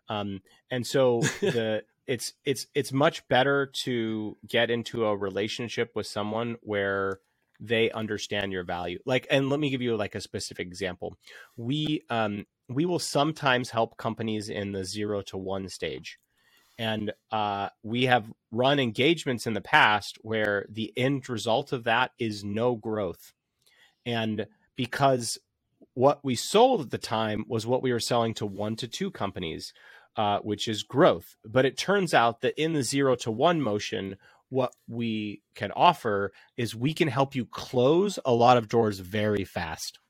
Um, 0.09 0.41
and 0.71 0.87
so 0.87 1.21
the 1.41 1.83
it's 2.09 2.35
it's 2.47 2.67
it's 2.75 2.93
much 2.93 3.29
better 3.29 3.69
to 3.69 4.39
get 4.49 4.71
into 4.71 5.07
a 5.07 5.17
relationship 5.17 5.93
with 5.97 6.09
someone 6.09 6.57
where 6.63 7.21
they 7.61 7.93
understand 7.93 8.53
your 8.53 8.65
value. 8.65 9.01
Like 9.07 9.29
and 9.31 9.51
let 9.51 9.61
me 9.61 9.71
give 9.71 9.83
you 9.83 9.97
like 9.97 10.17
a 10.17 10.23
specific 10.23 10.69
example. 10.69 11.17
We 11.57 12.05
um 12.11 12.47
we 12.69 12.87
will 12.87 13.01
sometimes 13.01 13.71
help 13.71 13.99
companies 13.99 14.51
in 14.51 14.73
the 14.73 14.85
zero 14.85 15.23
to 15.25 15.39
one 15.39 15.71
stage. 15.71 16.19
And 16.79 17.13
uh, 17.33 17.71
we 17.85 18.05
have 18.07 18.33
run 18.53 18.81
engagements 18.81 19.47
in 19.47 19.55
the 19.55 19.63
past 19.63 20.19
where 20.23 20.67
the 20.71 20.93
end 20.97 21.29
result 21.29 21.73
of 21.73 21.85
that 21.85 22.13
is 22.19 22.45
no 22.45 22.77
growth. 22.77 23.35
And 24.07 24.47
because 24.77 25.39
what 25.95 26.21
we 26.25 26.37
sold 26.37 26.83
at 26.83 26.91
the 26.91 26.99
time 26.99 27.45
was 27.49 27.67
what 27.67 27.83
we 27.83 27.93
were 27.93 28.01
selling 28.01 28.35
to 28.35 28.47
one 28.47 28.77
to 28.77 28.89
two 28.89 29.11
companies 29.11 29.73
uh, 30.19 30.41
which 30.41 30.69
is 30.69 30.83
growth. 30.85 31.37
But 31.47 31.67
it 31.67 31.79
turns 31.79 32.15
out 32.15 32.43
that 32.43 32.61
in 32.63 32.75
the 32.75 32.85
zero 32.85 33.17
to 33.19 33.33
one 33.33 33.63
motion, 33.63 34.17
what 34.51 34.73
we 34.89 35.43
can 35.55 35.73
offer 35.73 36.33
is 36.59 36.77
we 36.77 36.95
can 36.95 37.09
help 37.09 37.37
you 37.37 37.47
close 37.47 38.19
a 38.27 38.35
lot 38.35 38.59
of 38.59 38.69
doors 38.69 39.01
very 39.01 39.45
fast. 39.45 40.01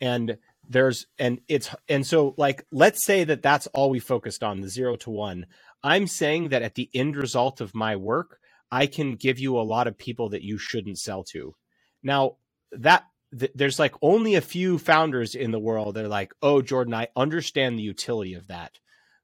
And 0.00 0.38
there's, 0.68 1.06
and 1.18 1.40
it's, 1.48 1.74
and 1.88 2.06
so 2.06 2.34
like, 2.38 2.66
let's 2.70 3.04
say 3.06 3.24
that 3.24 3.42
that's 3.42 3.68
all 3.68 3.90
we 3.90 4.00
focused 4.00 4.44
on 4.44 4.60
the 4.60 4.68
zero 4.68 4.96
to 4.98 5.10
one. 5.10 5.46
I'm 5.82 6.06
saying 6.06 6.50
that 6.50 6.62
at 6.62 6.76
the 6.76 6.90
end 6.94 7.16
result 7.16 7.62
of 7.62 7.74
my 7.74 7.96
work, 7.96 8.38
I 8.70 8.86
can 8.86 9.16
give 9.16 9.40
you 9.40 9.58
a 9.58 9.62
lot 9.62 9.88
of 9.88 9.98
people 9.98 10.30
that 10.30 10.42
you 10.44 10.58
shouldn't 10.58 10.98
sell 10.98 11.24
to. 11.32 11.54
Now, 12.02 12.36
that 12.72 13.04
th- 13.38 13.52
there's 13.54 13.78
like 13.80 13.94
only 14.02 14.36
a 14.36 14.42
few 14.42 14.78
founders 14.78 15.34
in 15.34 15.52
the 15.52 15.60
world 15.60 15.96
that 15.96 16.04
are 16.04 16.08
like, 16.08 16.32
"Oh, 16.42 16.62
Jordan, 16.62 16.94
I 16.94 17.08
understand 17.16 17.78
the 17.78 17.84
utility 17.84 18.34
of 18.34 18.48
that." 18.48 18.78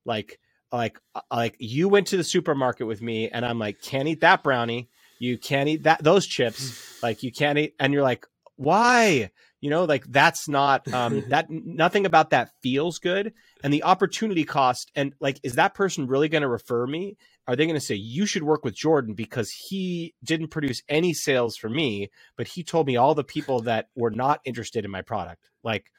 Like 0.07 0.39
like 0.73 0.99
uh, 1.15 1.21
like 1.31 1.57
you 1.59 1.89
went 1.89 2.09
to 2.09 2.17
the 2.17 2.25
supermarket 2.25 2.87
with 2.87 3.03
me 3.03 3.29
and 3.29 3.45
I'm 3.45 3.59
like, 3.59 3.81
"Can't 3.83 4.09
eat 4.09 4.21
that 4.21 4.43
brownie. 4.43 4.89
You 5.19 5.39
can't 5.39 5.69
eat 5.69 5.83
that 5.85 6.03
those 6.03 6.27
chips. 6.27 6.83
Like 7.03 7.23
you 7.23 7.31
can't 7.31 7.59
eat." 7.59 7.75
And 7.79 7.93
you're 7.93 8.03
like, 8.03 8.27
"Why?" 8.57 9.31
You 9.61 9.71
know, 9.71 9.85
like 9.85 10.07
that's 10.07 10.49
not 10.49 10.91
um 10.93 11.25
that 11.29 11.51
nothing 11.51 12.07
about 12.07 12.31
that 12.31 12.51
feels 12.63 12.99
good 12.99 13.35
and 13.63 13.73
the 13.73 13.83
opportunity 13.83 14.45
cost 14.45 14.91
and 14.95 15.15
like 15.21 15.39
is 15.43 15.55
that 15.55 15.75
person 15.75 16.07
really 16.07 16.29
going 16.29 16.43
to 16.43 16.49
refer 16.49 16.87
me 16.87 17.17
are 17.49 17.55
they 17.55 17.65
going 17.65 17.79
to 17.79 17.85
say 17.85 17.95
you 17.95 18.27
should 18.27 18.43
work 18.43 18.65
with 18.65 18.75
Jordan 18.75 19.15
because 19.15 19.51
he 19.51 20.15
didn't 20.25 20.49
produce 20.49 20.83
any 20.89 21.15
sales 21.15 21.57
for 21.57 21.69
me, 21.69 22.11
but 22.37 22.49
he 22.49 22.65
told 22.65 22.87
me 22.87 22.97
all 22.97 23.15
the 23.15 23.25
people 23.25 23.61
that 23.63 23.89
were 23.95 24.11
not 24.11 24.41
interested 24.45 24.85
in 24.85 24.91
my 24.91 25.03
product? 25.03 25.49
Like, 25.63 25.93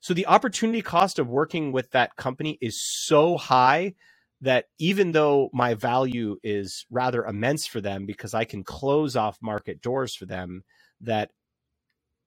so 0.00 0.14
the 0.14 0.26
opportunity 0.26 0.82
cost 0.82 1.18
of 1.18 1.28
working 1.28 1.72
with 1.72 1.90
that 1.92 2.16
company 2.16 2.58
is 2.60 2.80
so 2.82 3.36
high 3.36 3.94
that 4.42 4.66
even 4.78 5.12
though 5.12 5.50
my 5.52 5.74
value 5.74 6.36
is 6.42 6.86
rather 6.90 7.24
immense 7.24 7.66
for 7.66 7.80
them 7.80 8.06
because 8.06 8.34
I 8.34 8.44
can 8.44 8.64
close 8.64 9.16
off 9.16 9.38
market 9.42 9.82
doors 9.82 10.14
for 10.14 10.26
them, 10.26 10.64
that 11.02 11.30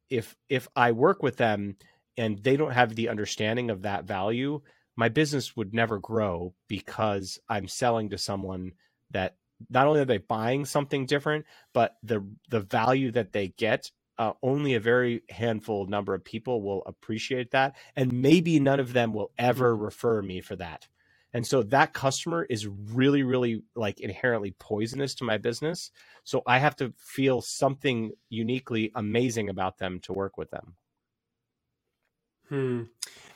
if 0.09 0.35
if 0.49 0.67
I 0.75 0.91
work 0.91 1.23
with 1.23 1.37
them 1.37 1.77
and 2.17 2.37
they 2.43 2.57
don't 2.57 2.71
have 2.73 2.95
the 2.95 3.09
understanding 3.09 3.71
of 3.71 3.83
that 3.83 4.05
value, 4.05 4.61
my 4.95 5.09
business 5.09 5.55
would 5.57 5.73
never 5.73 5.99
grow 5.99 6.53
because 6.67 7.39
I'm 7.49 7.67
selling 7.67 8.11
to 8.11 8.17
someone 8.19 8.73
that 9.11 9.35
not 9.69 9.87
only 9.87 10.01
are 10.01 10.05
they 10.05 10.19
buying 10.19 10.65
something 10.65 11.07
different, 11.07 11.45
but 11.73 11.95
the 12.03 12.25
the 12.49 12.59
value 12.59 13.11
that 13.13 13.33
they 13.33 13.49
get, 13.49 13.91
uh, 14.17 14.33
only 14.41 14.73
a 14.75 14.79
very 14.79 15.23
handful 15.29 15.85
number 15.87 16.13
of 16.13 16.23
people 16.23 16.61
will 16.61 16.83
appreciate 16.85 17.51
that, 17.51 17.75
and 17.95 18.13
maybe 18.13 18.59
none 18.59 18.79
of 18.79 18.93
them 18.93 19.13
will 19.13 19.31
ever 19.37 19.73
mm-hmm. 19.73 19.83
refer 19.83 20.21
me 20.21 20.41
for 20.41 20.55
that. 20.55 20.87
And 21.33 21.47
so 21.47 21.63
that 21.63 21.93
customer 21.93 22.45
is 22.47 22.67
really, 22.67 23.23
really 23.23 23.63
like 23.75 23.99
inherently 23.99 24.55
poisonous 24.59 25.15
to 25.15 25.23
my 25.23 25.37
business. 25.39 25.89
So 26.23 26.43
I 26.45 26.59
have 26.59 26.75
to 26.75 26.93
feel 26.97 27.41
something 27.41 28.11
uniquely 28.29 28.91
amazing 28.93 29.49
about 29.49 29.79
them 29.79 29.99
to 30.01 30.13
work 30.13 30.37
with 30.37 30.51
them. 30.51 30.75
Hmm. 32.49 32.83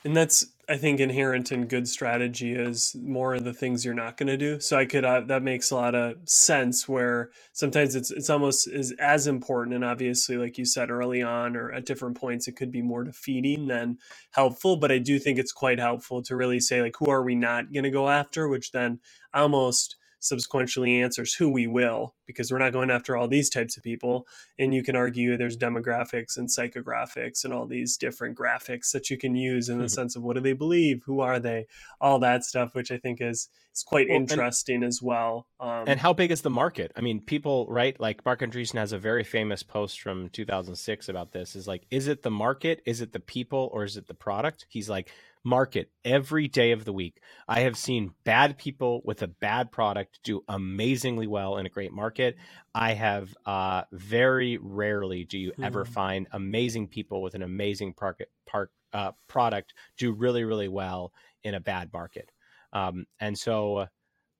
And 0.04 0.16
that's 0.16 0.46
I 0.70 0.76
think 0.76 1.00
inherent 1.00 1.52
in 1.52 1.66
good 1.66 1.88
strategy 1.88 2.52
is 2.54 2.94
more 3.02 3.34
of 3.34 3.44
the 3.44 3.54
things 3.54 3.84
you're 3.84 3.94
not 3.94 4.18
going 4.18 4.28
to 4.28 4.36
do. 4.36 4.60
So 4.60 4.78
I 4.78 4.86
could 4.86 5.04
uh, 5.04 5.22
that 5.22 5.42
makes 5.42 5.70
a 5.70 5.76
lot 5.76 5.94
of 5.94 6.16
sense. 6.26 6.88
Where 6.88 7.30
sometimes 7.52 7.94
it's 7.94 8.10
it's 8.10 8.30
almost 8.30 8.68
is 8.68 8.92
as 9.00 9.26
important, 9.26 9.76
and 9.76 9.84
obviously, 9.84 10.38
like 10.38 10.58
you 10.58 10.66
said 10.66 10.90
early 10.90 11.22
on, 11.22 11.56
or 11.56 11.72
at 11.72 11.86
different 11.86 12.18
points, 12.18 12.48
it 12.48 12.56
could 12.56 12.72
be 12.72 12.82
more 12.82 13.04
defeating 13.04 13.68
than 13.68 13.98
helpful. 14.32 14.76
But 14.76 14.92
I 14.92 14.98
do 14.98 15.18
think 15.18 15.38
it's 15.38 15.52
quite 15.52 15.80
helpful 15.80 16.22
to 16.24 16.36
really 16.36 16.60
say 16.60 16.82
like, 16.82 16.96
who 16.98 17.10
are 17.10 17.24
we 17.24 17.34
not 17.34 17.72
going 17.72 17.84
to 17.84 17.90
go 17.90 18.08
after? 18.10 18.48
Which 18.48 18.72
then 18.72 19.00
almost 19.34 19.96
subsequently 20.20 21.00
answers 21.00 21.34
who 21.34 21.50
we 21.50 21.66
will 21.66 22.14
because 22.26 22.50
we're 22.50 22.58
not 22.58 22.72
going 22.72 22.90
after 22.90 23.16
all 23.16 23.28
these 23.28 23.50
types 23.50 23.76
of 23.76 23.82
people. 23.82 24.26
And 24.58 24.74
you 24.74 24.82
can 24.82 24.96
argue 24.96 25.36
there's 25.36 25.56
demographics 25.56 26.36
and 26.36 26.48
psychographics 26.48 27.44
and 27.44 27.52
all 27.52 27.66
these 27.66 27.96
different 27.96 28.36
graphics 28.36 28.92
that 28.92 29.10
you 29.10 29.16
can 29.16 29.34
use 29.34 29.68
in 29.68 29.78
the 29.78 29.84
mm-hmm. 29.84 29.88
sense 29.88 30.16
of 30.16 30.22
what 30.22 30.34
do 30.34 30.40
they 30.40 30.52
believe 30.52 31.02
who 31.04 31.20
are 31.20 31.38
they 31.38 31.66
all 32.00 32.18
that 32.18 32.44
stuff 32.44 32.74
which 32.74 32.90
i 32.90 32.98
think 32.98 33.20
is 33.20 33.48
is 33.74 33.82
quite 33.82 34.08
well, 34.08 34.16
interesting 34.16 34.76
and, 34.76 34.84
as 34.84 35.00
well 35.02 35.46
um, 35.60 35.84
and 35.86 36.00
how 36.00 36.12
big 36.12 36.30
is 36.30 36.42
the 36.42 36.50
market? 36.50 36.92
I 36.96 37.00
mean 37.00 37.20
people 37.20 37.66
right 37.68 37.98
like 38.00 38.24
marc 38.24 38.40
andreessen 38.40 38.74
has 38.74 38.92
a 38.92 38.98
very 38.98 39.24
famous 39.24 39.62
post 39.62 40.00
from 40.00 40.28
2006 40.30 41.08
about 41.08 41.32
this 41.32 41.56
is 41.56 41.66
like 41.66 41.86
is 41.90 42.08
it 42.08 42.22
the 42.22 42.30
market? 42.30 42.82
Is 42.86 43.00
it 43.00 43.12
the 43.12 43.20
people? 43.20 43.70
Or 43.72 43.84
is 43.84 43.96
it 43.96 44.06
the 44.06 44.14
product? 44.14 44.66
He's 44.68 44.88
like 44.88 45.10
market 45.48 45.90
every 46.04 46.46
day 46.46 46.72
of 46.72 46.84
the 46.84 46.92
week. 46.92 47.20
I 47.48 47.60
have 47.60 47.76
seen 47.76 48.12
bad 48.24 48.58
people 48.58 49.00
with 49.04 49.22
a 49.22 49.26
bad 49.26 49.72
product 49.72 50.20
do 50.22 50.44
amazingly 50.48 51.26
well 51.26 51.56
in 51.56 51.66
a 51.66 51.70
great 51.70 51.92
market. 51.92 52.36
I 52.74 52.92
have 52.92 53.34
uh, 53.46 53.84
very 53.92 54.58
rarely 54.58 55.24
do 55.24 55.38
you 55.38 55.52
ever 55.62 55.84
hmm. 55.84 55.92
find 55.92 56.26
amazing 56.32 56.88
people 56.88 57.22
with 57.22 57.34
an 57.34 57.42
amazing 57.42 57.94
park, 57.94 58.22
park, 58.46 58.70
uh, 58.92 59.12
product 59.26 59.74
do 59.96 60.12
really, 60.12 60.44
really 60.44 60.68
well 60.68 61.12
in 61.42 61.54
a 61.54 61.60
bad 61.60 61.90
market. 61.92 62.30
Um, 62.72 63.06
and 63.18 63.36
so, 63.38 63.86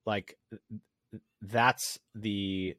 like, 0.04 0.36
that's 1.40 1.98
the 2.14 2.76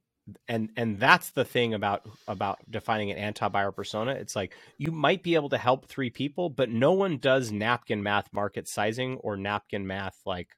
and 0.47 0.69
and 0.75 0.99
that's 0.99 1.31
the 1.31 1.45
thing 1.45 1.73
about 1.73 2.07
about 2.27 2.59
defining 2.69 3.11
an 3.11 3.17
anti-buyer 3.17 3.71
persona. 3.71 4.11
It's 4.11 4.35
like 4.35 4.55
you 4.77 4.91
might 4.91 5.23
be 5.23 5.35
able 5.35 5.49
to 5.49 5.57
help 5.57 5.87
three 5.87 6.09
people 6.09 6.49
but 6.49 6.69
no 6.69 6.93
one 6.93 7.17
does 7.17 7.51
napkin 7.51 8.03
math 8.03 8.31
market 8.33 8.67
sizing 8.67 9.17
or 9.17 9.37
napkin 9.37 9.85
math 9.85 10.19
like 10.25 10.55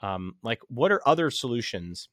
um 0.00 0.34
like 0.42 0.60
what 0.68 0.92
are 0.92 1.02
other 1.06 1.30
solutions 1.30 2.08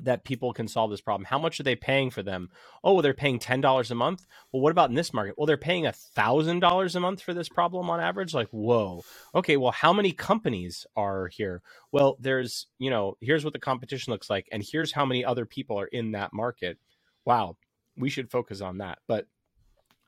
that 0.00 0.24
people 0.24 0.52
can 0.52 0.68
solve 0.68 0.90
this 0.90 1.00
problem. 1.00 1.24
How 1.24 1.38
much 1.38 1.58
are 1.60 1.64
they 1.64 1.76
paying 1.76 2.10
for 2.10 2.22
them? 2.22 2.50
Oh, 2.82 2.94
well, 2.94 3.02
they're 3.02 3.14
paying 3.14 3.38
ten 3.38 3.60
dollars 3.60 3.90
a 3.90 3.94
month. 3.94 4.26
Well, 4.52 4.62
what 4.62 4.70
about 4.70 4.90
in 4.90 4.96
this 4.96 5.12
market? 5.12 5.36
Well, 5.36 5.46
they're 5.46 5.56
paying 5.56 5.86
a 5.86 5.92
thousand 5.92 6.60
dollars 6.60 6.96
a 6.96 7.00
month 7.00 7.22
for 7.22 7.34
this 7.34 7.48
problem 7.48 7.90
on 7.90 8.00
average. 8.00 8.34
Like, 8.34 8.48
whoa. 8.50 9.02
Okay, 9.34 9.56
well, 9.56 9.72
how 9.72 9.92
many 9.92 10.12
companies 10.12 10.86
are 10.96 11.28
here? 11.28 11.62
Well, 11.92 12.16
there's 12.20 12.66
you 12.78 12.90
know, 12.90 13.16
here's 13.20 13.44
what 13.44 13.52
the 13.52 13.58
competition 13.58 14.12
looks 14.12 14.30
like, 14.30 14.48
and 14.52 14.62
here's 14.62 14.92
how 14.92 15.04
many 15.04 15.24
other 15.24 15.46
people 15.46 15.78
are 15.80 15.86
in 15.86 16.12
that 16.12 16.32
market. 16.32 16.78
Wow, 17.24 17.56
we 17.96 18.10
should 18.10 18.30
focus 18.30 18.60
on 18.60 18.78
that. 18.78 18.98
But 19.06 19.26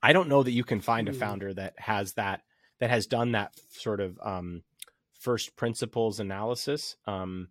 I 0.03 0.13
don't 0.13 0.29
know 0.29 0.43
that 0.43 0.53
you 0.53 0.65
can 0.65 0.81
find 0.81 1.09
a 1.09 1.13
hmm. 1.13 1.19
founder 1.19 1.55
that 1.55 1.75
has 1.79 2.15
that 2.15 2.43
that 2.79 2.91
has 2.91 3.07
done 3.07 3.33
that 3.33 3.53
sort 3.73 4.01
of 4.01 4.19
um, 4.23 4.63
first 5.13 5.55
principles 5.57 6.19
analysis. 6.19 6.97
Um, 7.07 7.49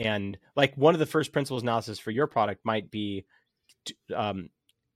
and 0.00 0.38
like 0.56 0.74
one 0.76 0.94
of 0.94 0.98
the 0.98 1.06
first 1.06 1.32
principles 1.32 1.62
analysis 1.62 1.98
for 1.98 2.10
your 2.10 2.26
product 2.26 2.64
might 2.64 2.90
be 2.90 3.26
um, 4.14 4.48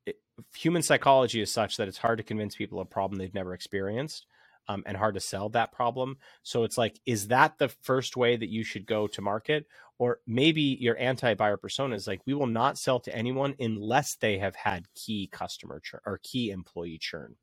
it, 0.06 0.16
human 0.54 0.82
psychology 0.82 1.40
is 1.40 1.52
such 1.52 1.76
that 1.76 1.88
it's 1.88 1.98
hard 1.98 2.18
to 2.18 2.24
convince 2.24 2.56
people 2.56 2.80
a 2.80 2.84
problem 2.84 3.18
they've 3.18 3.34
never 3.34 3.54
experienced 3.54 4.26
um, 4.68 4.82
and 4.86 4.96
hard 4.96 5.14
to 5.14 5.20
sell 5.20 5.48
that 5.50 5.72
problem. 5.72 6.16
So 6.42 6.64
it's 6.64 6.78
like, 6.78 6.98
is 7.06 7.28
that 7.28 7.58
the 7.58 7.68
first 7.68 8.16
way 8.16 8.36
that 8.36 8.48
you 8.48 8.64
should 8.64 8.86
go 8.86 9.06
to 9.08 9.20
market? 9.20 9.66
Or 9.98 10.20
maybe 10.26 10.78
your 10.80 10.98
anti 10.98 11.34
buyer 11.34 11.56
persona 11.56 11.94
is 11.94 12.06
like, 12.06 12.20
we 12.26 12.34
will 12.34 12.46
not 12.46 12.78
sell 12.78 12.98
to 13.00 13.14
anyone 13.14 13.54
unless 13.60 14.16
they 14.16 14.38
have 14.38 14.56
had 14.56 14.86
key 14.94 15.28
customer 15.30 15.80
churn 15.80 16.00
or 16.06 16.18
key 16.22 16.50
employee 16.50 16.98
churn. 16.98 17.36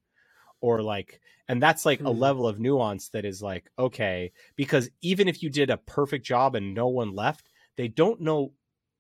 Or 0.60 0.82
like, 0.82 1.22
and 1.48 1.62
that's 1.62 1.86
like 1.86 2.00
mm-hmm. 2.00 2.08
a 2.08 2.14
hmm. 2.14 2.20
level 2.20 2.48
of 2.48 2.60
nuance 2.60 3.10
that 3.10 3.26
is 3.26 3.42
like, 3.42 3.70
okay, 3.80 4.32
because 4.56 4.90
even 5.02 5.28
if 5.28 5.42
you 5.42 5.50
did 5.50 5.70
a 5.70 5.78
perfect 5.78 6.26
job 6.26 6.56
and 6.56 6.74
no 6.74 6.88
one 6.88 7.16
left, 7.16 7.51
they 7.78 7.88
don't 7.88 8.22
know 8.22 8.54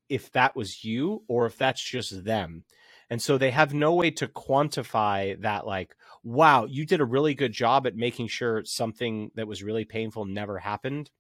if 0.10 0.32
that 0.32 0.56
was 0.56 0.84
you 0.84 1.24
or 1.28 1.46
if 1.46 1.58
that's 1.58 1.82
just 1.82 2.24
them. 2.26 2.66
And 3.10 3.22
so 3.22 3.38
they 3.38 3.52
have 3.52 3.74
no 3.74 3.94
way 3.94 4.12
to 4.12 4.28
quantify 4.28 5.40
that, 5.42 5.68
like, 5.68 5.96
wow, 6.24 6.66
you 6.66 6.86
did 6.86 7.02
a 7.02 7.06
really 7.06 7.34
good 7.34 7.52
job 7.52 7.86
at 7.86 7.96
making 7.96 8.28
sure 8.28 8.64
something 8.64 9.32
that 9.36 9.48
was 9.48 9.64
really 9.64 9.84
painful 9.84 10.26
never 10.26 10.60
happened. 10.60 11.12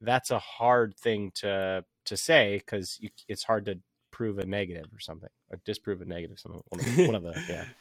That's 0.00 0.30
a 0.30 0.38
hard 0.38 0.96
thing 0.96 1.32
to 1.36 1.84
to 2.04 2.16
say 2.16 2.58
because 2.58 3.00
it's 3.26 3.42
hard 3.42 3.66
to 3.66 3.80
prove 4.12 4.38
a 4.38 4.46
negative 4.46 4.86
or 4.94 5.00
something, 5.00 5.28
or 5.50 5.60
disprove 5.64 6.00
a 6.00 6.04
negative. 6.04 6.38
Something 6.38 6.62
one 6.68 6.80
of 6.80 6.98
one 6.98 7.14
of 7.16 7.22
the 7.24 7.42
yeah. 7.48 7.64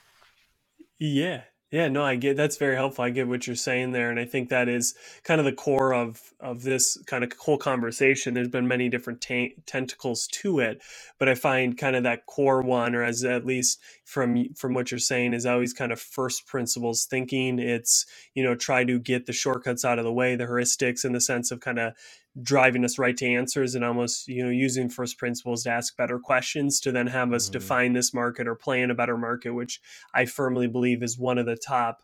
Yeah, 0.99 1.41
yeah, 1.69 1.89
no, 1.89 2.01
I 2.05 2.15
get 2.15 2.37
that's 2.37 2.55
very 2.55 2.77
helpful. 2.77 3.03
I 3.03 3.09
get 3.09 3.27
what 3.27 3.45
you're 3.45 3.55
saying 3.57 3.91
there, 3.91 4.09
and 4.09 4.17
I 4.17 4.23
think 4.23 4.47
that 4.49 4.69
is 4.69 4.95
kind 5.23 5.39
of 5.41 5.45
the 5.45 5.51
core 5.51 5.93
of 5.93 6.21
of 6.39 6.63
this 6.63 6.97
kind 7.07 7.25
of 7.25 7.33
whole 7.37 7.57
conversation. 7.57 8.33
There's 8.33 8.47
been 8.47 8.69
many 8.69 8.87
different 8.87 9.19
ta- 9.19 9.53
tentacles 9.65 10.27
to 10.27 10.59
it, 10.59 10.81
but 11.19 11.27
I 11.27 11.35
find 11.35 11.77
kind 11.77 11.97
of 11.97 12.03
that 12.03 12.25
core 12.25 12.61
one, 12.61 12.95
or 12.95 13.03
as 13.03 13.25
at 13.25 13.45
least 13.45 13.81
from 14.05 14.53
from 14.55 14.73
what 14.75 14.91
you're 14.91 14.99
saying, 14.99 15.33
is 15.33 15.45
always 15.45 15.73
kind 15.73 15.91
of 15.91 15.99
first 15.99 16.47
principles 16.47 17.03
thinking. 17.03 17.59
It's 17.59 18.05
you 18.33 18.43
know 18.43 18.55
try 18.55 18.85
to 18.85 18.97
get 18.97 19.25
the 19.25 19.33
shortcuts 19.33 19.83
out 19.83 19.99
of 19.99 20.05
the 20.05 20.13
way, 20.13 20.37
the 20.37 20.45
heuristics, 20.45 21.03
in 21.03 21.11
the 21.11 21.19
sense 21.21 21.51
of 21.51 21.59
kind 21.59 21.79
of 21.79 21.93
driving 22.41 22.85
us 22.85 22.99
right 22.99 23.17
to 23.17 23.25
answers 23.25 23.75
and 23.75 23.83
almost 23.83 24.27
you 24.27 24.43
know 24.43 24.49
using 24.49 24.89
first 24.89 25.17
principles 25.17 25.63
to 25.63 25.69
ask 25.69 25.97
better 25.97 26.19
questions 26.19 26.79
to 26.79 26.91
then 26.91 27.07
have 27.07 27.33
us 27.33 27.45
mm-hmm. 27.45 27.53
define 27.53 27.93
this 27.93 28.13
market 28.13 28.47
or 28.47 28.55
play 28.55 28.81
in 28.81 28.91
a 28.91 28.95
better 28.95 29.17
market 29.17 29.51
which 29.51 29.79
i 30.13 30.25
firmly 30.25 30.67
believe 30.67 31.01
is 31.01 31.17
one 31.17 31.37
of 31.37 31.45
the 31.45 31.55
top 31.55 32.03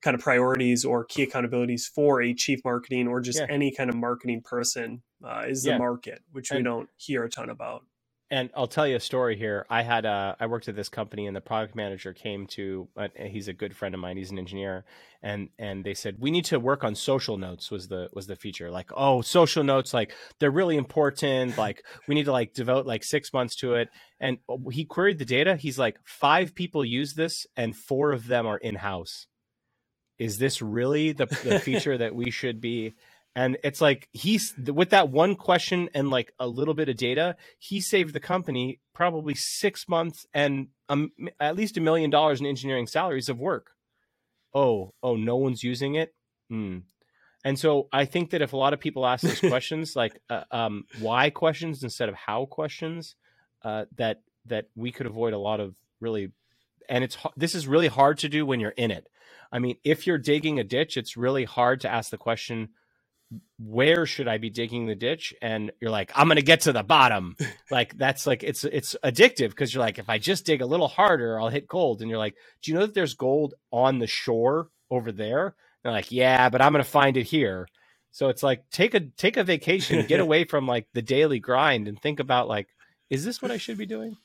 kind 0.00 0.14
of 0.14 0.20
priorities 0.20 0.84
or 0.84 1.04
key 1.04 1.26
accountabilities 1.26 1.86
for 1.86 2.22
a 2.22 2.34
chief 2.34 2.60
marketing 2.64 3.08
or 3.08 3.20
just 3.20 3.40
yeah. 3.40 3.46
any 3.48 3.70
kind 3.70 3.90
of 3.90 3.96
marketing 3.96 4.40
person 4.42 5.02
uh, 5.24 5.44
is 5.46 5.64
yeah. 5.66 5.72
the 5.72 5.78
market 5.78 6.22
which 6.32 6.50
and, 6.50 6.58
we 6.58 6.62
don't 6.62 6.88
hear 6.96 7.24
a 7.24 7.30
ton 7.30 7.50
about 7.50 7.84
and 8.34 8.50
I'll 8.56 8.66
tell 8.66 8.84
you 8.88 8.96
a 8.96 9.00
story 9.00 9.36
here. 9.36 9.64
I 9.70 9.82
had 9.82 10.04
a, 10.04 10.36
I 10.40 10.46
worked 10.46 10.66
at 10.66 10.74
this 10.74 10.88
company, 10.88 11.28
and 11.28 11.36
the 11.36 11.40
product 11.40 11.76
manager 11.76 12.12
came 12.12 12.48
to. 12.48 12.88
Uh, 12.96 13.06
he's 13.16 13.46
a 13.46 13.52
good 13.52 13.76
friend 13.76 13.94
of 13.94 14.00
mine. 14.00 14.16
He's 14.16 14.32
an 14.32 14.40
engineer, 14.40 14.84
and 15.22 15.50
and 15.56 15.84
they 15.84 15.94
said 15.94 16.16
we 16.18 16.32
need 16.32 16.44
to 16.46 16.58
work 16.58 16.82
on 16.82 16.96
social 16.96 17.38
notes. 17.38 17.70
Was 17.70 17.86
the 17.86 18.08
was 18.12 18.26
the 18.26 18.34
feature 18.34 18.72
like 18.72 18.90
oh 18.92 19.22
social 19.22 19.62
notes 19.62 19.94
like 19.94 20.16
they're 20.40 20.50
really 20.50 20.76
important. 20.76 21.56
Like 21.56 21.84
we 22.08 22.16
need 22.16 22.24
to 22.24 22.32
like 22.32 22.54
devote 22.54 22.86
like 22.86 23.04
six 23.04 23.32
months 23.32 23.54
to 23.56 23.74
it. 23.74 23.88
And 24.18 24.38
he 24.72 24.84
queried 24.84 25.20
the 25.20 25.24
data. 25.24 25.54
He's 25.54 25.78
like 25.78 25.98
five 26.02 26.56
people 26.56 26.84
use 26.84 27.14
this, 27.14 27.46
and 27.56 27.76
four 27.76 28.10
of 28.10 28.26
them 28.26 28.48
are 28.48 28.58
in 28.58 28.74
house. 28.74 29.28
Is 30.18 30.38
this 30.38 30.60
really 30.60 31.12
the 31.12 31.26
the 31.44 31.60
feature 31.68 31.96
that 31.98 32.16
we 32.16 32.32
should 32.32 32.60
be? 32.60 32.94
And 33.36 33.58
it's 33.64 33.80
like 33.80 34.08
he's 34.12 34.54
with 34.56 34.90
that 34.90 35.08
one 35.08 35.34
question 35.34 35.88
and 35.92 36.08
like 36.08 36.32
a 36.38 36.46
little 36.46 36.74
bit 36.74 36.88
of 36.88 36.96
data, 36.96 37.36
he 37.58 37.80
saved 37.80 38.14
the 38.14 38.20
company 38.20 38.80
probably 38.94 39.34
six 39.34 39.88
months 39.88 40.26
and 40.32 40.68
um, 40.88 41.10
at 41.40 41.56
least 41.56 41.76
a 41.76 41.80
million 41.80 42.10
dollars 42.10 42.40
in 42.40 42.46
engineering 42.46 42.86
salaries 42.86 43.28
of 43.28 43.38
work. 43.38 43.72
Oh, 44.54 44.92
oh, 45.02 45.16
no 45.16 45.36
one's 45.36 45.64
using 45.64 45.96
it. 45.96 46.14
Hmm. 46.48 46.78
And 47.44 47.58
so 47.58 47.88
I 47.92 48.04
think 48.04 48.30
that 48.30 48.40
if 48.40 48.52
a 48.52 48.56
lot 48.56 48.72
of 48.72 48.80
people 48.80 49.04
ask 49.04 49.22
those 49.22 49.40
questions, 49.50 49.96
like 49.96 50.20
uh, 50.30 50.44
um, 50.52 50.84
why 51.00 51.30
questions 51.30 51.82
instead 51.82 52.08
of 52.08 52.14
how 52.14 52.46
questions, 52.46 53.16
uh, 53.62 53.86
that 53.96 54.22
that 54.46 54.66
we 54.76 54.92
could 54.92 55.06
avoid 55.06 55.32
a 55.32 55.38
lot 55.38 55.58
of 55.58 55.74
really, 56.00 56.30
and 56.88 57.02
it's 57.02 57.16
this 57.36 57.54
is 57.54 57.66
really 57.66 57.88
hard 57.88 58.18
to 58.18 58.28
do 58.28 58.46
when 58.46 58.60
you're 58.60 58.70
in 58.70 58.90
it. 58.90 59.08
I 59.50 59.58
mean, 59.58 59.76
if 59.84 60.06
you're 60.06 60.18
digging 60.18 60.58
a 60.58 60.64
ditch, 60.64 60.96
it's 60.96 61.16
really 61.16 61.44
hard 61.44 61.80
to 61.82 61.92
ask 61.92 62.10
the 62.10 62.18
question, 62.18 62.70
where 63.58 64.06
should 64.06 64.28
I 64.28 64.38
be 64.38 64.50
digging 64.50 64.86
the 64.86 64.94
ditch? 64.94 65.34
And 65.40 65.72
you're 65.80 65.90
like, 65.90 66.12
I'm 66.14 66.28
gonna 66.28 66.42
get 66.42 66.62
to 66.62 66.72
the 66.72 66.82
bottom. 66.82 67.36
like 67.70 67.96
that's 67.96 68.26
like 68.26 68.42
it's 68.42 68.64
it's 68.64 68.96
addictive 69.04 69.50
because 69.50 69.72
you're 69.74 69.82
like, 69.84 69.98
if 69.98 70.08
I 70.08 70.18
just 70.18 70.46
dig 70.46 70.62
a 70.62 70.66
little 70.66 70.88
harder, 70.88 71.40
I'll 71.40 71.48
hit 71.48 71.68
gold. 71.68 72.00
And 72.00 72.10
you're 72.10 72.18
like, 72.18 72.34
do 72.62 72.70
you 72.70 72.78
know 72.78 72.86
that 72.86 72.94
there's 72.94 73.14
gold 73.14 73.54
on 73.72 73.98
the 73.98 74.06
shore 74.06 74.68
over 74.90 75.12
there? 75.12 75.46
And 75.46 75.54
they're 75.84 75.92
like, 75.92 76.12
yeah, 76.12 76.48
but 76.48 76.62
I'm 76.62 76.72
gonna 76.72 76.84
find 76.84 77.16
it 77.16 77.24
here. 77.24 77.68
So 78.10 78.28
it's 78.28 78.42
like 78.42 78.68
take 78.70 78.94
a 78.94 79.00
take 79.00 79.36
a 79.36 79.44
vacation, 79.44 80.06
get 80.06 80.20
away 80.20 80.44
from 80.44 80.66
like 80.66 80.86
the 80.92 81.02
daily 81.02 81.40
grind, 81.40 81.88
and 81.88 82.00
think 82.00 82.20
about 82.20 82.48
like, 82.48 82.68
is 83.10 83.24
this 83.24 83.42
what 83.42 83.50
I 83.50 83.58
should 83.58 83.78
be 83.78 83.86
doing? 83.86 84.16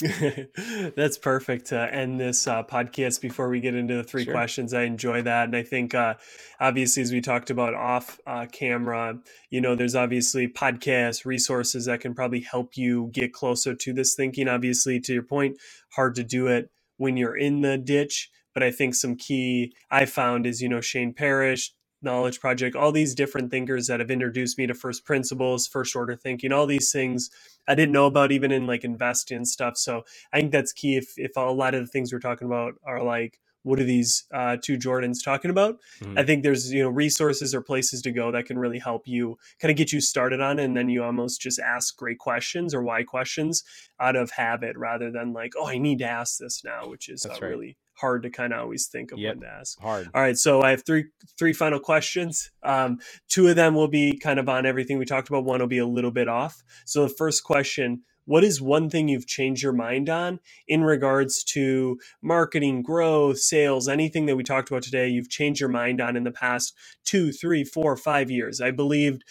That's 0.96 1.18
perfect 1.18 1.66
to 1.66 1.94
end 1.94 2.18
this 2.18 2.46
uh, 2.46 2.62
podcast 2.62 3.20
before 3.20 3.48
we 3.48 3.60
get 3.60 3.74
into 3.74 3.94
the 3.94 4.04
three 4.04 4.24
sure. 4.24 4.32
questions. 4.32 4.74
I 4.74 4.82
enjoy 4.82 5.22
that. 5.22 5.44
And 5.44 5.56
I 5.56 5.62
think, 5.62 5.94
uh, 5.94 6.14
obviously, 6.60 7.02
as 7.02 7.12
we 7.12 7.20
talked 7.20 7.50
about 7.50 7.74
off 7.74 8.18
uh, 8.26 8.46
camera, 8.50 9.18
you 9.50 9.60
know, 9.60 9.74
there's 9.74 9.94
obviously 9.94 10.48
podcasts, 10.48 11.24
resources 11.24 11.86
that 11.86 12.00
can 12.00 12.14
probably 12.14 12.40
help 12.40 12.76
you 12.76 13.10
get 13.12 13.32
closer 13.32 13.74
to 13.74 13.92
this 13.92 14.14
thinking. 14.14 14.48
Obviously, 14.48 15.00
to 15.00 15.12
your 15.12 15.22
point, 15.22 15.58
hard 15.92 16.14
to 16.16 16.24
do 16.24 16.46
it 16.46 16.70
when 16.96 17.16
you're 17.16 17.36
in 17.36 17.60
the 17.60 17.78
ditch. 17.78 18.30
But 18.54 18.62
I 18.62 18.70
think 18.70 18.94
some 18.94 19.16
key 19.16 19.72
I 19.90 20.06
found 20.06 20.46
is, 20.46 20.60
you 20.60 20.68
know, 20.68 20.80
Shane 20.80 21.14
Parrish, 21.14 21.72
Knowledge 22.02 22.40
Project, 22.40 22.76
all 22.76 22.92
these 22.92 23.14
different 23.14 23.50
thinkers 23.50 23.86
that 23.86 24.00
have 24.00 24.10
introduced 24.10 24.58
me 24.58 24.66
to 24.66 24.74
first 24.74 25.04
principles, 25.04 25.66
first 25.66 25.94
order 25.94 26.16
thinking, 26.16 26.52
all 26.52 26.66
these 26.66 26.90
things 26.90 27.30
I 27.68 27.74
didn't 27.74 27.92
know 27.92 28.06
about 28.06 28.32
even 28.32 28.50
in 28.50 28.66
like 28.66 28.84
investing 28.84 29.36
and 29.36 29.48
stuff. 29.48 29.76
So 29.76 30.04
I 30.32 30.40
think 30.40 30.52
that's 30.52 30.72
key. 30.72 30.96
If 30.96 31.14
if 31.16 31.36
a 31.36 31.40
lot 31.40 31.74
of 31.74 31.80
the 31.82 31.86
things 31.86 32.12
we're 32.12 32.18
talking 32.18 32.46
about 32.46 32.74
are 32.84 33.02
like, 33.02 33.38
what 33.62 33.78
are 33.78 33.84
these 33.84 34.24
uh, 34.32 34.56
two 34.62 34.78
Jordans 34.78 35.22
talking 35.22 35.50
about? 35.50 35.78
Mm-hmm. 36.00 36.18
I 36.18 36.24
think 36.24 36.42
there's 36.42 36.72
you 36.72 36.82
know 36.82 36.88
resources 36.88 37.54
or 37.54 37.60
places 37.60 38.02
to 38.02 38.12
go 38.12 38.32
that 38.32 38.46
can 38.46 38.58
really 38.58 38.78
help 38.78 39.06
you 39.06 39.38
kind 39.60 39.70
of 39.70 39.76
get 39.76 39.92
you 39.92 40.00
started 40.00 40.40
on 40.40 40.58
it, 40.58 40.64
and 40.64 40.76
then 40.76 40.88
you 40.88 41.04
almost 41.04 41.40
just 41.40 41.58
ask 41.58 41.96
great 41.96 42.18
questions 42.18 42.74
or 42.74 42.82
why 42.82 43.02
questions 43.02 43.62
out 44.00 44.16
of 44.16 44.30
habit 44.30 44.76
rather 44.76 45.10
than 45.10 45.32
like, 45.32 45.52
oh, 45.56 45.68
I 45.68 45.78
need 45.78 45.98
to 45.98 46.06
ask 46.06 46.38
this 46.38 46.64
now, 46.64 46.88
which 46.88 47.08
is 47.08 47.26
uh, 47.26 47.30
right. 47.30 47.42
really 47.42 47.76
hard 48.00 48.22
to 48.22 48.30
kind 48.30 48.52
of 48.52 48.60
always 48.60 48.86
think 48.86 49.12
of 49.12 49.18
yep. 49.18 49.36
when 49.36 49.42
to 49.42 49.48
ask. 49.48 49.78
Hard. 49.80 50.08
All 50.14 50.22
right, 50.22 50.36
so 50.36 50.62
I 50.62 50.70
have 50.70 50.84
three 50.84 51.06
three 51.38 51.52
final 51.52 51.80
questions. 51.80 52.50
Um, 52.62 52.98
two 53.28 53.48
of 53.48 53.56
them 53.56 53.74
will 53.74 53.88
be 53.88 54.18
kind 54.18 54.38
of 54.38 54.48
on 54.48 54.66
everything 54.66 54.98
we 54.98 55.04
talked 55.04 55.28
about. 55.28 55.44
One 55.44 55.60
will 55.60 55.66
be 55.66 55.78
a 55.78 55.86
little 55.86 56.10
bit 56.10 56.28
off. 56.28 56.62
So 56.84 57.02
the 57.02 57.14
first 57.14 57.44
question: 57.44 58.02
What 58.24 58.44
is 58.44 58.60
one 58.60 58.90
thing 58.90 59.08
you've 59.08 59.26
changed 59.26 59.62
your 59.62 59.72
mind 59.72 60.08
on 60.08 60.40
in 60.66 60.82
regards 60.82 61.44
to 61.44 61.98
marketing, 62.22 62.82
growth, 62.82 63.38
sales, 63.38 63.88
anything 63.88 64.26
that 64.26 64.36
we 64.36 64.42
talked 64.42 64.70
about 64.70 64.82
today? 64.82 65.08
You've 65.08 65.30
changed 65.30 65.60
your 65.60 65.70
mind 65.70 66.00
on 66.00 66.16
in 66.16 66.24
the 66.24 66.30
past 66.30 66.74
two, 67.04 67.32
three, 67.32 67.64
four, 67.64 67.96
five 67.96 68.30
years. 68.30 68.60
I 68.60 68.70
believed 68.70 69.24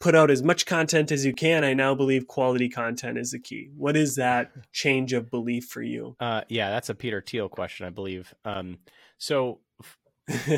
put 0.00 0.14
out 0.16 0.30
as 0.30 0.42
much 0.42 0.66
content 0.66 1.12
as 1.12 1.24
you 1.26 1.34
can. 1.34 1.62
I 1.64 1.74
now 1.74 1.94
believe 1.94 2.26
quality 2.26 2.68
content 2.68 3.18
is 3.18 3.32
the 3.32 3.38
key. 3.38 3.70
What 3.76 3.96
is 3.96 4.16
that 4.16 4.50
change 4.72 5.12
of 5.12 5.30
belief 5.30 5.66
for 5.66 5.82
you? 5.82 6.16
Uh, 6.18 6.42
yeah, 6.48 6.70
that's 6.70 6.88
a 6.88 6.94
Peter 6.94 7.22
Thiel 7.26 7.48
question, 7.48 7.86
I 7.86 7.90
believe. 7.90 8.34
Um, 8.44 8.78
so 9.18 9.60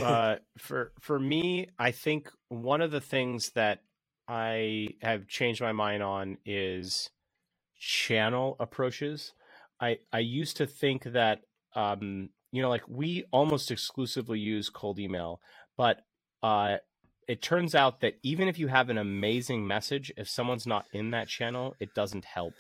uh, 0.02 0.36
for 0.58 0.92
for 1.00 1.18
me, 1.18 1.68
I 1.78 1.90
think 1.90 2.30
one 2.48 2.80
of 2.80 2.90
the 2.90 3.00
things 3.00 3.50
that 3.50 3.80
I 4.28 4.88
have 5.02 5.26
changed 5.28 5.60
my 5.60 5.72
mind 5.72 6.02
on 6.02 6.38
is 6.46 7.10
channel 7.78 8.56
approaches. 8.60 9.34
I 9.80 9.98
I 10.12 10.20
used 10.20 10.56
to 10.58 10.66
think 10.66 11.04
that 11.04 11.40
um, 11.74 12.30
you 12.52 12.62
know 12.62 12.68
like 12.70 12.84
we 12.88 13.24
almost 13.32 13.70
exclusively 13.72 14.38
use 14.38 14.70
cold 14.70 15.00
email, 15.00 15.40
but 15.76 16.02
uh, 16.42 16.76
it 17.32 17.40
turns 17.40 17.74
out 17.74 18.02
that 18.02 18.18
even 18.22 18.46
if 18.46 18.58
you 18.58 18.68
have 18.68 18.90
an 18.90 18.98
amazing 18.98 19.66
message, 19.66 20.12
if 20.18 20.28
someone's 20.28 20.66
not 20.66 20.84
in 20.92 21.12
that 21.12 21.28
channel, 21.28 21.74
it 21.80 21.94
doesn't 21.94 22.26
help. 22.26 22.52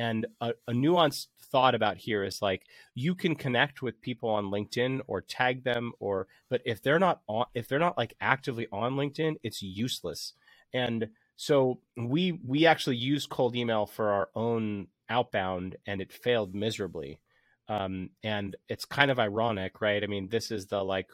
And 0.00 0.26
a, 0.40 0.50
a 0.66 0.72
nuanced 0.72 1.28
thought 1.40 1.76
about 1.76 1.96
here 1.96 2.24
is 2.24 2.42
like 2.42 2.64
you 2.96 3.14
can 3.14 3.36
connect 3.36 3.82
with 3.82 4.00
people 4.00 4.28
on 4.28 4.50
LinkedIn 4.50 5.02
or 5.06 5.20
tag 5.20 5.62
them 5.62 5.92
or 6.00 6.26
but 6.48 6.60
if 6.64 6.82
they're 6.82 6.98
not 6.98 7.20
on 7.28 7.46
if 7.54 7.68
they're 7.68 7.78
not 7.78 7.96
like 7.96 8.14
actively 8.20 8.66
on 8.72 8.94
LinkedIn, 8.94 9.36
it's 9.44 9.62
useless. 9.62 10.32
And 10.74 11.10
so 11.36 11.78
we 11.96 12.32
we 12.44 12.66
actually 12.66 12.96
used 12.96 13.30
cold 13.30 13.54
email 13.54 13.86
for 13.86 14.08
our 14.10 14.28
own 14.34 14.88
outbound 15.08 15.76
and 15.86 16.00
it 16.00 16.12
failed 16.12 16.52
miserably. 16.52 17.20
Um, 17.68 18.10
and 18.24 18.56
it's 18.68 18.84
kind 18.86 19.12
of 19.12 19.20
ironic, 19.20 19.80
right? 19.80 20.02
I 20.02 20.08
mean, 20.08 20.30
this 20.30 20.50
is 20.50 20.66
the 20.66 20.82
like 20.82 21.10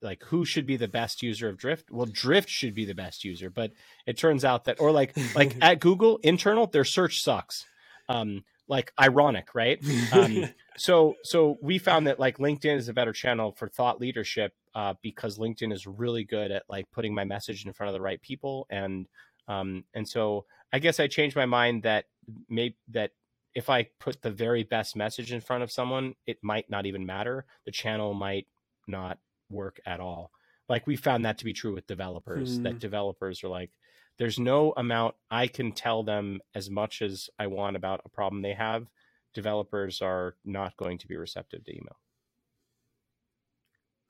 like 0.00 0.22
who 0.24 0.44
should 0.44 0.66
be 0.66 0.76
the 0.76 0.88
best 0.88 1.22
user 1.22 1.48
of 1.48 1.56
drift? 1.56 1.90
Well 1.90 2.06
drift 2.06 2.48
should 2.48 2.74
be 2.74 2.84
the 2.84 2.94
best 2.94 3.24
user 3.24 3.50
but 3.50 3.72
it 4.06 4.16
turns 4.16 4.44
out 4.44 4.64
that 4.64 4.80
or 4.80 4.90
like 4.92 5.16
like 5.34 5.56
at 5.60 5.80
google 5.80 6.18
internal 6.22 6.66
their 6.66 6.84
search 6.84 7.22
sucks. 7.22 7.64
Um 8.08 8.44
like 8.68 8.92
ironic 9.00 9.54
right? 9.54 9.78
Um 10.12 10.46
so 10.76 11.14
so 11.22 11.56
we 11.62 11.78
found 11.78 12.06
that 12.06 12.20
like 12.20 12.38
linkedin 12.38 12.76
is 12.76 12.88
a 12.88 12.94
better 12.94 13.12
channel 13.12 13.52
for 13.52 13.68
thought 13.68 14.00
leadership 14.00 14.52
uh, 14.74 14.94
because 15.02 15.38
linkedin 15.38 15.72
is 15.72 15.86
really 15.86 16.24
good 16.24 16.50
at 16.50 16.62
like 16.68 16.86
putting 16.92 17.14
my 17.14 17.24
message 17.24 17.66
in 17.66 17.72
front 17.72 17.88
of 17.88 17.94
the 17.94 18.00
right 18.00 18.20
people. 18.22 18.66
And 18.70 19.06
um 19.48 19.84
and 19.92 20.08
so 20.08 20.46
i 20.72 20.78
guess 20.78 21.00
i 21.00 21.08
changed 21.08 21.34
my 21.34 21.46
mind 21.46 21.82
that 21.82 22.04
maybe 22.48 22.76
that 22.88 23.10
if 23.56 23.68
i 23.68 23.88
put 23.98 24.22
the 24.22 24.30
very 24.30 24.62
best 24.62 24.94
message 24.94 25.32
in 25.32 25.40
front 25.40 25.64
of 25.64 25.72
someone 25.72 26.14
it 26.28 26.38
might 26.42 26.70
not 26.70 26.86
even 26.86 27.04
matter. 27.04 27.44
The 27.66 27.72
channel 27.72 28.14
might 28.14 28.46
not 28.86 29.18
work 29.52 29.80
at 29.86 30.00
all. 30.00 30.30
Like 30.68 30.86
we 30.86 30.96
found 30.96 31.24
that 31.24 31.38
to 31.38 31.44
be 31.44 31.52
true 31.52 31.74
with 31.74 31.86
developers, 31.86 32.58
mm. 32.58 32.62
that 32.64 32.78
developers 32.78 33.44
are 33.44 33.48
like, 33.48 33.70
there's 34.18 34.38
no 34.38 34.72
amount 34.76 35.14
I 35.30 35.46
can 35.46 35.72
tell 35.72 36.02
them 36.02 36.40
as 36.54 36.70
much 36.70 37.02
as 37.02 37.30
I 37.38 37.46
want 37.46 37.76
about 37.76 38.02
a 38.04 38.08
problem 38.08 38.42
they 38.42 38.54
have. 38.54 38.86
Developers 39.34 40.02
are 40.02 40.36
not 40.44 40.76
going 40.76 40.98
to 40.98 41.08
be 41.08 41.16
receptive 41.16 41.64
to 41.64 41.72
email. 41.72 41.96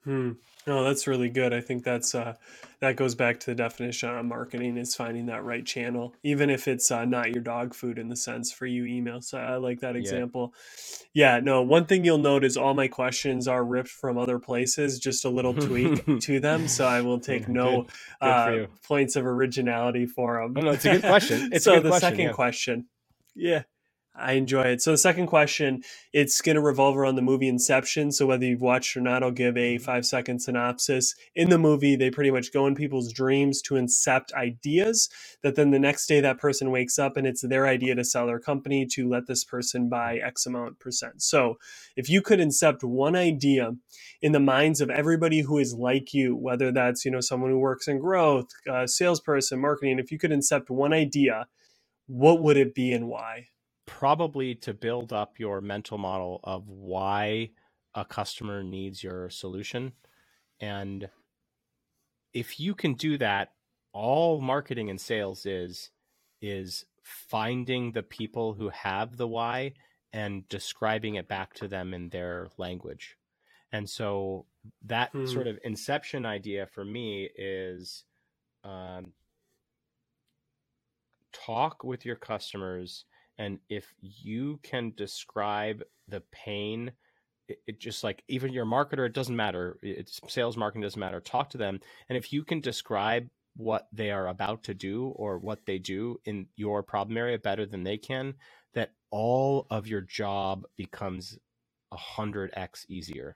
Hmm. 0.03 0.31
No, 0.65 0.83
that's 0.83 1.07
really 1.07 1.29
good. 1.29 1.53
I 1.53 1.59
think 1.59 1.83
that's 1.83 2.15
uh, 2.15 2.35
that 2.79 2.95
goes 2.95 3.15
back 3.15 3.39
to 3.41 3.47
the 3.47 3.55
definition 3.55 4.09
of 4.09 4.25
marketing 4.25 4.77
is 4.77 4.95
finding 4.95 5.25
that 5.25 5.43
right 5.43 5.65
channel, 5.65 6.13
even 6.23 6.49
if 6.49 6.67
it's 6.69 6.89
uh, 6.89 7.03
not 7.03 7.31
your 7.31 7.43
dog 7.43 7.73
food 7.73 7.99
in 7.99 8.07
the 8.07 8.15
sense 8.15 8.51
for 8.51 8.65
you 8.65 8.85
email. 8.85 9.21
So 9.21 9.37
I 9.37 9.57
like 9.57 9.81
that 9.81 9.97
example. 9.97 10.53
Yeah. 11.13 11.35
yeah. 11.35 11.39
No. 11.41 11.61
One 11.61 11.85
thing 11.85 12.05
you'll 12.05 12.17
note 12.17 12.45
is 12.45 12.55
all 12.55 12.73
my 12.73 12.87
questions 12.87 13.47
are 13.47 13.63
ripped 13.63 13.89
from 13.89 14.17
other 14.17 14.39
places, 14.39 14.99
just 14.99 15.25
a 15.25 15.29
little 15.29 15.53
tweak 15.53 16.05
to 16.21 16.39
them. 16.39 16.69
So 16.69 16.85
I 16.85 17.01
will 17.01 17.19
take 17.19 17.49
no 17.49 17.83
good. 17.83 17.91
Good 18.21 18.27
uh, 18.29 18.67
points 18.87 19.17
of 19.17 19.25
originality 19.25 20.05
for 20.05 20.41
them. 20.41 20.53
Oh, 20.57 20.61
no, 20.61 20.71
it's 20.71 20.85
a 20.85 20.91
good 20.91 21.01
question. 21.03 21.49
It's 21.53 21.65
so 21.65 21.75
good 21.75 21.83
the 21.83 21.89
question, 21.89 22.09
second 22.09 22.25
yeah. 22.25 22.31
question. 22.31 22.85
Yeah. 23.35 23.63
I 24.15 24.33
enjoy 24.33 24.63
it. 24.63 24.81
So 24.81 24.91
the 24.91 24.97
second 24.97 25.25
question, 25.25 25.83
it's 26.13 26.39
going 26.39 26.55
to 26.55 26.61
revolve 26.61 26.95
around 26.95 27.15
the 27.15 27.23
movie 27.23 27.47
Inception. 27.47 28.11
So 28.11 28.27
whether 28.27 28.45
you've 28.45 28.61
watched 28.61 28.95
or 28.95 29.01
not, 29.01 29.23
I'll 29.23 29.31
give 29.31 29.57
a 29.57 29.75
mm-hmm. 29.75 29.83
five 29.83 30.05
second 30.05 30.39
synopsis. 30.39 31.15
In 31.35 31.49
the 31.49 31.57
movie, 31.57 31.95
they 31.95 32.11
pretty 32.11 32.29
much 32.29 32.53
go 32.53 32.67
in 32.67 32.75
people's 32.75 33.11
dreams 33.11 33.61
to 33.63 33.75
incept 33.75 34.31
ideas 34.33 35.09
that 35.41 35.55
then 35.55 35.71
the 35.71 35.79
next 35.79 36.05
day 36.05 36.21
that 36.21 36.37
person 36.37 36.69
wakes 36.69 36.99
up 36.99 37.17
and 37.17 37.25
it's 37.25 37.41
their 37.41 37.65
idea 37.65 37.95
to 37.95 38.03
sell 38.03 38.27
their 38.27 38.39
company 38.39 38.85
to 38.91 39.09
let 39.09 39.25
this 39.25 39.43
person 39.43 39.89
buy 39.89 40.17
X 40.17 40.45
amount 40.45 40.79
percent. 40.79 41.23
So 41.23 41.57
if 41.95 42.07
you 42.07 42.21
could 42.21 42.39
incept 42.39 42.83
one 42.83 43.15
idea 43.15 43.71
in 44.21 44.31
the 44.31 44.39
minds 44.39 44.79
of 44.79 44.91
everybody 44.91 45.41
who 45.41 45.57
is 45.57 45.73
like 45.73 46.13
you, 46.13 46.35
whether 46.35 46.71
that's, 46.71 47.03
you 47.03 47.09
know, 47.09 47.21
someone 47.21 47.49
who 47.49 47.59
works 47.59 47.87
in 47.87 47.97
growth, 47.97 48.47
a 48.67 48.87
salesperson, 48.87 49.59
marketing, 49.59 49.97
if 49.97 50.11
you 50.11 50.19
could 50.19 50.31
incept 50.31 50.69
one 50.69 50.93
idea 50.93 51.47
what 52.07 52.41
would 52.41 52.57
it 52.57 52.75
be 52.75 52.91
and 52.91 53.07
why? 53.07 53.47
Probably 53.85 54.55
to 54.55 54.73
build 54.73 55.11
up 55.11 55.39
your 55.39 55.61
mental 55.61 55.97
model 55.97 56.39
of 56.43 56.67
why 56.67 57.51
a 57.93 58.05
customer 58.05 58.63
needs 58.63 59.03
your 59.03 59.29
solution. 59.29 59.93
And 60.59 61.09
if 62.33 62.59
you 62.59 62.73
can 62.73 62.93
do 62.93 63.17
that, 63.17 63.51
all 63.91 64.41
marketing 64.41 64.89
and 64.89 64.99
sales 64.99 65.45
is 65.45 65.91
is 66.41 66.85
finding 67.03 67.91
the 67.91 68.03
people 68.03 68.53
who 68.53 68.69
have 68.69 69.17
the 69.17 69.27
why 69.27 69.73
and 70.11 70.47
describing 70.49 71.15
it 71.15 71.27
back 71.27 71.53
to 71.53 71.67
them 71.67 71.93
in 71.93 72.09
their 72.09 72.47
language. 72.57 73.17
And 73.71 73.89
so 73.89 74.45
that 74.85 75.09
hmm. 75.11 75.25
sort 75.25 75.47
of 75.47 75.57
inception 75.63 76.25
idea 76.25 76.67
for 76.67 76.85
me 76.85 77.29
is 77.35 78.03
um, 78.63 79.13
talk 81.33 81.83
with 81.83 82.05
your 82.05 82.15
customers. 82.15 83.05
And 83.37 83.59
if 83.69 83.93
you 83.99 84.59
can 84.63 84.93
describe 84.95 85.83
the 86.07 86.21
pain, 86.31 86.91
it, 87.47 87.59
it, 87.67 87.79
just 87.79 88.03
like 88.03 88.23
even 88.27 88.53
your 88.53 88.65
marketer, 88.65 89.05
it 89.05 89.13
doesn't 89.13 89.35
matter. 89.35 89.77
It's 89.81 90.19
sales 90.27 90.57
marketing 90.57 90.83
doesn't 90.83 90.99
matter. 90.99 91.19
Talk 91.19 91.49
to 91.51 91.57
them. 91.57 91.79
And 92.09 92.17
if 92.17 92.31
you 92.31 92.43
can 92.43 92.61
describe 92.61 93.29
what 93.55 93.87
they 93.91 94.11
are 94.11 94.27
about 94.27 94.63
to 94.63 94.73
do 94.73 95.07
or 95.15 95.37
what 95.37 95.65
they 95.65 95.77
do 95.77 96.19
in 96.25 96.47
your 96.55 96.83
problem 96.83 97.17
area 97.17 97.37
better 97.37 97.65
than 97.65 97.83
they 97.83 97.97
can, 97.97 98.35
that 98.73 98.91
all 99.11 99.67
of 99.69 99.87
your 99.87 100.01
job 100.01 100.63
becomes 100.75 101.37
a 101.91 101.97
hundred 101.97 102.51
X 102.55 102.85
easier. 102.89 103.35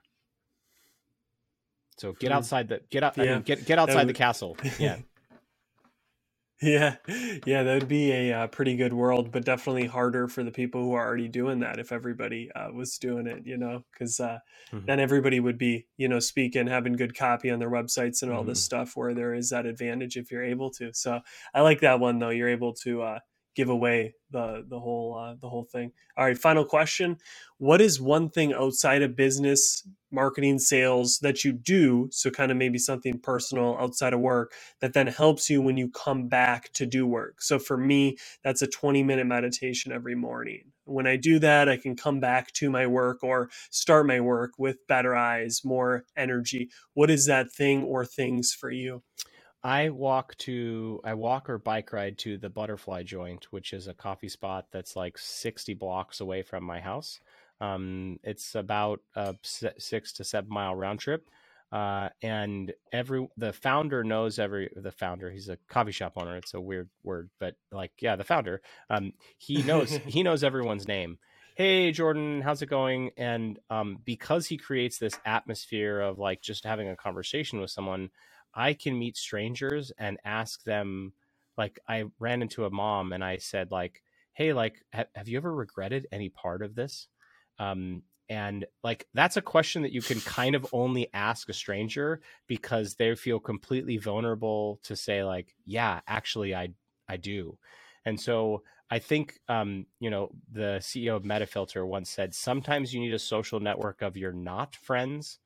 So 1.98 2.12
get 2.12 2.30
hmm. 2.30 2.38
outside 2.38 2.68
the 2.68 2.80
get 2.90 3.02
out. 3.02 3.16
Yeah. 3.16 3.24
I 3.24 3.26
mean, 3.34 3.42
get 3.42 3.64
get 3.66 3.78
outside 3.78 4.06
would... 4.06 4.08
the 4.08 4.14
castle. 4.14 4.56
Yeah. 4.78 4.98
Yeah, 6.60 6.96
yeah, 7.46 7.62
that 7.62 7.74
would 7.74 7.88
be 7.88 8.10
a 8.10 8.32
uh, 8.32 8.46
pretty 8.48 8.76
good 8.76 8.92
world, 8.92 9.30
but 9.30 9.44
definitely 9.44 9.86
harder 9.86 10.26
for 10.26 10.42
the 10.42 10.50
people 10.50 10.82
who 10.82 10.92
are 10.94 11.06
already 11.06 11.28
doing 11.28 11.60
that. 11.60 11.78
If 11.78 11.92
everybody 11.92 12.50
uh, 12.52 12.72
was 12.72 12.98
doing 12.98 13.26
it, 13.26 13.46
you 13.46 13.56
know, 13.56 13.84
because 13.92 14.18
uh, 14.18 14.38
mm-hmm. 14.72 14.84
then 14.86 14.98
everybody 14.98 15.38
would 15.38 15.58
be, 15.58 15.86
you 15.96 16.08
know, 16.08 16.18
speaking, 16.18 16.66
having 16.66 16.94
good 16.94 17.16
copy 17.16 17.50
on 17.50 17.60
their 17.60 17.70
websites 17.70 18.22
and 18.22 18.32
all 18.32 18.40
mm-hmm. 18.40 18.48
this 18.48 18.64
stuff. 18.64 18.96
Where 18.96 19.14
there 19.14 19.34
is 19.34 19.50
that 19.50 19.66
advantage 19.66 20.16
if 20.16 20.32
you're 20.32 20.44
able 20.44 20.70
to. 20.72 20.92
So 20.94 21.20
I 21.54 21.60
like 21.60 21.80
that 21.80 22.00
one 22.00 22.18
though. 22.18 22.30
You're 22.30 22.48
able 22.48 22.74
to 22.82 23.02
uh, 23.02 23.18
give 23.58 23.70
away 23.70 24.14
the 24.32 24.64
the 24.70 24.80
whole 24.80 25.18
uh, 25.18 25.36
the 25.42 25.50
whole 25.50 25.66
thing. 25.72 25.92
All 26.18 26.26
right, 26.26 26.38
final 26.38 26.64
question: 26.64 27.18
What 27.58 27.82
is 27.82 28.00
one 28.00 28.30
thing 28.30 28.54
outside 28.54 29.02
of 29.02 29.16
business, 29.16 29.88
marketing, 30.12 30.60
sales 30.60 31.20
that 31.20 31.44
you 31.44 31.52
do? 31.52 32.08
So 32.12 32.30
kind 32.30 32.52
of 32.52 32.58
maybe 32.58 32.78
something 32.78 33.20
personal 33.20 33.78
outside 33.80 34.14
of 34.14 34.20
work 34.20 34.54
that 34.82 34.94
then 34.94 35.08
helps 35.08 35.50
you 35.50 35.62
when 35.62 35.78
you 35.78 35.90
come 35.90 36.28
back 36.28 36.72
to 36.74 36.86
do 36.86 37.06
work. 37.06 37.42
So 37.42 37.60
for 37.60 37.78
me, 37.78 38.18
that's 38.44 38.62
a 38.62 38.68
20 38.68 39.04
minute 39.04 39.26
meditation 39.28 39.92
every 39.92 40.16
morning. 40.16 40.72
When 40.86 41.06
I 41.08 41.16
do 41.16 41.40
that, 41.40 41.68
I 41.68 41.78
can 41.78 41.96
come 41.96 42.20
back 42.20 42.52
to 42.54 42.70
my 42.70 42.86
work 42.88 43.24
or 43.24 43.50
start 43.70 44.06
my 44.06 44.20
work 44.20 44.52
with 44.58 44.86
better 44.88 45.16
eyes, 45.16 45.62
more 45.64 46.04
energy. 46.16 46.70
What 46.94 47.10
is 47.10 47.26
that 47.26 47.52
thing 47.52 47.84
or 47.84 48.06
things 48.06 48.54
for 48.54 48.72
you? 48.72 49.02
I 49.62 49.88
walk 49.88 50.36
to 50.38 51.00
I 51.04 51.14
walk 51.14 51.50
or 51.50 51.58
bike 51.58 51.92
ride 51.92 52.18
to 52.18 52.38
the 52.38 52.48
Butterfly 52.48 53.02
Joint, 53.02 53.46
which 53.50 53.72
is 53.72 53.88
a 53.88 53.94
coffee 53.94 54.28
spot 54.28 54.66
that's 54.70 54.94
like 54.94 55.18
60 55.18 55.74
blocks 55.74 56.20
away 56.20 56.42
from 56.42 56.62
my 56.62 56.80
house. 56.80 57.20
Um, 57.60 58.20
it's 58.22 58.54
about 58.54 59.00
a 59.16 59.34
six 59.42 60.12
to 60.14 60.24
seven 60.24 60.50
mile 60.50 60.74
round 60.74 61.00
trip. 61.00 61.28
Uh, 61.70 62.08
and 62.22 62.72
every 62.92 63.28
the 63.36 63.52
founder 63.52 64.02
knows 64.02 64.38
every 64.38 64.70
the 64.74 64.90
founder 64.90 65.30
he's 65.30 65.50
a 65.50 65.58
coffee 65.68 65.92
shop 65.92 66.14
owner 66.16 66.34
it's 66.34 66.54
a 66.54 66.60
weird 66.60 66.88
word 67.04 67.28
but 67.38 67.56
like 67.70 67.92
yeah 68.00 68.16
the 68.16 68.24
founder 68.24 68.62
um, 68.88 69.12
he 69.36 69.62
knows 69.62 69.90
he 70.06 70.22
knows 70.22 70.42
everyone's 70.42 70.88
name 70.88 71.18
hey 71.56 71.92
jordan 71.92 72.40
how's 72.40 72.62
it 72.62 72.70
going 72.70 73.10
and 73.18 73.58
um, 73.68 73.98
because 74.06 74.46
he 74.46 74.56
creates 74.56 74.96
this 74.96 75.20
atmosphere 75.26 76.00
of 76.00 76.18
like 76.18 76.40
just 76.40 76.64
having 76.64 76.88
a 76.88 76.96
conversation 76.96 77.60
with 77.60 77.70
someone 77.70 78.08
I 78.54 78.74
can 78.74 78.98
meet 78.98 79.16
strangers 79.16 79.92
and 79.98 80.18
ask 80.24 80.64
them 80.64 81.12
like 81.58 81.78
I 81.88 82.06
ran 82.18 82.42
into 82.42 82.64
a 82.66 82.70
mom 82.70 83.12
and 83.12 83.24
I 83.24 83.38
said 83.38 83.70
like, 83.72 84.02
"Hey, 84.34 84.52
like 84.52 84.82
ha- 84.94 85.06
have 85.14 85.28
you 85.28 85.38
ever 85.38 85.54
regretted 85.54 86.06
any 86.12 86.28
part 86.30 86.62
of 86.62 86.74
this?" 86.76 87.08
Um, 87.58 88.02
and 88.30 88.66
like 88.84 89.06
that's 89.14 89.36
a 89.38 89.42
question 89.42 89.82
that 89.82 89.92
you 89.92 90.02
can 90.02 90.20
kind 90.22 90.54
of 90.56 90.66
only 90.72 91.08
ask 91.14 91.48
a 91.50 91.54
stranger 91.54 92.20
because 92.48 92.94
they 92.96 93.14
feel 93.16 93.40
completely 93.40 93.98
vulnerable 93.98 94.80
to 94.84 94.96
say 94.96 95.24
like, 95.24 95.54
"Yeah, 95.66 96.00
actually 96.08 96.54
I 96.54 96.70
I 97.08 97.18
do." 97.18 97.58
And 98.06 98.20
so 98.20 98.62
I 98.90 98.98
think 99.00 99.40
um, 99.48 99.86
you 100.00 100.10
know 100.10 100.30
the 100.52 100.78
CEO 100.82 101.16
of 101.16 101.24
Metafilter 101.24 101.86
once 101.86 102.10
said 102.10 102.34
sometimes 102.34 102.94
you 102.94 103.00
need 103.00 103.14
a 103.14 103.18
social 103.20 103.60
network 103.60 104.02
of 104.02 104.16
your 104.16 104.32
not 104.32 104.76
friends 104.76 105.38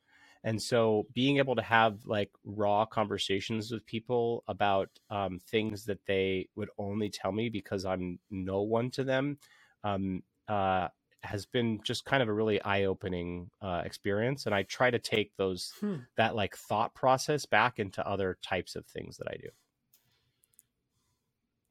and 0.45 0.61
so 0.61 1.07
being 1.15 1.39
able 1.39 1.55
to 1.55 1.63
have 1.63 1.99
like 2.05 2.31
raw 2.45 2.85
conversations 2.85 3.71
with 3.71 3.87
people 3.87 4.43
about 4.49 4.89
um, 5.11 5.39
things 5.49 5.85
that 5.85 6.05
they 6.07 6.49
would 6.57 6.69
only 6.79 7.09
tell 7.09 7.33
me 7.33 7.49
because 7.49 7.85
i'm 7.85 8.19
no 8.31 8.63
one 8.63 8.91
to 8.91 9.05
them 9.05 9.39
um, 9.85 10.23
uh, 10.49 10.89
has 11.23 11.47
been 11.47 11.81
just 11.85 12.05
kind 12.05 12.23
of 12.23 12.29
a 12.29 12.33
really 12.33 12.61
eye-opening 12.63 13.49
uh, 13.61 13.83
experience 13.85 14.47
and 14.47 14.55
i 14.55 14.63
try 14.65 14.91
to 14.91 14.99
take 14.99 15.33
those 15.37 15.73
hmm. 15.81 15.97
that 16.17 16.35
like 16.35 16.57
thought 16.57 16.95
process 16.95 17.47
back 17.47 17.79
into 17.79 18.07
other 18.07 18.39
types 18.43 18.77
of 18.77 18.87
things 18.87 19.17
that 19.17 19.29
i 19.29 19.37
do 19.41 19.49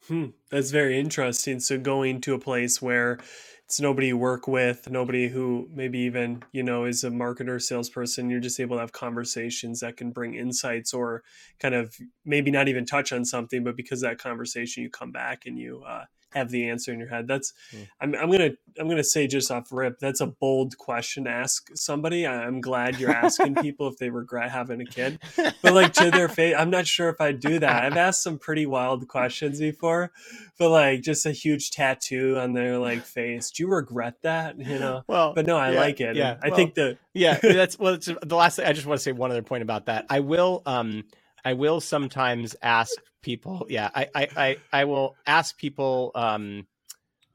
Hmm, 0.08 0.28
that's 0.50 0.72
very 0.72 1.00
interesting. 1.00 1.60
So 1.60 1.78
going 1.78 2.22
to 2.22 2.34
a 2.34 2.40
place 2.40 2.82
where 2.82 3.20
it's 3.66 3.80
nobody 3.80 4.08
you 4.08 4.18
work 4.18 4.48
with, 4.48 4.90
nobody 4.90 5.28
who 5.30 5.70
maybe 5.72 6.00
even, 6.00 6.44
you 6.52 6.64
know, 6.64 6.86
is 6.86 7.04
a 7.04 7.10
marketer, 7.10 7.62
salesperson, 7.62 8.30
you're 8.30 8.40
just 8.40 8.60
able 8.60 8.78
to 8.78 8.82
have 8.82 8.92
conversations 8.92 9.80
that 9.82 9.98
can 9.98 10.12
bring 10.12 10.34
insights 10.34 10.94
or 10.94 11.24
kind 11.60 11.76
of 11.76 11.96
maybe 12.26 12.52
not 12.52 12.68
even 12.68 12.86
touch 12.86 13.14
on 13.14 13.24
something, 13.24 13.64
but 13.64 13.78
because 13.78 14.02
that 14.02 14.18
conversation 14.18 14.84
you 14.84 14.90
come 14.90 15.12
back 15.12 15.46
and 15.46 15.58
you 15.60 15.84
uh, 15.84 16.06
have 16.34 16.50
the 16.50 16.70
answer 16.70 16.94
in 16.94 17.00
your 17.00 17.10
head. 17.10 17.28
That's 17.28 17.54
mm. 17.74 17.88
I'm, 18.00 18.16
I'm 18.16 18.32
gonna 18.32 18.52
I'm 18.80 18.88
gonna 18.88 19.04
say 19.04 19.28
just 19.28 19.52
off 19.52 19.72
rip. 19.72 20.00
That's 20.00 20.22
a 20.22 20.28
bold 20.28 20.78
question 20.78 21.26
to 21.26 21.30
ask 21.30 21.70
somebody. 21.76 22.26
I'm 22.26 22.62
glad 22.62 23.00
you're 23.00 23.12
asking 23.12 23.56
people 23.62 23.88
if 23.88 23.98
they 23.98 24.10
regret 24.10 24.52
having 24.52 24.82
a 24.82 24.86
kid, 24.86 25.20
but 25.36 25.74
like 25.74 25.94
to 25.94 26.12
their 26.12 26.30
face, 26.30 26.56
I'm 26.58 26.70
not 26.70 26.88
sure 26.88 27.10
if 27.10 27.20
I'd 27.20 27.40
do 27.40 27.60
that. 27.60 27.84
I've 27.84 27.98
asked 27.98 28.24
some 28.24 28.40
pretty 28.40 28.66
wild 28.66 29.08
questions 29.08 29.60
before, 29.60 30.12
but 30.58 30.70
like 30.70 31.02
just 31.02 31.26
a 31.26 31.32
huge 31.32 31.72
tattoo 31.72 32.38
on 32.38 32.54
their 32.54 32.78
like 32.78 33.04
face. 33.04 33.52
Do 33.52 33.64
you 33.64 33.70
regret 33.70 34.16
that? 34.24 34.60
You 34.60 34.80
know. 34.80 35.04
Well, 35.08 35.34
but 35.34 35.46
no, 35.46 35.58
I 35.58 35.72
yeah, 35.72 35.80
like 35.80 36.00
it. 36.00 36.16
Yeah, 36.16 36.38
I 36.42 36.50
well, 36.50 36.56
think 36.56 36.76
the 36.76 36.98
yeah 37.14 37.38
that's 37.42 37.78
well. 37.78 37.98
the 37.98 38.36
last. 38.36 38.56
Thing, 38.56 38.66
I 38.66 38.74
just 38.74 38.88
want 38.88 39.00
to 39.00 39.04
say 39.04 39.12
one 39.12 39.32
other 39.32 39.42
point 39.42 39.64
about 39.64 39.88
that. 39.88 40.06
I 40.10 40.22
will 40.22 40.62
um 40.66 41.04
I 41.44 41.54
will 41.54 41.82
sometimes 41.82 42.56
ask 42.62 42.94
people. 43.22 43.66
Yeah, 43.70 43.90
I 43.94 44.08
I 44.16 44.28
I, 44.36 44.58
I 44.74 44.86
will 44.86 45.16
ask 45.26 45.58
people. 45.58 46.12
Um, 46.16 46.68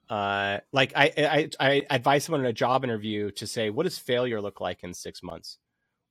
uh, 0.08 0.58
like 0.72 0.92
I, 0.94 1.12
I 1.18 1.50
I 1.58 1.86
advise 1.90 2.24
someone 2.24 2.40
in 2.40 2.46
a 2.46 2.52
job 2.52 2.84
interview 2.84 3.30
to 3.32 3.46
say, 3.46 3.70
what 3.70 3.82
does 3.84 3.98
failure 3.98 4.40
look 4.40 4.60
like 4.60 4.84
in 4.84 4.94
six 4.94 5.22
months? 5.22 5.58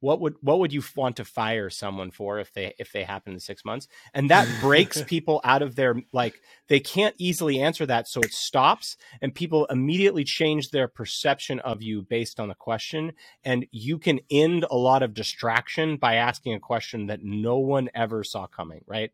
What 0.05 0.21
would 0.21 0.35
what 0.41 0.59
would 0.59 0.71
you 0.71 0.83
want 0.95 1.15
to 1.15 1.25
fire 1.25 1.71
someone 1.71 2.11
for 2.11 2.37
if 2.37 2.53
they 2.53 2.75
if 2.77 2.91
they 2.91 3.03
happen 3.03 3.33
in 3.33 3.39
six 3.39 3.65
months? 3.65 3.87
And 4.13 4.29
that 4.29 4.47
breaks 4.61 5.01
people 5.07 5.41
out 5.43 5.63
of 5.63 5.75
their 5.75 5.95
like 6.13 6.39
they 6.67 6.79
can't 6.79 7.15
easily 7.17 7.59
answer 7.59 7.87
that 7.87 8.07
so 8.07 8.21
it 8.21 8.31
stops 8.31 8.97
and 9.19 9.33
people 9.33 9.65
immediately 9.65 10.23
change 10.23 10.69
their 10.69 10.87
perception 10.87 11.59
of 11.59 11.81
you 11.81 12.03
based 12.03 12.39
on 12.39 12.49
the 12.49 12.53
question 12.53 13.13
and 13.43 13.65
you 13.71 13.97
can 13.97 14.19
end 14.29 14.63
a 14.69 14.77
lot 14.77 15.01
of 15.01 15.15
distraction 15.15 15.97
by 15.97 16.13
asking 16.13 16.53
a 16.53 16.59
question 16.59 17.07
that 17.07 17.23
no 17.23 17.57
one 17.57 17.89
ever 17.95 18.23
saw 18.23 18.45
coming 18.45 18.81
right? 18.85 19.11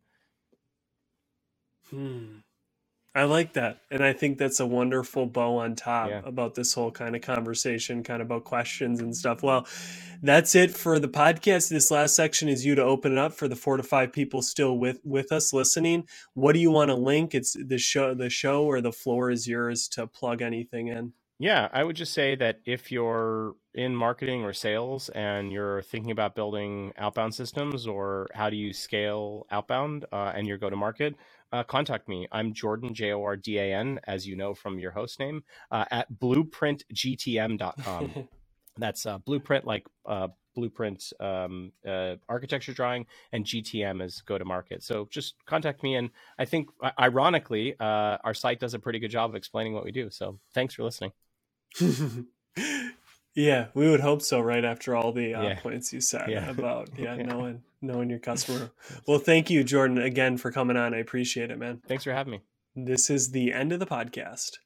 Hmm 1.89 2.39
I 3.13 3.23
like 3.23 3.53
that. 3.53 3.81
And 3.91 4.03
I 4.03 4.13
think 4.13 4.37
that's 4.37 4.61
a 4.61 4.65
wonderful 4.65 5.25
bow 5.25 5.57
on 5.57 5.75
top 5.75 6.09
yeah. 6.09 6.21
about 6.23 6.55
this 6.55 6.73
whole 6.73 6.91
kind 6.91 7.13
of 7.13 7.21
conversation, 7.21 8.03
kind 8.03 8.21
of 8.21 8.27
about 8.27 8.45
questions 8.45 9.01
and 9.01 9.15
stuff. 9.15 9.43
Well, 9.43 9.67
that's 10.23 10.55
it 10.55 10.71
for 10.71 10.97
the 10.97 11.09
podcast. 11.09 11.69
This 11.69 11.91
last 11.91 12.15
section 12.15 12.47
is 12.47 12.65
you 12.65 12.73
to 12.75 12.83
open 12.83 13.11
it 13.11 13.17
up 13.17 13.33
for 13.33 13.49
the 13.49 13.55
four 13.55 13.75
to 13.75 13.83
five 13.83 14.13
people 14.13 14.41
still 14.41 14.77
with 14.77 15.01
with 15.03 15.33
us 15.33 15.51
listening. 15.51 16.07
What 16.35 16.53
do 16.53 16.59
you 16.59 16.71
want 16.71 16.89
to 16.89 16.95
link? 16.95 17.35
It's 17.35 17.53
the 17.53 17.77
show 17.77 18.13
the 18.13 18.29
show 18.29 18.63
or 18.63 18.79
the 18.79 18.93
floor 18.93 19.29
is 19.29 19.45
yours 19.45 19.89
to 19.89 20.07
plug 20.07 20.41
anything 20.41 20.87
in. 20.87 21.11
Yeah, 21.41 21.69
I 21.73 21.83
would 21.83 21.95
just 21.95 22.13
say 22.13 22.35
that 22.35 22.59
if 22.65 22.91
you're 22.91 23.55
in 23.73 23.95
marketing 23.95 24.43
or 24.43 24.53
sales 24.53 25.09
and 25.09 25.51
you're 25.51 25.81
thinking 25.81 26.11
about 26.11 26.35
building 26.35 26.93
outbound 26.99 27.33
systems 27.33 27.87
or 27.87 28.27
how 28.31 28.51
do 28.51 28.55
you 28.55 28.73
scale 28.73 29.47
outbound 29.49 30.05
uh, 30.13 30.33
and 30.35 30.47
your 30.47 30.59
go 30.59 30.69
to 30.69 30.75
market, 30.75 31.15
uh, 31.51 31.63
contact 31.63 32.07
me. 32.07 32.27
I'm 32.31 32.53
Jordan, 32.53 32.93
J 32.93 33.13
O 33.13 33.23
R 33.23 33.35
D 33.35 33.57
A 33.57 33.73
N, 33.73 33.99
as 34.05 34.27
you 34.27 34.35
know 34.35 34.53
from 34.53 34.77
your 34.79 34.91
host 34.91 35.19
name, 35.19 35.43
uh, 35.71 35.85
at 35.91 36.11
blueprintgtm.com. 36.13 38.27
That's 38.77 39.05
uh, 39.05 39.17
blueprint, 39.19 39.65
like 39.65 39.85
uh, 40.05 40.29
blueprint 40.55 41.11
um, 41.19 41.71
uh, 41.87 42.15
architecture 42.29 42.73
drawing 42.73 43.05
and 43.31 43.45
GTM 43.45 44.01
is 44.01 44.21
go 44.21 44.37
to 44.37 44.45
market. 44.45 44.83
So 44.83 45.07
just 45.11 45.35
contact 45.45 45.83
me. 45.83 45.95
And 45.95 46.09
I 46.39 46.45
think, 46.45 46.69
ironically, 46.99 47.75
uh, 47.79 48.17
our 48.23 48.33
site 48.33 48.59
does 48.59 48.73
a 48.73 48.79
pretty 48.79 48.99
good 48.99 49.11
job 49.11 49.29
of 49.29 49.35
explaining 49.35 49.73
what 49.73 49.83
we 49.83 49.91
do. 49.91 50.09
So 50.09 50.39
thanks 50.53 50.73
for 50.73 50.83
listening. 50.83 51.11
yeah, 53.33 53.67
we 53.73 53.89
would 53.89 53.99
hope 53.99 54.21
so. 54.21 54.39
Right 54.39 54.65
after 54.65 54.95
all 54.95 55.11
the 55.11 55.33
uh, 55.33 55.41
yeah. 55.41 55.59
points 55.59 55.93
you 55.93 56.01
said 56.01 56.29
yeah. 56.29 56.49
about 56.49 56.89
yeah, 56.97 57.15
yeah 57.15 57.23
knowing 57.23 57.63
knowing 57.81 58.09
your 58.09 58.19
customer. 58.19 58.71
Well, 59.07 59.19
thank 59.19 59.49
you, 59.49 59.63
Jordan, 59.63 59.97
again 59.97 60.37
for 60.37 60.51
coming 60.51 60.77
on. 60.77 60.93
I 60.93 60.97
appreciate 60.97 61.49
it, 61.51 61.57
man. 61.57 61.81
Thanks 61.87 62.03
for 62.03 62.11
having 62.11 62.31
me. 62.31 62.41
This 62.75 63.09
is 63.09 63.31
the 63.31 63.51
end 63.51 63.71
of 63.71 63.79
the 63.79 63.85
podcast. 63.85 64.57